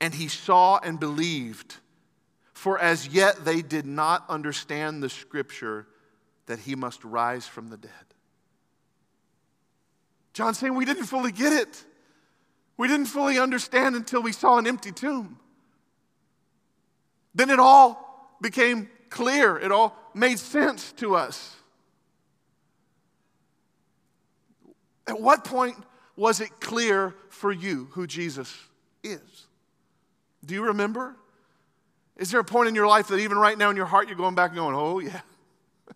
and 0.00 0.14
he 0.14 0.28
saw 0.28 0.78
and 0.78 1.00
believed. 1.00 1.76
For 2.52 2.78
as 2.78 3.08
yet 3.08 3.44
they 3.44 3.62
did 3.62 3.86
not 3.86 4.24
understand 4.28 5.02
the 5.02 5.08
scripture 5.08 5.86
that 6.46 6.58
he 6.58 6.74
must 6.74 7.04
rise 7.04 7.46
from 7.46 7.68
the 7.68 7.76
dead. 7.76 7.92
John's 10.32 10.58
saying 10.58 10.74
we 10.74 10.84
didn't 10.84 11.06
fully 11.06 11.32
get 11.32 11.52
it. 11.52 11.84
We 12.78 12.86
didn't 12.86 13.06
fully 13.06 13.38
understand 13.38 13.96
until 13.96 14.22
we 14.22 14.32
saw 14.32 14.56
an 14.56 14.66
empty 14.66 14.92
tomb. 14.92 15.38
Then 17.34 17.50
it 17.50 17.58
all 17.58 18.36
became 18.40 18.88
clear, 19.10 19.58
it 19.58 19.72
all 19.72 19.96
made 20.14 20.38
sense 20.38 20.92
to 20.92 21.16
us. 21.16 21.56
At 25.08 25.20
what 25.20 25.44
point 25.44 25.76
was 26.16 26.40
it 26.40 26.60
clear 26.60 27.14
for 27.30 27.50
you 27.50 27.88
who 27.92 28.06
Jesus 28.06 28.54
is? 29.02 29.46
Do 30.44 30.54
you 30.54 30.66
remember? 30.66 31.16
Is 32.16 32.30
there 32.30 32.40
a 32.40 32.44
point 32.44 32.68
in 32.68 32.74
your 32.74 32.86
life 32.86 33.08
that 33.08 33.18
even 33.18 33.38
right 33.38 33.58
now 33.58 33.70
in 33.70 33.76
your 33.76 33.86
heart 33.86 34.08
you're 34.08 34.16
going 34.16 34.34
back 34.34 34.50
and 34.50 34.58
going, 34.58 34.74
oh, 34.76 34.98
yeah? 35.00 35.20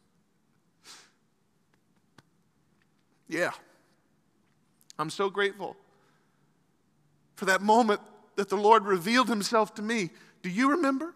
yeah. 3.28 3.50
I'm 4.98 5.10
so 5.10 5.30
grateful 5.30 5.76
for 7.42 7.46
that 7.46 7.60
moment 7.60 8.00
that 8.36 8.48
the 8.48 8.56
Lord 8.56 8.84
revealed 8.84 9.28
himself 9.28 9.74
to 9.74 9.82
me. 9.82 10.10
Do 10.42 10.48
you 10.48 10.70
remember? 10.70 11.12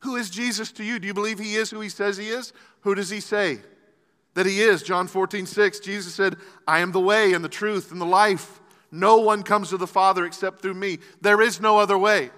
Who 0.00 0.16
is 0.16 0.28
Jesus 0.28 0.70
to 0.72 0.84
you? 0.84 0.98
Do 0.98 1.06
you 1.06 1.14
believe 1.14 1.38
he 1.38 1.54
is 1.54 1.70
who 1.70 1.80
he 1.80 1.88
says 1.88 2.18
he 2.18 2.28
is? 2.28 2.52
Who 2.82 2.94
does 2.94 3.08
he 3.08 3.20
say 3.20 3.60
that 4.34 4.44
he 4.44 4.60
is? 4.60 4.82
John 4.82 5.06
14, 5.06 5.46
6, 5.46 5.80
Jesus 5.80 6.14
said, 6.14 6.36
I 6.68 6.80
am 6.80 6.92
the 6.92 7.00
way 7.00 7.32
and 7.32 7.42
the 7.42 7.48
truth 7.48 7.90
and 7.90 7.98
the 7.98 8.04
life. 8.04 8.60
No 8.92 9.16
one 9.16 9.42
comes 9.42 9.70
to 9.70 9.78
the 9.78 9.86
Father 9.86 10.26
except 10.26 10.60
through 10.60 10.74
me. 10.74 10.98
There 11.22 11.40
is 11.40 11.58
no 11.58 11.78
other 11.78 11.96
way. 11.96 12.28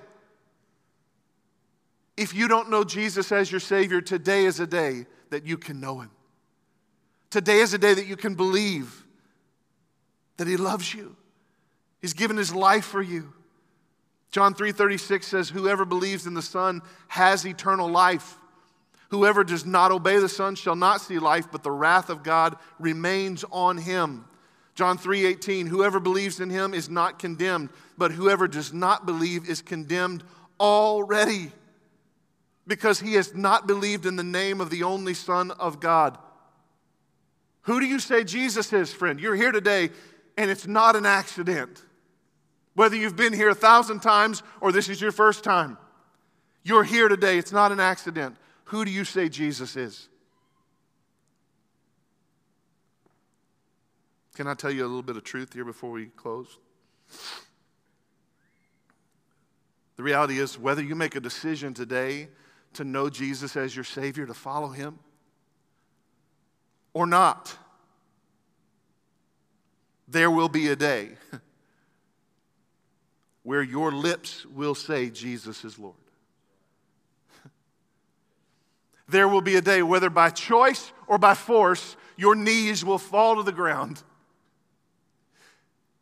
If 2.17 2.37
you 2.37 2.47
don't 2.47 2.71
know 2.71 2.85
Jesus 2.85 3.33
as 3.33 3.51
your 3.51 3.59
Savior, 3.59 4.01
today 4.01 4.45
is 4.45 4.61
a 4.61 4.67
day 4.69 5.07
that 5.31 5.45
you 5.45 5.59
can 5.59 5.81
know 5.81 5.99
Him. 6.03 6.13
Today 7.31 7.59
is 7.59 7.75
a 7.75 7.79
day 7.79 7.95
that 7.95 8.07
you 8.07 8.17
can 8.17 8.37
believe 8.37 9.05
that 10.39 10.49
He 10.49 10.57
loves 10.57 10.93
you. 10.95 11.15
He's 12.01 12.15
given 12.15 12.37
His 12.37 12.55
life 12.55 12.87
for 12.87 13.03
you. 13.03 13.33
John 14.31 14.55
3:36 14.55 15.25
says 15.25 15.49
whoever 15.49 15.85
believes 15.85 16.27
in 16.27 16.35
the 16.35 16.43
Son 16.43 16.83
has 17.09 17.47
eternal 17.47 17.89
life. 17.89 18.39
Whoever 19.11 19.43
does 19.43 19.65
not 19.65 19.91
obey 19.91 20.19
the 20.19 20.29
Son 20.29 20.55
shall 20.55 20.77
not 20.77 21.01
see 21.01 21.19
life, 21.19 21.51
but 21.51 21.63
the 21.63 21.71
wrath 21.71 22.11
of 22.11 22.23
God 22.23 22.57
remains 22.79 23.45
on 23.51 23.79
him. 23.79 24.27
John 24.75 24.99
3:18 24.99 25.67
Whoever 25.67 25.99
believes 25.99 26.41
in 26.41 26.51
him 26.51 26.75
is 26.75 26.91
not 26.91 27.19
condemned, 27.19 27.71
but 27.97 28.13
whoever 28.13 28.47
does 28.47 28.73
not 28.73 29.07
believe 29.07 29.49
is 29.49 29.63
condemned 29.63 30.25
already 30.61 31.53
because 32.67 33.01
he 33.01 33.15
has 33.15 33.35
not 33.35 33.67
believed 33.67 34.05
in 34.05 34.17
the 34.17 34.23
name 34.23 34.61
of 34.61 34.69
the 34.69 34.83
only 34.83 35.15
son 35.15 35.51
of 35.53 35.81
God. 35.81 36.19
Who 37.63 37.81
do 37.81 37.87
you 37.87 37.99
say 37.99 38.25
Jesus 38.25 38.73
is, 38.73 38.93
friend? 38.93 39.19
You're 39.19 39.35
here 39.35 39.53
today 39.53 39.91
and 40.39 40.53
it's 40.53 40.69
not 40.69 40.95
an 40.95 41.05
accident. 41.05 41.83
Whether 42.75 42.95
you've 42.95 43.17
been 43.17 43.33
here 43.33 43.51
a 43.51 43.57
thousand 43.57 44.01
times 44.01 44.45
or 44.61 44.71
this 44.71 44.89
is 44.89 45.01
your 45.01 45.11
first 45.11 45.43
time, 45.43 45.77
you're 46.63 46.85
here 46.85 47.09
today. 47.09 47.39
It's 47.39 47.51
not 47.51 47.73
an 47.73 47.81
accident. 47.81 48.37
Who 48.67 48.85
do 48.85 48.91
you 48.91 49.05
say 49.05 49.29
Jesus 49.29 49.77
is? 49.77 50.09
Can 54.37 54.47
I 54.47 54.55
tell 54.55 54.71
you 54.71 54.83
a 54.83 54.87
little 54.87 55.03
bit 55.03 55.17
of 55.17 55.25
truth 55.25 55.53
here 55.53 55.65
before 55.65 55.91
we 55.91 56.07
close? 56.07 56.57
The 59.97 60.05
reality 60.05 60.39
is, 60.39 60.57
whether 60.57 60.83
you 60.83 60.95
make 60.95 61.17
a 61.17 61.21
decision 61.21 61.75
today 61.75 62.29
to 62.75 62.85
know 62.85 63.11
Jesus 63.11 63.57
as 63.57 63.75
your 63.75 63.85
Savior, 63.85 64.27
to 64.27 64.35
follow 64.35 64.69
Him, 64.69 65.01
or 66.95 67.05
not, 67.05 67.59
there 70.09 70.31
will 70.31 70.49
be 70.49 70.69
a 70.69 70.77
day 70.77 71.11
where 73.43 73.63
your 73.63 73.93
lips 73.93 74.47
will 74.47 74.75
say, 74.75 75.11
Jesus 75.11 75.65
is 75.65 75.79
Lord. 75.79 75.95
there 79.09 79.29
will 79.29 79.43
be 79.43 79.57
a 79.57 79.61
day, 79.61 79.83
whether 79.83 80.11
by 80.11 80.31
choice 80.31 80.93
or 81.07 81.19
by 81.19 81.35
force, 81.35 81.97
your 82.17 82.35
knees 82.35 82.85
will 82.85 82.99
fall 82.99 83.37
to 83.37 83.43
the 83.43 83.53
ground 83.53 84.03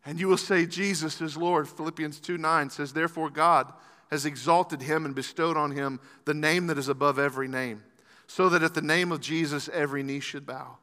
and 0.07 0.21
you 0.21 0.29
will 0.29 0.37
say, 0.37 0.67
Jesus 0.67 1.21
is 1.21 1.37
Lord. 1.37 1.69
Philippians 1.69 2.21
2 2.21 2.39
9 2.39 2.71
says, 2.71 2.93
Therefore, 2.93 3.29
God 3.29 3.73
has 4.11 4.25
exalted 4.25 4.83
him 4.83 5.05
and 5.05 5.15
bestowed 5.15 5.57
on 5.57 5.73
him 5.73 5.99
the 6.25 6.35
name 6.35 6.69
that 6.69 6.79
is 6.79 6.89
above 6.89 7.19
every 7.19 7.49
name, 7.49 7.83
so 8.29 8.49
that 8.49 8.63
at 8.63 8.75
the 8.75 8.83
name 8.83 9.11
of 9.11 9.21
Jesus 9.21 9.69
every 9.73 10.05
knee 10.05 10.21
should 10.21 10.47
bow, 10.47 10.79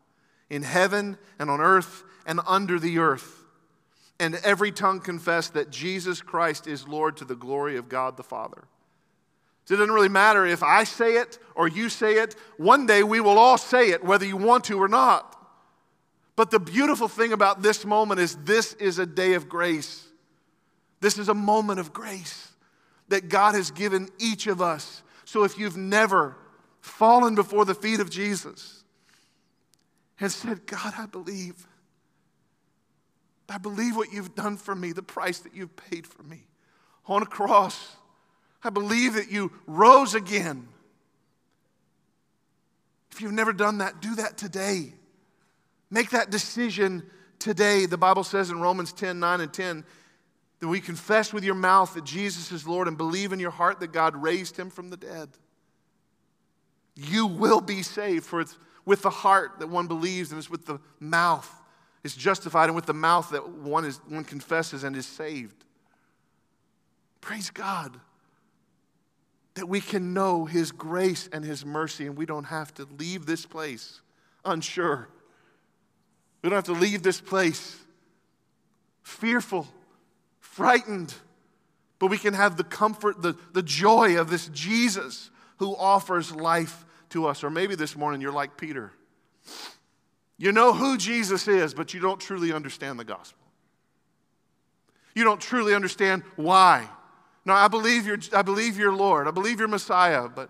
in 0.53 0.61
heaven 0.61 1.17
and 1.39 1.49
on 1.49 1.59
earth 1.59 2.03
and 2.27 2.39
under 2.45 2.79
the 2.79 2.99
earth, 2.99 3.43
and 4.19 4.35
every 4.43 4.71
tongue 4.71 4.99
confess 4.99 5.49
that 5.49 5.71
Jesus 5.71 6.21
Christ 6.21 6.67
is 6.67 6.87
Lord 6.87 7.17
to 7.17 7.25
the 7.25 7.35
glory 7.35 7.75
of 7.75 7.89
God 7.89 8.17
the 8.17 8.23
Father. 8.23 8.65
So 9.65 9.73
it 9.73 9.77
doesn't 9.77 9.93
really 9.93 10.09
matter 10.09 10.45
if 10.45 10.61
I 10.61 10.83
say 10.83 11.15
it 11.15 11.39
or 11.55 11.67
you 11.67 11.89
say 11.89 12.15
it. 12.15 12.35
One 12.57 12.85
day 12.85 13.01
we 13.01 13.19
will 13.19 13.39
all 13.39 13.57
say 13.57 13.89
it, 13.89 14.03
whether 14.03 14.25
you 14.25 14.37
want 14.37 14.65
to 14.65 14.79
or 14.79 14.87
not. 14.87 15.35
But 16.35 16.51
the 16.51 16.59
beautiful 16.59 17.07
thing 17.07 17.33
about 17.33 17.63
this 17.63 17.83
moment 17.83 18.19
is 18.19 18.35
this 18.35 18.73
is 18.73 18.99
a 18.99 19.07
day 19.07 19.33
of 19.33 19.49
grace. 19.49 20.07
This 20.99 21.17
is 21.17 21.29
a 21.29 21.33
moment 21.33 21.79
of 21.79 21.93
grace 21.93 22.51
that 23.07 23.27
God 23.27 23.55
has 23.55 23.71
given 23.71 24.09
each 24.19 24.45
of 24.45 24.61
us. 24.61 25.01
So 25.25 25.45
if 25.45 25.57
you've 25.57 25.77
never 25.77 26.37
fallen 26.79 27.33
before 27.33 27.65
the 27.65 27.75
feet 27.75 27.99
of 27.99 28.11
Jesus 28.11 28.82
and 30.19 30.31
said, 30.31 30.65
God, 30.65 30.93
I 30.97 31.05
believe. 31.05 31.67
I 33.49 33.57
believe 33.57 33.95
what 33.95 34.11
you've 34.11 34.35
done 34.35 34.57
for 34.57 34.73
me, 34.73 34.91
the 34.93 35.03
price 35.03 35.39
that 35.39 35.55
you've 35.55 35.75
paid 35.75 36.07
for 36.07 36.23
me 36.23 36.47
on 37.05 37.21
a 37.21 37.25
cross. 37.25 37.95
I 38.63 38.69
believe 38.69 39.13
that 39.15 39.31
you 39.31 39.51
rose 39.67 40.15
again. 40.15 40.67
If 43.11 43.21
you've 43.21 43.33
never 43.33 43.53
done 43.53 43.79
that, 43.79 44.01
do 44.01 44.15
that 44.15 44.37
today. 44.37 44.93
Make 45.91 46.11
that 46.11 46.31
decision 46.31 47.03
today. 47.37 47.85
The 47.85 47.97
Bible 47.97 48.23
says 48.23 48.49
in 48.49 48.59
Romans 48.59 48.93
10 48.93 49.19
9 49.19 49.41
and 49.41 49.53
10 49.53 49.83
that 50.59 50.67
we 50.67 50.79
confess 50.79 51.33
with 51.33 51.43
your 51.43 51.55
mouth 51.55 51.93
that 51.93 52.05
Jesus 52.05 52.51
is 52.51 52.65
Lord 52.65 52.87
and 52.87 52.97
believe 52.97 53.33
in 53.33 53.39
your 53.39 53.51
heart 53.51 53.81
that 53.81 53.91
God 53.91 54.15
raised 54.15 54.57
him 54.57 54.69
from 54.69 54.89
the 54.89 54.97
dead. 54.97 55.29
You 56.95 57.27
will 57.27 57.61
be 57.61 57.83
saved, 57.83 58.25
for 58.25 58.39
it's 58.39 58.57
with 58.85 59.01
the 59.01 59.09
heart 59.09 59.59
that 59.59 59.67
one 59.67 59.87
believes, 59.87 60.31
and 60.31 60.39
it's 60.39 60.49
with 60.49 60.65
the 60.65 60.79
mouth 60.99 61.49
it's 62.03 62.15
justified, 62.15 62.65
and 62.65 62.75
with 62.75 62.85
the 62.85 62.93
mouth 62.93 63.29
that 63.29 63.47
one, 63.47 63.85
is, 63.85 64.01
one 64.09 64.25
confesses 64.25 64.83
and 64.83 64.93
is 64.93 65.05
saved. 65.05 65.63
Praise 67.21 67.49
God 67.49 67.97
that 69.53 69.69
we 69.69 69.79
can 69.79 70.13
know 70.13 70.43
His 70.43 70.73
grace 70.73 71.29
and 71.31 71.45
His 71.45 71.65
mercy, 71.65 72.05
and 72.05 72.17
we 72.17 72.25
don't 72.25 72.43
have 72.43 72.73
to 72.73 72.85
leave 72.97 73.25
this 73.25 73.45
place 73.45 74.01
unsure 74.43 75.07
we 76.43 76.49
don't 76.49 76.57
have 76.57 76.65
to 76.65 76.73
leave 76.73 77.03
this 77.03 77.21
place 77.21 77.79
fearful, 79.01 79.67
frightened, 80.41 81.13
but 81.99 82.07
we 82.07 82.17
can 82.17 82.33
have 82.33 82.57
the 82.57 82.65
comfort, 82.65 83.21
the, 83.21 83.37
the 83.53 83.63
joy 83.63 84.19
of 84.19 84.29
this 84.29 84.47
Jesus 84.49 85.31
who 85.57 85.73
offers 85.75 86.35
life 86.35 86.85
to 87.13 87.27
us. 87.27 87.43
Or 87.43 87.49
maybe 87.49 87.75
this 87.75 87.95
morning 87.95 88.21
you're 88.21 88.31
like 88.31 88.57
Peter. 88.57 88.91
You 90.37 90.51
know 90.51 90.73
who 90.73 90.97
Jesus 90.97 91.47
is, 91.47 91.73
but 91.73 91.93
you 91.93 91.99
don't 91.99 92.19
truly 92.19 92.51
understand 92.51 92.99
the 92.99 93.05
gospel. 93.05 93.39
You 95.15 95.23
don't 95.23 95.39
truly 95.39 95.73
understand 95.73 96.23
why. 96.35 96.89
No, 97.45 97.53
I 97.53 97.67
believe 97.67 98.05
you're, 98.05 98.19
I 98.33 98.41
believe 98.41 98.77
you're 98.77 98.95
Lord. 98.95 99.27
I 99.27 99.31
believe 99.31 99.59
you're 99.59 99.67
Messiah, 99.67 100.27
but 100.27 100.49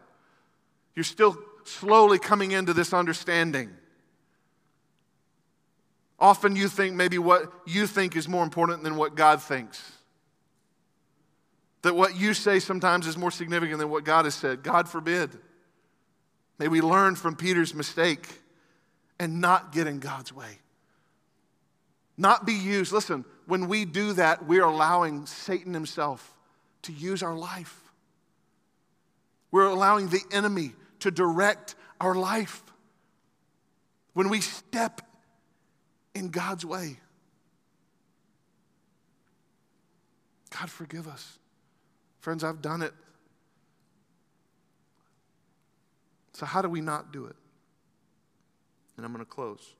you're 0.96 1.04
still 1.04 1.38
slowly 1.66 2.20
coming 2.20 2.52
into 2.52 2.74
this 2.74 2.94
understanding. 2.94 3.70
Often 6.20 6.56
you 6.56 6.70
think 6.70 6.96
maybe 6.96 7.18
what 7.18 7.52
you 7.66 7.88
think 7.88 8.16
is 8.16 8.30
more 8.30 8.44
important 8.44 8.84
than 8.84 8.96
what 8.96 9.16
God 9.16 9.42
thinks. 9.42 9.92
That 11.82 11.96
what 11.96 12.16
you 12.16 12.34
say 12.34 12.60
sometimes 12.60 13.08
is 13.08 13.18
more 13.18 13.32
significant 13.32 13.80
than 13.80 13.90
what 13.90 14.06
God 14.06 14.24
has 14.24 14.36
said. 14.36 14.64
God 14.64 14.88
forbid. 14.88 15.38
May 16.60 16.68
we 16.68 16.82
learn 16.82 17.16
from 17.16 17.36
Peter's 17.36 17.74
mistake 17.74 18.28
and 19.20 19.42
not 19.42 19.72
get 19.72 19.88
in 19.88 20.00
God's 20.00 20.32
way. 20.34 20.60
Not 22.18 22.46
be 22.46 22.54
used. 22.54 22.92
Listen, 22.92 23.26
when 23.48 23.68
we 23.68 23.86
do 23.86 24.14
that, 24.14 24.46
we're 24.46 24.64
allowing 24.64 25.26
Satan 25.26 25.74
himself 25.74 26.36
to 26.84 26.92
use 26.92 27.24
our 27.24 27.36
life. 27.36 27.80
We're 29.52 29.66
allowing 29.66 30.10
the 30.10 30.22
enemy 30.32 30.74
to 31.00 31.12
direct 31.12 31.76
our 32.00 32.16
life. 32.16 32.64
When 34.14 34.30
we 34.30 34.42
step 34.42 35.02
in 36.14 36.30
God's 36.30 36.66
way. 36.66 37.00
God, 40.52 40.70
forgive 40.70 41.08
us. 41.08 41.40
Friends, 42.20 42.44
I've 42.44 42.62
done 42.62 42.82
it. 42.82 42.94
So, 46.34 46.46
how 46.46 46.62
do 46.62 46.70
we 46.70 46.82
not 46.82 47.12
do 47.12 47.26
it? 47.26 47.36
And 48.98 49.06
I'm 49.06 49.14
going 49.14 49.24
to 49.24 49.30
close. 49.30 49.74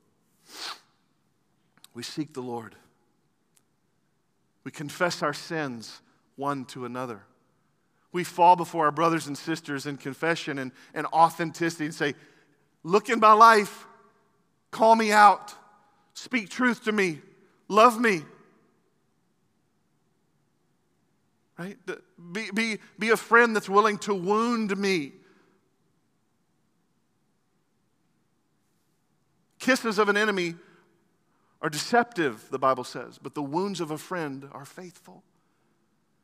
We 1.94 2.04
seek 2.04 2.34
the 2.34 2.42
Lord. 2.42 2.76
We 4.64 4.72
confess 4.72 5.22
our 5.22 5.34
sins 5.34 6.02
one 6.36 6.66
to 6.66 6.86
another. 6.86 7.22
We 8.12 8.24
fall 8.24 8.56
before 8.56 8.86
our 8.86 8.92
brothers 8.92 9.28
and 9.28 9.38
sisters 9.38 9.86
in 9.86 9.98
confession 9.98 10.60
and, 10.60 10.72
and 10.94 11.06
authenticity 11.08 11.86
and 11.86 11.94
say, 11.94 12.16
Look 12.84 13.10
in 13.10 13.20
my 13.20 13.34
life, 13.34 13.88
call 14.72 14.96
me 14.96 15.12
out. 15.12 15.54
Speak 16.14 16.50
truth 16.50 16.84
to 16.84 16.92
me. 16.92 17.22
Love 17.70 18.00
me. 18.00 18.24
Right? 21.58 21.78
Be, 22.32 22.52
be, 22.54 22.78
be 23.00 23.10
a 23.12 23.18
friend 23.18 23.56
that's 23.56 23.70
willing 23.70 23.98
to 24.00 24.14
wound 24.14 24.78
me. 24.78 25.14
Kisses 29.64 29.98
of 29.98 30.10
an 30.10 30.18
enemy 30.18 30.56
are 31.62 31.70
deceptive, 31.70 32.46
the 32.52 32.60
Bible 32.60 32.84
says, 32.84 33.18
but 33.18 33.34
the 33.34 33.42
wounds 33.42 33.80
of 33.80 33.92
a 33.92 33.98
friend 33.98 34.46
are 34.52 34.66
faithful. 34.66 35.24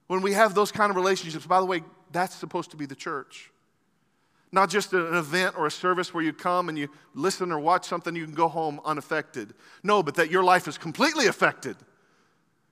When 0.08 0.22
we 0.22 0.34
have 0.34 0.56
those 0.56 0.74
kind 0.74 0.90
of 0.90 0.98
relationships, 0.98 1.46
by 1.46 1.62
the 1.62 1.66
way, 1.66 1.82
that's 2.12 2.36
supposed 2.36 2.72
to 2.72 2.78
be 2.78 2.86
the 2.86 2.96
church. 2.96 3.50
Not 4.52 4.70
just 4.70 4.92
an 4.92 5.16
event 5.16 5.58
or 5.58 5.68
a 5.68 5.72
service 5.72 6.14
where 6.14 6.22
you 6.22 6.34
come 6.34 6.68
and 6.68 6.78
you 6.78 6.90
listen 7.14 7.54
or 7.54 7.62
watch 7.62 7.86
something, 7.86 8.14
you 8.14 8.26
can 8.26 8.34
go 8.34 8.50
home 8.50 8.82
unaffected. 8.84 9.54
No, 9.84 10.04
but 10.04 10.16
that 10.16 10.30
your 10.30 10.44
life 10.44 10.68
is 10.68 10.78
completely 10.78 11.28
affected. 11.28 11.78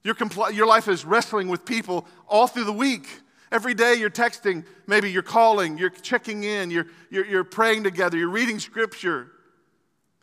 Your, 0.04 0.16
compl- 0.16 0.54
your 0.54 0.68
life 0.68 0.90
is 0.90 1.06
wrestling 1.06 1.48
with 1.48 1.64
people 1.64 2.06
all 2.28 2.46
through 2.46 2.66
the 2.66 2.74
week. 2.74 3.08
Every 3.54 3.74
day 3.74 3.94
you're 3.94 4.10
texting, 4.10 4.66
maybe 4.86 5.10
you're 5.10 5.24
calling, 5.24 5.78
you're 5.78 5.92
checking 5.92 6.44
in, 6.44 6.72
you're, 6.72 6.88
you're, 7.10 7.26
you're 7.26 7.46
praying 7.46 7.86
together, 7.86 8.18
you're 8.18 8.28
reading 8.28 8.60
scripture. 8.60 9.32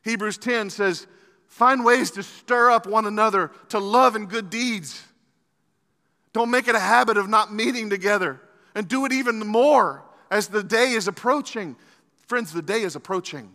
Hebrews 0.04 0.38
10 0.38 0.70
says, 0.70 1.06
Find 1.46 1.84
ways 1.84 2.10
to 2.12 2.22
stir 2.22 2.70
up 2.70 2.86
one 2.86 3.06
another 3.06 3.50
to 3.70 3.78
love 3.78 4.16
and 4.16 4.28
good 4.28 4.50
deeds. 4.50 5.02
Don't 6.32 6.50
make 6.50 6.68
it 6.68 6.74
a 6.74 6.80
habit 6.80 7.16
of 7.16 7.28
not 7.28 7.52
meeting 7.52 7.90
together 7.90 8.40
and 8.74 8.88
do 8.88 9.04
it 9.06 9.12
even 9.12 9.38
more 9.38 10.04
as 10.30 10.48
the 10.48 10.62
day 10.62 10.90
is 10.90 11.08
approaching. 11.08 11.76
Friends, 12.26 12.52
the 12.52 12.62
day 12.62 12.82
is 12.82 12.96
approaching. 12.96 13.52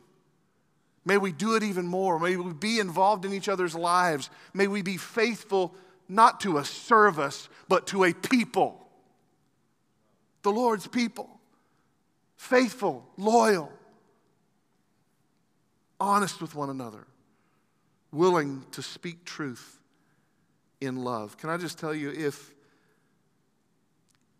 May 1.06 1.18
we 1.18 1.32
do 1.32 1.56
it 1.56 1.64
even 1.64 1.88
more. 1.88 2.20
May 2.20 2.36
we 2.36 2.54
be 2.54 2.80
involved 2.80 3.26
in 3.26 3.34
each 3.34 3.50
other's 3.50 3.76
lives. 3.76 4.30
May 4.54 4.68
we 4.68 4.82
be 4.82 4.98
faithful 4.98 5.76
not 6.08 6.40
to 6.42 6.58
a 6.58 6.66
service, 6.66 7.50
but 7.68 7.88
to 7.88 8.06
a 8.06 8.14
people. 8.14 8.88
The 10.44 10.52
Lord's 10.52 10.88
people. 10.88 11.30
Faithful, 12.38 13.06
loyal, 13.18 13.72
honest 16.00 16.42
with 16.42 16.56
one 16.56 16.70
another, 16.70 17.06
willing 18.12 18.66
to 18.72 18.82
speak 18.82 19.26
truth 19.26 19.80
in 20.82 21.04
love. 21.04 21.38
Can 21.38 21.50
I 21.50 21.58
just 21.58 21.78
tell 21.78 21.94
you 21.94 22.12
if 22.12 22.54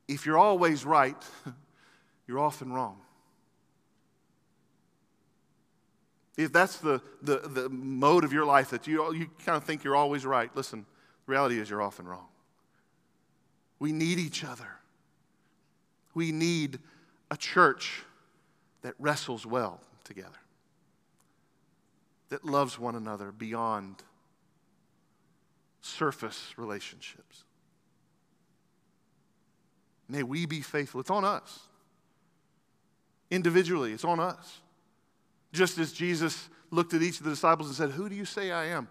if 0.08 0.26
you're 0.26 0.40
always 0.40 0.86
right, 0.86 1.16
you're 2.28 2.40
often 2.40 2.74
wrong. 2.74 2.98
If 6.36 6.52
that's 6.52 6.78
the, 6.78 7.02
the, 7.22 7.38
the 7.38 7.70
mode 7.70 8.24
of 8.24 8.34
your 8.34 8.46
life 8.46 8.72
that 8.72 8.88
you, 8.88 9.14
you 9.14 9.28
kind 9.46 9.56
of 9.56 9.66
think 9.66 9.84
you're 9.84 9.96
always 9.96 10.26
right, 10.26 10.50
listen, 10.56 10.86
the 11.26 11.32
reality 11.32 11.60
is 11.60 11.70
you're 11.70 11.82
often 11.82 12.08
wrong. 12.08 12.26
We 13.78 13.92
need 13.92 14.18
each 14.18 14.44
other. 14.44 14.68
We 16.16 16.32
need 16.32 16.80
a 17.30 17.38
church 17.38 18.04
that 18.82 18.96
wrestles 18.98 19.46
well 19.46 19.80
together, 20.04 20.40
that 22.30 22.46
loves 22.46 22.78
one 22.78 22.96
another 22.96 23.32
beyond 23.32 24.04
surface 25.82 26.54
relationships. 26.58 27.44
May 30.08 30.24
we 30.24 30.46
be 30.46 30.62
faithful. 30.62 31.02
It's 31.02 31.10
on 31.10 31.24
us. 31.24 31.60
Individually, 33.30 33.94
it's 33.94 34.06
on 34.06 34.20
us. 34.20 34.62
Just 35.54 35.78
as 35.78 35.92
Jesus 35.92 36.50
looked 36.72 36.94
at 36.94 37.02
each 37.02 37.20
of 37.20 37.24
the 37.24 37.30
disciples 37.32 37.68
and 37.68 37.76
said, 37.76 37.92
Who 37.92 38.10
do 38.10 38.16
you 38.16 38.26
say 38.26 38.52
I 38.52 38.66
am? 38.66 38.88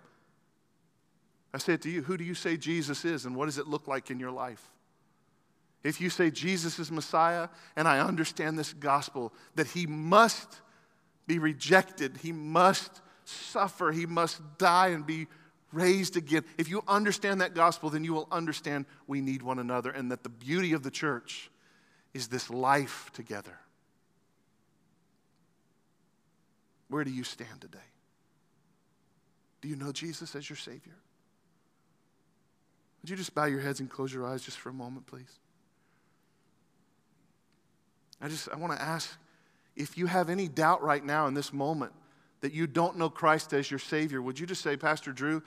I 1.53 1.59
say 1.59 1.74
it 1.74 1.82
to 1.82 1.91
you, 1.91 2.03
who 2.03 2.16
do 2.16 2.24
you 2.24 2.34
say 2.34 2.57
Jesus 2.57 3.05
is, 3.05 3.24
and 3.24 3.34
what 3.34 3.47
does 3.47 3.59
it 3.59 3.66
look 3.66 3.89
like 3.89 4.11
in 4.11 4.20
your 4.20 4.30
life? 4.30 4.62
If 5.82 6.01
you 6.01 6.11
say 6.11 6.30
Jesus 6.30 6.78
is 6.78 6.91
Messiah, 6.91 7.49
and 7.74 7.89
I 7.89 8.01
understand 8.01 8.59
this 8.59 8.72
gospel, 8.72 9.32
that 9.55 9.68
he 9.68 9.86
must 9.86 10.61
be 11.26 11.39
rejected, 11.39 12.18
he 12.22 12.32
must 12.32 13.01
suffer, 13.29 13.93
he 13.93 14.07
must 14.07 14.41
die 14.59 14.89
and 14.89 15.07
be 15.07 15.26
raised 15.72 16.16
again. 16.16 16.45
If 16.57 16.68
you 16.68 16.83
understand 16.89 17.41
that 17.41 17.55
gospel, 17.55 17.91
then 17.91 18.05
you 18.05 18.14
will 18.14 18.29
understand 18.31 18.87
we 19.07 19.20
need 19.20 19.43
one 19.43 19.59
another 19.59 19.91
and 19.91 20.11
that 20.11 20.22
the 20.22 20.29
beauty 20.29 20.72
of 20.72 20.83
the 20.83 20.91
church 20.91 21.51
is 22.14 22.29
this 22.29 22.51
life 22.51 23.11
together. 23.12 23.59
Where 26.89 27.05
do 27.05 27.11
you 27.11 27.22
stand 27.22 27.61
today? 27.61 27.79
Do 29.61 29.68
you 29.68 29.76
know 29.76 29.93
Jesus 29.93 30.35
as 30.35 30.49
your 30.49 30.57
Savior? 30.57 30.97
Would 33.03 33.11
you 33.11 33.16
just 33.16 33.35
bow 33.35 33.45
your 33.45 33.61
heads 33.61 33.81
and 33.81 33.91
close 33.91 34.12
your 34.12 34.26
eyes 34.26 34.43
just 34.43 34.59
for 34.59 34.70
a 34.70 34.72
moment, 34.72 35.07
please? 35.07 35.39
I 38.20 38.29
just 38.29 38.49
I 38.49 38.57
want 38.57 38.72
to 38.72 38.83
ask 38.83 39.16
if 39.76 39.97
you 39.97 40.07
have 40.07 40.29
any 40.29 40.49
doubt 40.49 40.83
right 40.83 41.05
now 41.05 41.26
in 41.26 41.35
this 41.35 41.53
moment 41.53 41.93
that 42.41 42.53
you 42.53 42.66
don't 42.66 42.97
know 42.97 43.11
Christ 43.11 43.53
as 43.53 43.70
your 43.70 43.80
Savior, 43.80 44.22
would 44.22 44.39
you 44.39 44.47
just 44.47 44.62
say, 44.62 44.76
Pastor 44.76 45.12
Drew, 45.12 45.43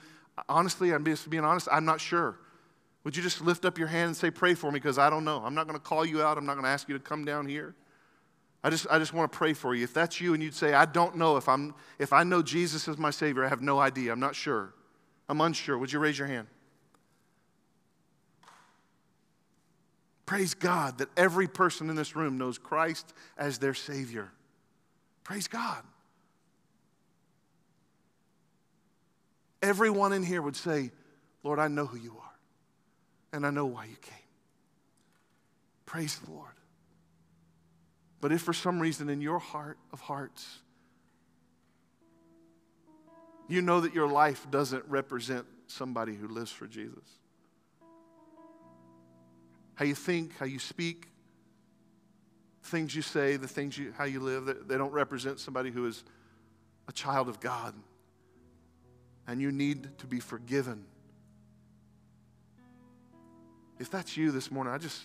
honestly, 0.48 0.92
I'm 0.92 1.04
just 1.04 1.28
being 1.30 1.44
honest, 1.44 1.68
I'm 1.70 1.84
not 1.84 2.00
sure. 2.00 2.38
Would 3.04 3.16
you 3.16 3.22
just 3.22 3.40
lift 3.40 3.64
up 3.64 3.78
your 3.78 3.88
hand 3.88 4.08
and 4.08 4.16
say, 4.16 4.30
Pray 4.30 4.54
for 4.54 4.70
me 4.70 4.78
because 4.78 4.98
I 4.98 5.10
don't 5.10 5.24
know. 5.24 5.42
I'm 5.44 5.54
not 5.54 5.66
going 5.66 5.78
to 5.78 5.84
call 5.84 6.04
you 6.04 6.22
out. 6.22 6.38
I'm 6.38 6.46
not 6.46 6.54
going 6.54 6.64
to 6.64 6.70
ask 6.70 6.88
you 6.88 6.96
to 6.96 7.02
come 7.02 7.24
down 7.24 7.48
here. 7.48 7.74
I 8.64 8.70
just, 8.70 8.86
I 8.90 8.98
just 9.00 9.12
want 9.12 9.32
to 9.32 9.36
pray 9.36 9.54
for 9.54 9.74
you. 9.74 9.82
If 9.82 9.92
that's 9.92 10.20
you 10.20 10.34
and 10.34 10.42
you'd 10.42 10.54
say, 10.54 10.72
I 10.72 10.84
don't 10.84 11.16
know 11.16 11.36
if, 11.36 11.48
I'm, 11.48 11.74
if 11.98 12.12
I 12.12 12.22
know 12.22 12.42
Jesus 12.42 12.86
as 12.86 12.96
my 12.96 13.10
Savior, 13.10 13.44
I 13.44 13.48
have 13.48 13.60
no 13.60 13.80
idea. 13.80 14.12
I'm 14.12 14.20
not 14.20 14.36
sure. 14.36 14.72
I'm 15.28 15.40
unsure. 15.40 15.76
Would 15.78 15.92
you 15.92 15.98
raise 15.98 16.16
your 16.16 16.28
hand? 16.28 16.46
Praise 20.26 20.54
God 20.54 20.98
that 20.98 21.08
every 21.16 21.48
person 21.48 21.90
in 21.90 21.96
this 21.96 22.14
room 22.14 22.38
knows 22.38 22.56
Christ 22.56 23.12
as 23.36 23.58
their 23.58 23.74
Savior. 23.74 24.30
Praise 25.24 25.48
God. 25.48 25.82
Everyone 29.62 30.12
in 30.12 30.24
here 30.24 30.42
would 30.42 30.56
say, 30.56 30.90
Lord, 31.44 31.60
I 31.60 31.68
know 31.68 31.86
who 31.86 31.96
you 31.96 32.16
are, 32.20 32.36
and 33.32 33.46
I 33.46 33.50
know 33.50 33.66
why 33.66 33.84
you 33.84 33.96
came. 34.02 34.16
Praise 35.86 36.18
the 36.18 36.32
Lord. 36.32 36.48
But 38.20 38.32
if 38.32 38.42
for 38.42 38.52
some 38.52 38.80
reason 38.80 39.08
in 39.08 39.20
your 39.20 39.38
heart 39.38 39.78
of 39.92 40.00
hearts, 40.00 40.58
you 43.48 43.62
know 43.62 43.80
that 43.80 43.94
your 43.94 44.08
life 44.08 44.46
doesn't 44.50 44.84
represent 44.88 45.46
somebody 45.66 46.14
who 46.14 46.28
lives 46.28 46.50
for 46.50 46.66
Jesus, 46.66 47.04
how 49.74 49.84
you 49.84 49.94
think, 49.94 50.36
how 50.38 50.46
you 50.46 50.58
speak, 50.58 51.08
things 52.64 52.94
you 52.94 53.02
say, 53.02 53.36
the 53.36 53.48
things 53.48 53.76
you, 53.76 53.92
how 53.96 54.04
you 54.04 54.20
live, 54.20 54.66
they 54.66 54.78
don't 54.78 54.92
represent 54.92 55.40
somebody 55.40 55.70
who 55.70 55.86
is 55.86 56.04
a 56.88 56.92
child 56.92 57.28
of 57.28 57.40
God 57.40 57.74
and 59.26 59.40
you 59.40 59.52
need 59.52 59.98
to 59.98 60.06
be 60.06 60.20
forgiven. 60.20 60.84
If 63.78 63.90
that's 63.90 64.16
you 64.16 64.30
this 64.30 64.50
morning, 64.50 64.72
I 64.72 64.78
just, 64.78 65.02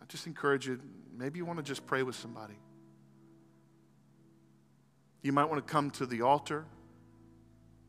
I 0.00 0.04
just 0.06 0.26
encourage 0.26 0.66
you, 0.66 0.80
maybe 1.16 1.38
you 1.38 1.44
want 1.44 1.58
to 1.58 1.62
just 1.62 1.86
pray 1.86 2.02
with 2.02 2.16
somebody. 2.16 2.58
You 5.22 5.32
might 5.32 5.44
want 5.44 5.64
to 5.64 5.70
come 5.72 5.90
to 5.92 6.06
the 6.06 6.22
altar. 6.22 6.64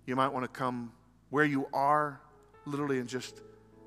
You 0.06 0.16
might 0.16 0.30
want 0.30 0.44
to 0.44 0.50
come 0.50 0.92
where 1.30 1.46
you 1.46 1.68
are, 1.74 2.20
literally, 2.66 3.00
and 3.00 3.08
just 3.08 3.42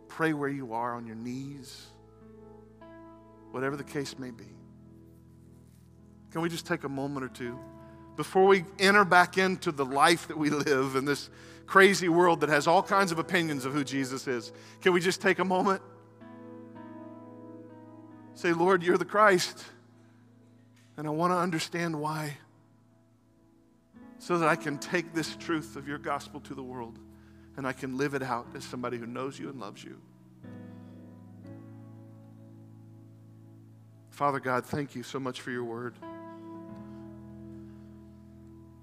pray 0.08 0.32
where 0.32 0.48
you 0.48 0.72
are 0.72 0.94
on 0.94 1.06
your 1.06 1.16
knees, 1.16 1.86
whatever 3.50 3.76
the 3.76 3.84
case 3.84 4.18
may 4.18 4.30
be. 4.30 4.46
Can 6.30 6.40
we 6.40 6.48
just 6.48 6.66
take 6.66 6.84
a 6.84 6.88
moment 6.88 7.24
or 7.24 7.28
two? 7.28 7.58
Before 8.16 8.46
we 8.46 8.64
enter 8.78 9.04
back 9.04 9.38
into 9.38 9.72
the 9.72 9.84
life 9.84 10.28
that 10.28 10.38
we 10.38 10.50
live 10.50 10.96
in 10.96 11.04
this 11.04 11.30
crazy 11.66 12.08
world 12.08 12.40
that 12.40 12.48
has 12.48 12.66
all 12.66 12.82
kinds 12.82 13.10
of 13.10 13.18
opinions 13.18 13.64
of 13.64 13.72
who 13.72 13.84
Jesus 13.84 14.28
is, 14.28 14.52
can 14.80 14.92
we 14.92 15.00
just 15.00 15.20
take 15.20 15.38
a 15.38 15.44
moment? 15.44 15.82
Say, 18.34 18.52
Lord, 18.52 18.82
you're 18.82 18.98
the 18.98 19.04
Christ, 19.04 19.64
and 20.96 21.06
I 21.06 21.10
want 21.10 21.32
to 21.32 21.36
understand 21.36 21.98
why, 21.98 22.36
so 24.18 24.38
that 24.38 24.48
I 24.48 24.56
can 24.56 24.78
take 24.78 25.12
this 25.12 25.36
truth 25.36 25.76
of 25.76 25.88
your 25.88 25.98
gospel 25.98 26.40
to 26.40 26.54
the 26.54 26.62
world 26.62 26.98
and 27.56 27.66
I 27.66 27.72
can 27.72 27.96
live 27.96 28.14
it 28.14 28.22
out 28.22 28.46
as 28.54 28.64
somebody 28.64 28.98
who 28.98 29.06
knows 29.06 29.38
you 29.38 29.48
and 29.48 29.60
loves 29.60 29.84
you. 29.84 30.00
Father 34.10 34.40
God, 34.40 34.64
thank 34.64 34.94
you 34.94 35.02
so 35.02 35.18
much 35.18 35.40
for 35.40 35.50
your 35.50 35.64
word. 35.64 35.94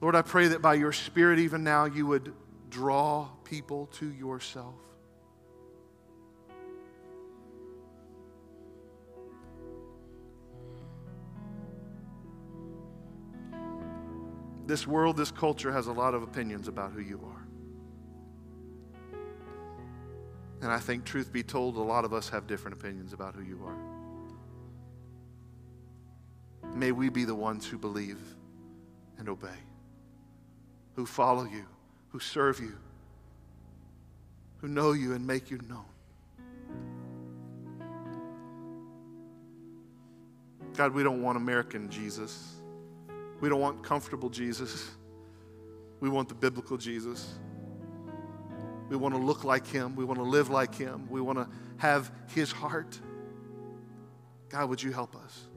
Lord, 0.01 0.15
I 0.15 0.23
pray 0.23 0.47
that 0.47 0.63
by 0.63 0.73
your 0.73 0.91
Spirit, 0.91 1.37
even 1.37 1.63
now, 1.63 1.85
you 1.85 2.07
would 2.07 2.33
draw 2.71 3.29
people 3.43 3.85
to 3.93 4.11
yourself. 4.11 4.73
This 14.65 14.87
world, 14.87 15.17
this 15.17 15.29
culture 15.31 15.71
has 15.71 15.85
a 15.85 15.91
lot 15.91 16.15
of 16.15 16.23
opinions 16.23 16.67
about 16.67 16.93
who 16.93 17.01
you 17.01 17.21
are. 17.23 17.45
And 20.61 20.71
I 20.71 20.79
think, 20.79 21.03
truth 21.05 21.31
be 21.31 21.43
told, 21.43 21.75
a 21.75 21.81
lot 21.81 22.05
of 22.05 22.13
us 22.13 22.29
have 22.29 22.47
different 22.47 22.79
opinions 22.79 23.13
about 23.13 23.35
who 23.35 23.43
you 23.43 23.61
are. 23.65 23.77
May 26.73 26.91
we 26.91 27.09
be 27.09 27.25
the 27.25 27.35
ones 27.35 27.67
who 27.67 27.77
believe 27.77 28.19
and 29.19 29.29
obey 29.29 29.49
who 30.95 31.05
follow 31.05 31.43
you, 31.43 31.65
who 32.09 32.19
serve 32.19 32.59
you, 32.59 32.73
who 34.57 34.67
know 34.67 34.91
you 34.91 35.13
and 35.13 35.25
make 35.25 35.49
you 35.49 35.59
known. 35.69 35.85
God, 40.75 40.93
we 40.93 41.03
don't 41.03 41.21
want 41.21 41.37
American 41.37 41.89
Jesus. 41.89 42.55
We 43.39 43.49
don't 43.49 43.59
want 43.59 43.83
comfortable 43.83 44.29
Jesus. 44.29 44.89
We 45.99 46.09
want 46.09 46.29
the 46.29 46.35
biblical 46.35 46.77
Jesus. 46.77 47.39
We 48.89 48.97
want 48.97 49.15
to 49.15 49.21
look 49.21 49.43
like 49.43 49.67
him. 49.67 49.95
We 49.95 50.03
want 50.03 50.19
to 50.19 50.25
live 50.25 50.49
like 50.49 50.75
him. 50.75 51.07
We 51.09 51.21
want 51.21 51.39
to 51.39 51.47
have 51.77 52.11
his 52.33 52.51
heart. 52.51 52.99
God, 54.49 54.69
would 54.69 54.83
you 54.83 54.91
help 54.91 55.15
us? 55.15 55.47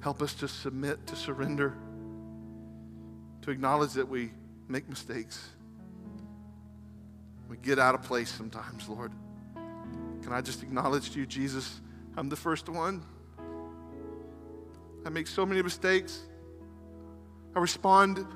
Help 0.00 0.22
us 0.22 0.34
to 0.34 0.48
submit, 0.48 1.06
to 1.06 1.16
surrender 1.16 1.74
to 3.42 3.50
acknowledge 3.50 3.92
that 3.94 4.08
we 4.08 4.30
make 4.68 4.88
mistakes. 4.88 5.50
We 7.48 7.56
get 7.56 7.78
out 7.78 7.94
of 7.94 8.02
place 8.02 8.30
sometimes, 8.30 8.88
Lord. 8.88 9.12
Can 10.22 10.32
I 10.32 10.40
just 10.40 10.62
acknowledge 10.62 11.10
to 11.12 11.20
you, 11.20 11.26
Jesus, 11.26 11.80
I'm 12.16 12.28
the 12.28 12.36
first 12.36 12.68
one. 12.68 13.02
I 15.06 15.10
make 15.10 15.26
so 15.26 15.46
many 15.46 15.62
mistakes. 15.62 16.20
I 17.56 17.60
respond 17.60 18.26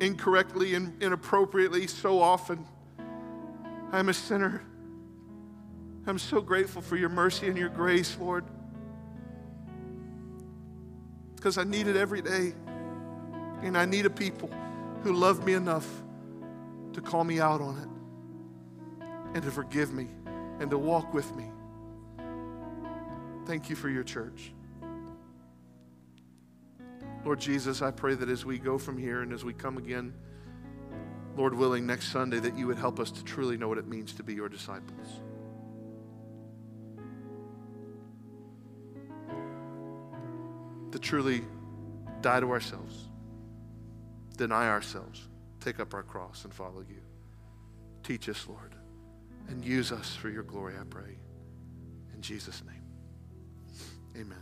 incorrectly 0.00 0.74
and 0.74 1.02
inappropriately 1.02 1.86
so 1.86 2.20
often. 2.20 2.64
I'm 3.92 4.08
a 4.08 4.14
sinner. 4.14 4.62
I'm 6.06 6.18
so 6.18 6.40
grateful 6.40 6.80
for 6.80 6.96
your 6.96 7.08
mercy 7.08 7.48
and 7.48 7.58
your 7.58 7.68
grace, 7.68 8.16
Lord. 8.20 8.44
Because 11.34 11.58
I 11.58 11.64
need 11.64 11.86
it 11.86 11.96
every 11.96 12.22
day. 12.22 12.52
And 13.62 13.76
I 13.76 13.84
need 13.84 14.06
a 14.06 14.10
people 14.10 14.50
who 15.02 15.12
love 15.12 15.44
me 15.44 15.54
enough 15.54 15.86
to 16.92 17.00
call 17.00 17.24
me 17.24 17.40
out 17.40 17.60
on 17.60 17.78
it, 17.78 17.88
and 19.34 19.44
to 19.44 19.50
forgive 19.50 19.92
me, 19.92 20.08
and 20.58 20.70
to 20.70 20.78
walk 20.78 21.14
with 21.14 21.34
me. 21.36 21.44
Thank 23.46 23.70
you 23.70 23.76
for 23.76 23.88
your 23.88 24.02
church. 24.02 24.52
Lord 27.24 27.38
Jesus, 27.38 27.82
I 27.82 27.90
pray 27.90 28.14
that 28.14 28.28
as 28.28 28.44
we 28.44 28.58
go 28.58 28.78
from 28.78 28.96
here 28.96 29.22
and 29.22 29.32
as 29.32 29.44
we 29.44 29.52
come 29.52 29.76
again, 29.76 30.14
Lord 31.36 31.54
willing, 31.54 31.86
next 31.86 32.10
Sunday, 32.12 32.40
that 32.40 32.58
you 32.58 32.66
would 32.66 32.78
help 32.78 32.98
us 32.98 33.10
to 33.12 33.24
truly 33.24 33.56
know 33.56 33.68
what 33.68 33.78
it 33.78 33.86
means 33.86 34.14
to 34.14 34.22
be 34.22 34.34
your 34.34 34.48
disciples. 34.48 35.20
To 40.92 40.98
truly 40.98 41.44
die 42.20 42.40
to 42.40 42.50
ourselves, 42.50 43.09
deny 44.40 44.68
ourselves, 44.68 45.28
take 45.60 45.80
up 45.80 45.92
our 45.92 46.02
cross, 46.02 46.44
and 46.44 46.54
follow 46.54 46.80
you. 46.80 47.02
Teach 48.02 48.26
us, 48.30 48.46
Lord, 48.48 48.74
and 49.48 49.62
use 49.62 49.92
us 49.92 50.16
for 50.16 50.30
your 50.30 50.44
glory, 50.44 50.76
I 50.80 50.84
pray. 50.88 51.18
In 52.14 52.22
Jesus' 52.22 52.62
name, 52.64 52.82
amen. 54.16 54.38